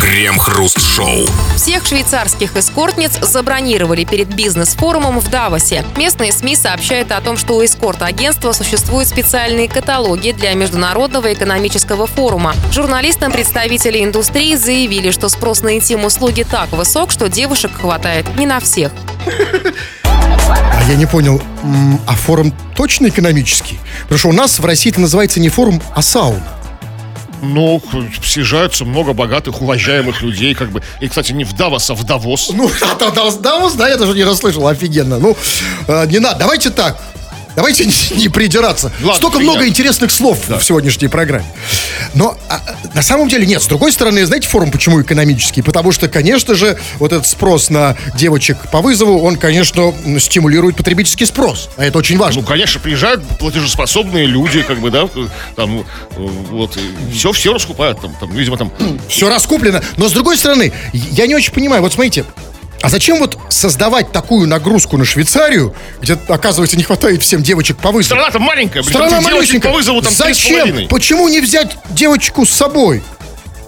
Крем-хруст-шоу. 0.00 1.26
Всех 1.56 1.86
швейцарских 1.86 2.56
эскортниц 2.56 3.18
забронировали 3.20 4.04
перед 4.04 4.28
бизнес-форумом 4.34 5.20
в 5.20 5.28
Давосе. 5.28 5.84
Местные 5.96 6.32
СМИ 6.32 6.56
сообщают 6.56 7.12
о 7.12 7.20
том, 7.20 7.36
что 7.36 7.56
у 7.56 7.64
эскорт-агентства 7.64 8.52
существуют 8.52 9.08
специальные 9.08 9.68
каталоги 9.68 10.32
для 10.32 10.54
Международного 10.54 11.32
экономического 11.32 12.06
форума. 12.06 12.54
Журналистам 12.72 13.30
представители 13.30 14.02
индустрии 14.02 14.54
заявили, 14.54 15.10
что 15.10 15.28
спрос 15.28 15.62
на 15.62 15.76
интим-услуги 15.76 16.46
так 16.48 16.72
высок, 16.72 17.10
что 17.12 17.28
девушек 17.28 17.72
хватает 17.78 18.26
не 18.36 18.46
на 18.46 18.60
всех. 18.60 18.92
А 20.30 20.82
я 20.88 20.96
не 20.96 21.06
понял, 21.06 21.40
а 22.06 22.14
форум 22.14 22.54
точно 22.74 23.08
экономический? 23.08 23.78
Потому 24.02 24.18
что 24.18 24.28
у 24.28 24.32
нас 24.32 24.58
в 24.58 24.64
России 24.64 24.90
это 24.90 25.00
называется 25.00 25.40
не 25.40 25.48
форум, 25.48 25.82
а 25.94 26.02
сауна. 26.02 26.42
Ну, 27.42 27.82
съезжаются 28.22 28.84
много 28.84 29.12
богатых, 29.12 29.62
уважаемых 29.62 30.20
людей, 30.20 30.54
как 30.54 30.70
бы. 30.70 30.82
И, 31.00 31.08
кстати, 31.08 31.32
не 31.32 31.44
в 31.44 31.54
Давос, 31.54 31.88
а 31.90 31.94
в 31.94 32.04
Давос. 32.04 32.50
Ну, 32.52 32.70
а 32.82 32.98
да, 32.98 33.10
да, 33.10 33.30
Давос, 33.30 33.74
да, 33.74 33.88
я 33.88 33.96
даже 33.96 34.12
не 34.14 34.24
расслышал, 34.24 34.66
офигенно. 34.68 35.18
Ну, 35.18 35.36
э, 35.88 36.06
не 36.06 36.18
надо, 36.18 36.40
давайте 36.40 36.70
так. 36.70 37.00
Давайте 37.56 37.84
не, 38.10 38.16
не 38.16 38.28
придираться. 38.28 38.92
Ладно, 39.00 39.14
Столько 39.14 39.38
фигня. 39.38 39.52
много 39.52 39.68
интересных 39.68 40.10
слов 40.10 40.38
в 40.48 40.62
сегодняшней 40.62 41.08
программе. 41.08 41.46
Но 42.14 42.36
а, 42.48 42.60
на 42.94 43.02
самом 43.02 43.28
деле 43.28 43.46
нет. 43.46 43.62
С 43.62 43.66
другой 43.66 43.92
стороны, 43.92 44.24
знаете, 44.26 44.48
форум 44.48 44.70
почему 44.70 45.00
экономический? 45.02 45.62
Потому 45.62 45.92
что, 45.92 46.08
конечно 46.08 46.54
же, 46.54 46.78
вот 46.98 47.12
этот 47.12 47.26
спрос 47.26 47.70
на 47.70 47.96
девочек 48.16 48.56
по 48.70 48.80
вызову, 48.80 49.20
он, 49.22 49.36
конечно, 49.36 49.94
стимулирует 50.18 50.76
потребительский 50.76 51.26
спрос. 51.26 51.68
А 51.76 51.84
это 51.84 51.98
очень 51.98 52.18
важно. 52.18 52.40
Ну, 52.42 52.46
конечно, 52.46 52.80
приезжают 52.80 53.22
платежеспособные 53.38 54.26
люди, 54.26 54.62
как 54.62 54.80
бы, 54.80 54.90
да, 54.90 55.08
там, 55.56 55.84
вот, 56.16 56.78
все, 57.12 57.32
все 57.32 57.52
раскупают, 57.52 58.00
там, 58.00 58.14
там, 58.18 58.30
видимо, 58.32 58.56
там, 58.56 58.72
Все 59.08 59.28
раскуплено. 59.28 59.80
Но 59.96 60.08
с 60.08 60.12
другой 60.12 60.36
стороны, 60.36 60.72
я 60.92 61.26
не 61.26 61.34
очень 61.34 61.52
понимаю. 61.52 61.82
Вот 61.82 61.92
смотрите, 61.92 62.24
а 62.82 62.88
зачем 62.88 63.18
вот 63.18 63.38
создавать 63.48 64.12
такую 64.12 64.48
нагрузку 64.48 64.96
на 64.96 65.04
Швейцарию, 65.04 65.74
где, 66.00 66.18
оказывается, 66.28 66.76
не 66.76 66.82
хватает 66.82 67.22
всем 67.22 67.42
девочек 67.42 67.76
по 67.78 67.90
вызову? 67.90 68.18
страна-то 68.18 68.38
маленькая, 68.38 68.82
блин, 68.82 68.94
Страна 68.94 69.20
малюсенькая. 69.20 69.70
по 69.70 69.76
вызову 69.76 70.00
там 70.02 70.12
Зачем? 70.12 70.88
Почему 70.88 71.28
не 71.28 71.40
взять 71.40 71.76
девочку 71.90 72.46
с 72.46 72.50
собой? 72.50 73.02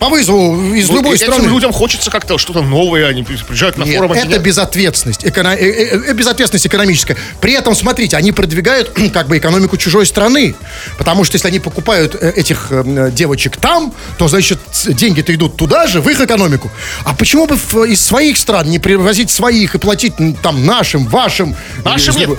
По 0.02 0.08
вызову 0.08 0.74
из 0.74 0.88
Ну, 0.88 0.96
любой 0.96 1.16
страны. 1.16 1.46
людям 1.46 1.72
хочется 1.72 2.10
как-то 2.10 2.36
что-то 2.36 2.60
новое, 2.62 3.06
они 3.06 3.22
приезжают 3.22 3.78
на 3.78 3.84
Нет, 3.84 3.94
форум. 3.98 4.12
это 4.12 4.36
безответственность. 4.40 5.24
Эко- 5.24 5.54
э- 5.54 5.58
э- 5.60 6.02
э, 6.08 6.12
безответственность 6.12 6.66
экономическая. 6.66 7.16
При 7.40 7.52
этом, 7.52 7.76
смотрите, 7.76 8.16
они 8.16 8.32
продвигают 8.32 8.90
как 9.14 9.28
бы 9.28 9.38
экономику 9.38 9.76
чужой 9.76 10.04
страны. 10.04 10.56
Потому 10.98 11.22
что 11.22 11.36
если 11.36 11.46
они 11.46 11.60
покупают 11.60 12.16
этих 12.16 12.66
э, 12.70 13.10
девочек 13.12 13.58
там, 13.58 13.94
то, 14.18 14.26
значит, 14.26 14.58
деньги-то 14.88 15.32
идут 15.36 15.56
туда 15.56 15.86
же, 15.86 16.00
в 16.00 16.08
их 16.08 16.20
экономику. 16.20 16.68
А 17.04 17.14
почему 17.14 17.46
бы 17.46 17.54
из 17.86 18.04
своих 18.04 18.38
стран 18.38 18.68
не 18.70 18.80
привозить 18.80 19.30
своих 19.30 19.76
и 19.76 19.78
платить 19.78 20.14
там 20.42 20.66
нашим, 20.66 21.06
вашим? 21.06 21.54
Нашим 21.84 22.16
нет, 22.16 22.30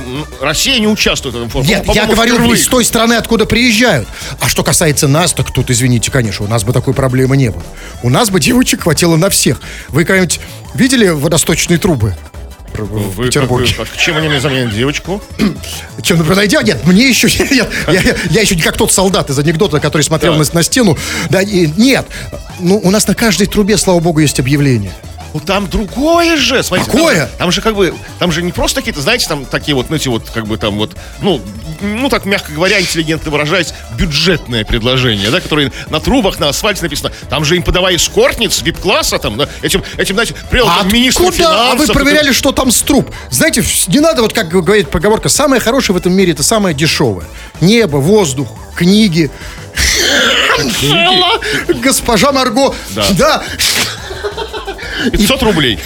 Россия 0.41 0.79
не 0.79 0.87
участвует 0.89 1.35
в 1.35 1.37
этом 1.37 1.49
форуме. 1.49 1.69
Нет, 1.69 1.85
я 1.95 2.07
говорю 2.07 2.35
впервые. 2.35 2.59
из 2.59 2.67
той 2.67 2.83
страны, 2.83 3.13
откуда 3.13 3.45
приезжают. 3.45 4.09
А 4.41 4.49
что 4.49 4.65
касается 4.65 5.07
нас, 5.07 5.31
так 5.31 5.53
тут, 5.53 5.71
извините, 5.71 6.11
конечно, 6.11 6.43
у 6.43 6.49
нас 6.49 6.65
бы 6.65 6.73
такой 6.73 6.93
проблемы 6.93 7.37
не 7.37 7.51
было. 7.51 7.52
У 8.03 8.09
нас 8.09 8.29
бы 8.29 8.39
девочек 8.39 8.83
хватило 8.83 9.15
на 9.15 9.29
всех. 9.29 9.61
Вы 9.89 10.03
когда-нибудь 10.05 10.39
видели 10.73 11.07
водосточные 11.09 11.77
трубы? 11.77 12.15
в 12.75 13.15
Вы, 13.17 13.25
Петербурге. 13.27 13.71
как- 13.77 13.87
как- 13.87 13.97
чем 13.97 14.17
они 14.17 14.27
мне 14.29 14.39
заменят 14.39 14.73
девочку? 14.73 15.21
Чем 16.01 16.17
вы 16.17 16.23
подойдя? 16.23 16.63
Нет, 16.63 16.83
мне 16.85 17.07
еще... 17.07 17.27
Нет, 17.27 17.51
я, 17.87 17.93
я- 17.93 18.15
я 18.31 18.41
еще 18.41 18.55
не 18.55 18.63
как 18.63 18.75
тот 18.77 18.91
солдат 18.91 19.29
из 19.29 19.37
анекдота, 19.37 19.79
который 19.79 20.01
смотрел 20.01 20.33
Да. 20.33 20.39
на, 20.39 20.45
на 20.51 20.63
стену. 20.63 20.97
Да, 21.29 21.41
и- 21.43 21.67
нет. 21.67 22.07
Ну, 22.59 22.79
у 22.83 22.89
нас 22.89 23.07
на 23.07 23.13
каждой 23.13 23.45
трубе, 23.45 23.77
слава 23.77 23.99
богу, 23.99 24.19
есть 24.21 24.39
объявление. 24.39 24.91
Ну 25.33 25.39
там 25.39 25.67
другое 25.67 26.37
же, 26.37 26.61
смотрите. 26.61 26.91
Какое? 26.91 27.15
Там, 27.15 27.27
же- 27.27 27.37
там 27.37 27.51
же 27.51 27.61
как 27.61 27.75
бы, 27.75 27.93
там 28.19 28.31
же 28.31 28.43
не 28.43 28.51
просто 28.51 28.81
какие-то, 28.81 29.01
знаете, 29.01 29.27
там 29.27 29.45
такие 29.45 29.73
вот, 29.75 29.87
знаете, 29.87 30.09
вот 30.09 30.29
как 30.29 30.45
бы 30.45 30.57
там 30.57 30.77
вот, 30.77 30.95
ну, 31.21 31.41
ну 31.81 32.07
так 32.09 32.25
мягко 32.25 32.51
говоря, 32.51 32.79
интеллигентно 32.79 33.31
выражаясь, 33.31 33.73
бюджетное 33.97 34.63
предложение, 34.63 35.31
да, 35.31 35.41
которое 35.41 35.71
на 35.89 35.99
трубах, 35.99 36.39
на 36.39 36.49
асфальте 36.49 36.83
написано. 36.83 37.11
Там 37.29 37.45
же 37.45 37.55
им 37.55 37.63
подавай 37.63 37.95
эскортниц 37.95 38.61
вип-класса, 38.61 39.17
там, 39.17 39.37
да, 39.37 39.49
этим, 39.63 39.83
этим, 39.97 40.13
знаете, 40.15 40.35
привел 40.51 40.67
А 40.69 40.79
там 40.83 40.93
министр 40.93 41.23
откуда? 41.23 41.49
А 41.49 41.69
вы 41.71 41.85
финансов. 41.85 41.95
проверяли, 41.95 42.31
что 42.31 42.51
там 42.51 42.71
с 42.71 42.81
труб? 42.81 43.09
Знаете, 43.31 43.63
не 43.87 43.99
надо, 43.99 44.21
вот 44.21 44.33
как 44.33 44.49
говорит 44.49 44.89
поговорка, 44.89 45.29
самое 45.29 45.59
хорошее 45.59 45.95
в 45.95 45.97
этом 45.97 46.13
мире 46.13 46.33
это 46.33 46.43
самое 46.43 46.75
дешевое. 46.75 47.25
Небо, 47.59 47.97
воздух, 47.97 48.49
книги. 48.75 49.31
Госпожа 51.81 52.31
Марго. 52.31 52.73
Да. 52.91 53.05
Да. 53.17 53.43
500 55.11 55.43
рублей. 55.43 55.79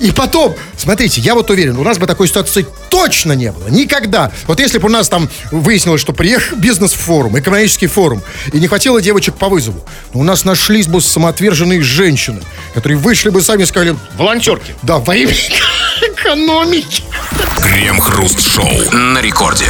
И 0.00 0.10
потом, 0.10 0.56
смотрите, 0.76 1.20
я 1.20 1.34
вот 1.34 1.50
уверен, 1.50 1.76
у 1.76 1.84
нас 1.84 1.98
бы 1.98 2.06
такой 2.06 2.26
ситуации 2.26 2.66
точно 2.90 3.32
не 3.32 3.52
было. 3.52 3.68
Никогда. 3.68 4.32
Вот 4.46 4.58
если 4.58 4.78
бы 4.78 4.88
у 4.88 4.90
нас 4.90 5.08
там 5.08 5.28
выяснилось, 5.50 6.00
что 6.00 6.12
приехал 6.12 6.56
бизнес-форум, 6.56 7.38
экономический 7.38 7.86
форум, 7.86 8.22
и 8.52 8.58
не 8.58 8.66
хватило 8.66 9.00
девочек 9.00 9.36
по 9.36 9.48
вызову, 9.48 9.84
но 10.14 10.20
у 10.20 10.24
нас 10.24 10.44
нашлись 10.44 10.88
бы 10.88 11.00
самоотверженные 11.00 11.82
женщины, 11.82 12.40
которые 12.74 12.98
вышли 12.98 13.28
бы 13.30 13.42
сами 13.42 13.62
и 13.62 13.66
сказали, 13.66 13.96
Волонтерки. 14.16 14.74
да, 14.82 14.98
во 14.98 15.14
имя 15.14 15.32
экономики. 16.02 17.04
Крем-хруст-шоу 17.62 18.90
на 18.92 19.22
рекорде. 19.22 19.66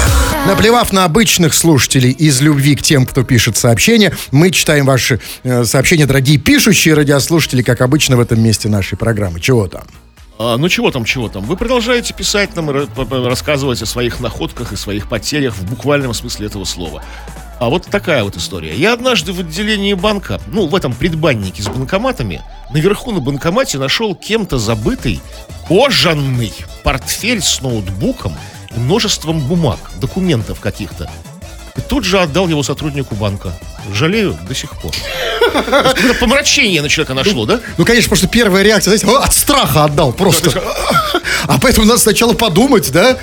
Наплевав 0.46 0.92
на 0.92 1.04
обычных 1.04 1.52
слушателей 1.52 2.10
из 2.10 2.40
любви 2.40 2.74
к 2.74 2.82
тем, 2.82 3.04
кто 3.04 3.22
пишет 3.22 3.56
сообщения, 3.56 4.16
мы 4.30 4.50
читаем 4.50 4.86
ваши 4.86 5.20
э, 5.42 5.64
сообщения, 5.64 6.06
дорогие 6.06 6.38
пишущие 6.38 6.94
радиослушатели, 6.94 7.62
как 7.62 7.82
обычно 7.82 8.16
в 8.16 8.20
этом 8.20 8.42
месте 8.42 8.68
нашей 8.68 8.96
программы. 8.96 9.40
Чего 9.40 9.68
там? 9.68 9.82
А, 10.38 10.56
ну 10.56 10.68
чего 10.68 10.90
там, 10.90 11.04
чего 11.04 11.28
там? 11.28 11.44
Вы 11.44 11.56
продолжаете 11.56 12.14
писать 12.14 12.56
нам, 12.56 12.70
и 12.70 12.86
рассказывать 13.28 13.82
о 13.82 13.86
своих 13.86 14.20
находках 14.20 14.72
и 14.72 14.76
своих 14.76 15.08
потерях 15.08 15.54
в 15.54 15.64
буквальном 15.68 16.14
смысле 16.14 16.46
этого 16.46 16.64
слова. 16.64 17.04
А 17.60 17.68
вот 17.68 17.84
такая 17.84 18.24
вот 18.24 18.36
история. 18.36 18.74
Я 18.74 18.92
однажды 18.92 19.32
в 19.32 19.38
отделении 19.38 19.94
банка, 19.94 20.40
ну, 20.48 20.66
в 20.66 20.74
этом 20.74 20.92
предбаннике 20.92 21.62
с 21.62 21.68
банкоматами, 21.68 22.42
наверху 22.72 23.12
на 23.12 23.20
банкомате 23.20 23.78
нашел 23.78 24.16
кем-то 24.16 24.58
забытый 24.58 25.20
кожаный 25.72 26.52
портфель 26.82 27.40
с 27.40 27.62
ноутбуком 27.62 28.36
и 28.76 28.78
множеством 28.78 29.40
бумаг, 29.40 29.78
документов 29.96 30.60
каких-то. 30.60 31.10
И 31.76 31.80
тут 31.80 32.04
же 32.04 32.20
отдал 32.20 32.46
его 32.46 32.62
сотруднику 32.62 33.14
банка. 33.14 33.54
Жалею 33.94 34.36
до 34.46 34.54
сих 34.54 34.72
пор. 34.72 34.92
Какое-то 35.50 36.12
помрачение 36.20 36.82
на 36.82 36.90
человека 36.90 37.14
нашло, 37.14 37.46
да? 37.46 37.60
Ну, 37.78 37.86
конечно, 37.86 38.10
потому 38.10 38.18
что 38.18 38.28
первая 38.28 38.62
реакция, 38.62 38.94
знаете, 38.94 39.18
«О, 39.18 39.22
от 39.22 39.32
страха 39.32 39.84
отдал 39.84 40.12
просто. 40.12 40.62
А 41.48 41.58
поэтому 41.58 41.86
надо 41.86 42.00
сначала 42.00 42.34
подумать, 42.34 42.92
да? 42.92 43.16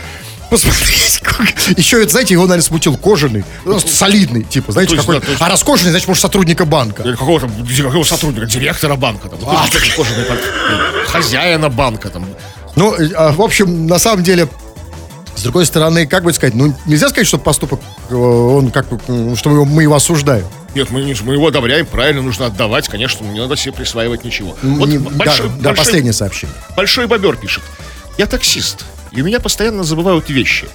Посмотреть, 0.50 1.20
как... 1.24 1.48
Еще, 1.78 2.02
это, 2.02 2.12
знаете, 2.12 2.34
его, 2.34 2.44
наверное, 2.44 2.64
смутил 2.66 2.98
кожаный, 2.98 3.44
ну, 3.66 3.80
солидный, 3.80 4.44
типа, 4.44 4.72
знаете, 4.72 4.96
есть, 4.96 5.06
какой... 5.06 5.22
да, 5.22 5.28
есть- 5.32 5.42
А 5.42 5.50
раз 5.50 5.64
кожаный, 5.64 5.92
значит, 5.92 6.08
может, 6.08 6.22
сотрудника 6.22 6.66
банка. 6.66 7.04
Или 7.04 7.12
какого-то 7.14 7.48
какого 7.84 8.04
сотрудника, 8.04 8.46
директора 8.48 8.96
банка, 8.96 9.28
там, 9.30 9.40
А, 9.48 9.66
какой-то 9.68 9.96
кожаный 9.96 10.26
портфель, 10.26 11.06
хозяина 11.08 11.70
банка, 11.70 12.10
там. 12.10 12.26
Ну, 12.76 12.94
э, 12.96 13.12
а, 13.16 13.32
в 13.32 13.42
общем, 13.42 13.86
на 13.88 14.00
самом 14.00 14.24
деле, 14.24 14.48
с 15.36 15.44
другой 15.44 15.66
стороны, 15.66 16.08
как 16.08 16.24
бы 16.24 16.34
сказать, 16.34 16.56
ну, 16.56 16.74
нельзя 16.86 17.10
сказать, 17.10 17.28
что 17.28 17.38
поступок, 17.38 17.80
э, 18.10 18.16
он 18.16 18.72
как 18.72 18.88
что 19.36 19.50
мы 19.50 19.84
его, 19.84 19.96
осуждаем. 19.96 20.46
Нет, 20.76 20.90
мы, 20.92 21.02
мы 21.24 21.34
его 21.34 21.48
одобряем, 21.48 21.86
правильно, 21.86 22.22
нужно 22.22 22.46
отдавать, 22.48 22.88
конечно, 22.90 23.24
не 23.26 23.40
надо 23.40 23.56
себе 23.56 23.74
присваивать 23.74 24.24
ничего. 24.24 24.56
Вот 24.62 24.88
Не- 24.90 24.98
большой, 25.00 25.48
да, 25.50 25.54
да, 25.56 25.70
большой- 25.70 25.76
последнее 25.86 26.14
сообщение. 26.14 26.56
большой 26.76 27.08
бобер 27.08 27.36
пишет. 27.38 27.64
Я 28.18 28.26
таксист, 28.28 28.86
и 29.12 29.22
у 29.22 29.26
меня 29.26 29.40
постоянно 29.40 29.84
забывают 29.84 30.30
вещи. 30.30 30.68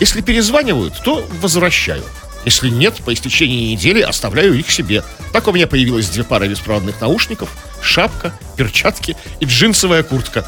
Если 0.00 0.20
перезванивают, 0.20 0.94
то 1.02 1.26
возвращаю. 1.40 2.02
Если 2.44 2.68
нет, 2.68 2.94
по 3.04 3.12
истечении 3.12 3.72
недели 3.72 4.00
оставляю 4.00 4.56
их 4.56 4.70
себе. 4.70 5.02
Так 5.32 5.48
у 5.48 5.52
меня 5.52 5.66
появилось 5.66 6.08
две 6.08 6.22
пары 6.22 6.46
беспроводных 6.46 7.00
наушников, 7.00 7.48
шапка, 7.82 8.32
перчатки 8.56 9.16
и 9.40 9.46
джинсовая 9.46 10.04
куртка. 10.04 10.46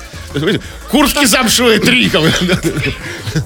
Куртки 0.93 1.25
замшевые 1.25 1.81
три. 1.81 2.09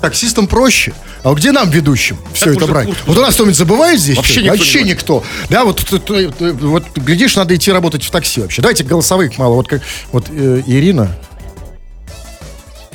Таксистам 0.03 0.47
проще. 0.49 0.93
А 1.24 1.32
где 1.32 1.53
нам, 1.53 1.70
ведущим, 1.70 2.18
все 2.34 2.53
это 2.53 2.66
брать? 2.66 2.88
Вот 3.07 3.16
у 3.16 3.20
нас 3.22 3.34
кто-нибудь 3.34 3.57
забывает 3.57 3.99
здесь? 3.99 4.16
Вообще 4.16 4.43
никто 4.43 4.57
Вообще 4.59 4.82
никто. 4.82 5.24
Да, 5.49 5.64
вот, 5.64 5.82
вот, 6.40 6.84
глядишь, 6.97 7.36
надо 7.36 7.55
идти 7.55 7.72
работать 7.72 8.03
в 8.03 8.11
такси 8.11 8.43
вообще. 8.43 8.61
Давайте 8.61 8.84
голосовых 8.84 9.38
мало. 9.38 9.55
Вот, 9.55 9.68
как, 9.68 9.82
вот 10.11 10.26
э, 10.28 10.62
Ирина. 10.66 11.16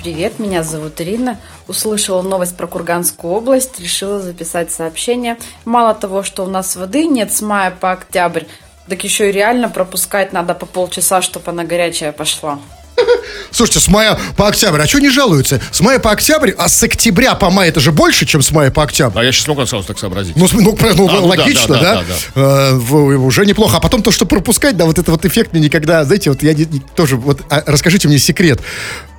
Привет, 0.03 0.39
меня 0.39 0.63
зовут 0.63 1.01
Ирина. 1.01 1.39
Услышала 1.67 2.21
новость 2.21 2.55
про 2.55 2.67
Курганскую 2.67 3.33
область, 3.33 3.79
решила 3.79 4.21
записать 4.21 4.71
сообщение. 4.71 5.37
Мало 5.65 5.93
того, 5.93 6.23
что 6.23 6.43
у 6.43 6.47
нас 6.47 6.75
воды 6.75 7.05
нет 7.05 7.33
с 7.33 7.41
мая 7.41 7.71
по 7.71 7.91
октябрь, 7.91 8.43
так 8.87 9.03
еще 9.03 9.29
и 9.29 9.31
реально 9.31 9.69
пропускать 9.69 10.31
надо 10.33 10.53
по 10.53 10.65
полчаса, 10.65 11.21
чтобы 11.21 11.51
она 11.51 11.63
горячая 11.65 12.11
пошла. 12.11 12.59
Слушайте, 13.51 13.79
с 13.81 13.87
мая 13.89 14.17
по 14.37 14.47
октябрь, 14.47 14.81
а 14.81 14.87
что 14.87 14.99
не 14.99 15.09
жалуются? 15.09 15.59
С 15.71 15.81
мая 15.81 15.99
по 15.99 16.11
октябрь, 16.11 16.51
а 16.57 16.67
с 16.69 16.81
октября 16.83 17.35
по 17.35 17.49
май 17.49 17.69
это 17.69 17.79
же 17.79 17.91
больше, 17.91 18.25
чем 18.25 18.41
с 18.41 18.51
мая 18.51 18.71
по 18.71 18.83
октябрь. 18.83 19.19
А 19.19 19.23
я 19.23 19.31
сейчас 19.31 19.47
могу 19.47 19.65
сразу 19.65 19.85
так 19.87 19.99
сообразить. 19.99 20.35
Ну, 20.35 20.47
ну, 20.53 20.61
ну, 20.61 20.77
А, 20.79 20.93
ну 20.95 21.07
да, 21.07 21.19
логично, 21.19 21.75
да, 21.75 21.81
да? 21.81 21.95
да, 21.95 22.03
да, 22.35 22.41
Э, 22.41 22.73
уже 22.75 23.45
неплохо. 23.45 23.77
А 23.77 23.79
потом 23.79 24.01
то, 24.03 24.11
что 24.11 24.25
пропускать, 24.25 24.77
да, 24.77 24.85
вот 24.85 24.97
это 24.99 25.11
вот 25.11 25.25
эффект 25.25 25.53
мне 25.53 25.61
никогда, 25.63 26.03
знаете, 26.05 26.29
вот 26.29 26.41
я 26.43 26.53
не- 26.53 26.65
не- 26.65 26.79
тоже, 26.79 27.17
вот 27.17 27.41
а, 27.49 27.61
расскажите 27.65 28.07
мне 28.07 28.17
секрет. 28.19 28.61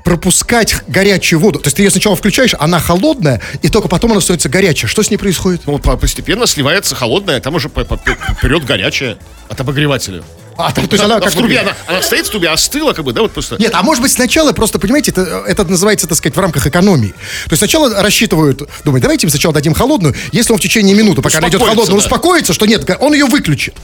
Пропускать 0.09 0.75
горячую 0.89 1.39
воду. 1.39 1.59
То 1.59 1.67
есть 1.67 1.77
ты 1.77 1.83
ее 1.83 1.91
сначала 1.91 2.17
включаешь, 2.17 2.55
она 2.59 2.81
холодная, 2.81 3.43
и 3.61 3.69
только 3.69 3.89
потом 3.89 4.13
она 4.13 4.23
становится 4.23 4.49
горячая. 4.49 4.89
Что 4.89 5.03
с 5.03 5.11
ней 5.11 5.19
происходит? 5.19 5.61
Ну, 5.67 5.79
по- 5.79 5.99
постепенно 5.99 6.47
сливается 6.47 6.95
холодное, 6.95 7.41
там 7.41 7.57
уже 7.57 7.69
вперед 7.69 8.65
горячее 8.65 9.19
от 9.51 9.61
обогревателя. 9.61 10.23
А, 10.59 10.73
то 10.73 10.81
есть 10.81 11.05
она 11.05 11.19
в 11.19 11.21
как 11.21 11.33
бы- 11.33 11.39
трубе, 11.39 11.61
она, 11.61 11.77
она 11.87 12.03
стоит 12.03 12.27
в 12.27 12.31
трубе, 12.31 12.49
остыла, 12.49 12.93
как 12.93 13.05
бы, 13.05 13.13
да, 13.13 13.23
вот 13.23 13.31
просто. 13.31 13.57
Нет, 13.61 13.71
а 13.75 13.83
может 13.85 14.03
быть 14.03 14.11
сначала 14.11 14.53
просто, 14.53 14.81
понимаете, 14.81 15.13
это, 15.13 15.45
это 15.47 15.65
называется, 15.65 16.09
так 16.09 16.19
сказать, 16.19 16.37
в 16.37 16.41
рамках 16.41 16.67
экономии. 16.67 17.11
То 17.45 17.51
есть 17.53 17.59
сначала 17.59 18.03
рассчитывают, 18.03 18.69
думают, 18.85 19.03
давайте 19.03 19.27
им 19.27 19.31
сначала 19.31 19.55
дадим 19.55 19.73
холодную, 19.73 20.17
если 20.33 20.53
он 20.53 20.59
в 20.59 20.61
течение 20.61 20.97
минуты, 20.97 21.23
пока 21.23 21.39
она 21.39 21.49
идет 21.49 21.61
холодная, 21.61 21.87
да. 21.87 21.95
успокоится, 21.95 22.53
что 22.53 22.67
нет, 22.67 22.85
он 22.99 23.15
ее 23.15 23.27
выключит. 23.27 23.77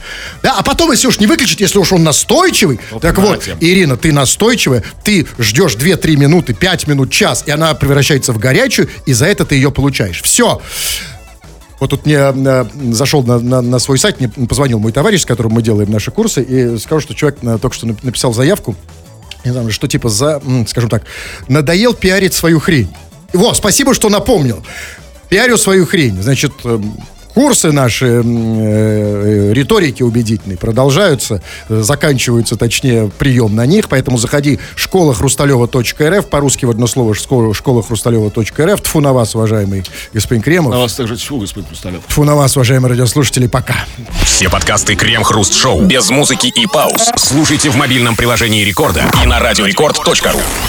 Да, 0.43 0.55
а 0.57 0.63
потом, 0.63 0.91
если 0.91 1.07
уж 1.07 1.17
не 1.19 1.27
выключит, 1.27 1.61
если 1.61 1.79
уж 1.79 1.93
он 1.93 2.03
настойчивый, 2.03 2.81
так 2.99 3.17
вот, 3.19 3.47
нате. 3.47 3.57
Ирина, 3.61 3.95
ты 3.95 4.11
настойчивая, 4.11 4.83
ты 5.05 5.25
ждешь 5.39 5.75
2-3 5.75 6.17
минуты, 6.17 6.53
5 6.53 6.87
минут, 6.87 7.09
час, 7.09 7.43
и 7.45 7.51
она 7.51 7.73
превращается 7.73 8.33
в 8.33 8.37
горячую, 8.37 8.89
и 9.05 9.13
за 9.13 9.27
это 9.27 9.45
ты 9.45 9.55
ее 9.55 9.71
получаешь. 9.71 10.21
Все. 10.21 10.61
Вот 11.79 11.89
тут 11.89 12.05
мне 12.05 12.15
э, 12.15 12.65
зашел 12.91 13.23
на, 13.23 13.39
на- 13.39 13.61
на 13.61 13.79
свой 13.79 13.97
сайт, 13.99 14.19
мне 14.19 14.29
позвонил 14.47 14.79
мой 14.79 14.91
товарищ, 14.91 15.21
с 15.21 15.25
которым 15.25 15.53
мы 15.53 15.61
делаем 15.61 15.91
наши 15.91 16.09
курсы, 16.11 16.41
и 16.41 16.77
сказал, 16.77 17.01
что 17.01 17.13
человек 17.13 17.39
э, 17.43 17.57
только 17.61 17.75
что 17.75 17.85
нап- 17.87 17.99
написал 18.01 18.33
заявку, 18.33 18.75
не 19.43 19.51
знаю, 19.51 19.69
что 19.71 19.87
типа 19.87 20.09
за, 20.09 20.41
скажем 20.67 20.89
так, 20.89 21.03
надоел 21.47 21.93
пиарить 21.93 22.33
свою 22.33 22.59
хрень. 22.59 22.93
Во, 23.33 23.53
спасибо, 23.53 23.93
что 23.93 24.09
напомнил. 24.09 24.63
Пиарю 25.29 25.57
свою 25.57 25.85
хрень. 25.85 26.21
Значит, 26.21 26.53
эм, 26.63 26.95
курсы 27.35 27.71
наши 27.71 28.05
э, 28.05 28.21
э, 28.23 29.53
риторики 29.53 30.01
убедительной 30.01 30.57
продолжаются, 30.57 31.41
э, 31.69 31.81
заканчиваются, 31.81 32.55
точнее, 32.55 33.11
прием 33.17 33.55
на 33.55 33.65
них, 33.65 33.89
поэтому 33.89 34.17
заходи 34.17 34.59
школа-хрусталева.рф, 34.75 36.27
по-русски 36.29 36.65
в 36.65 36.69
одно 36.71 36.87
слово 36.87 37.13
школа- 37.13 37.53
школа-хрусталева.рф. 37.53 38.81
Тфу 38.81 38.99
на 39.01 39.13
вас, 39.13 39.35
уважаемый 39.35 39.83
господин 40.13 40.41
Кремов. 40.41 40.71
На 40.71 40.79
вас 40.79 40.93
также 40.93 41.17
тьфу, 41.17 41.37
господин 41.37 41.69
Пистолет. 41.69 42.01
Тфу 42.07 42.23
на 42.23 42.35
вас, 42.35 42.55
уважаемые 42.55 42.89
радиослушатели, 42.91 43.47
пока. 43.47 43.85
Все 44.23 44.49
подкасты 44.49 44.95
Крем-Хруст 44.95 45.53
Шоу 45.53 45.81
без 45.81 46.09
музыки 46.09 46.47
и 46.47 46.65
пауз 46.67 47.11
слушайте 47.17 47.69
в 47.69 47.75
мобильном 47.75 48.15
приложении 48.15 48.63
Рекорда 48.63 49.03
и 49.21 49.27
на 49.27 49.39
радиорекорд.ру. 49.39 50.39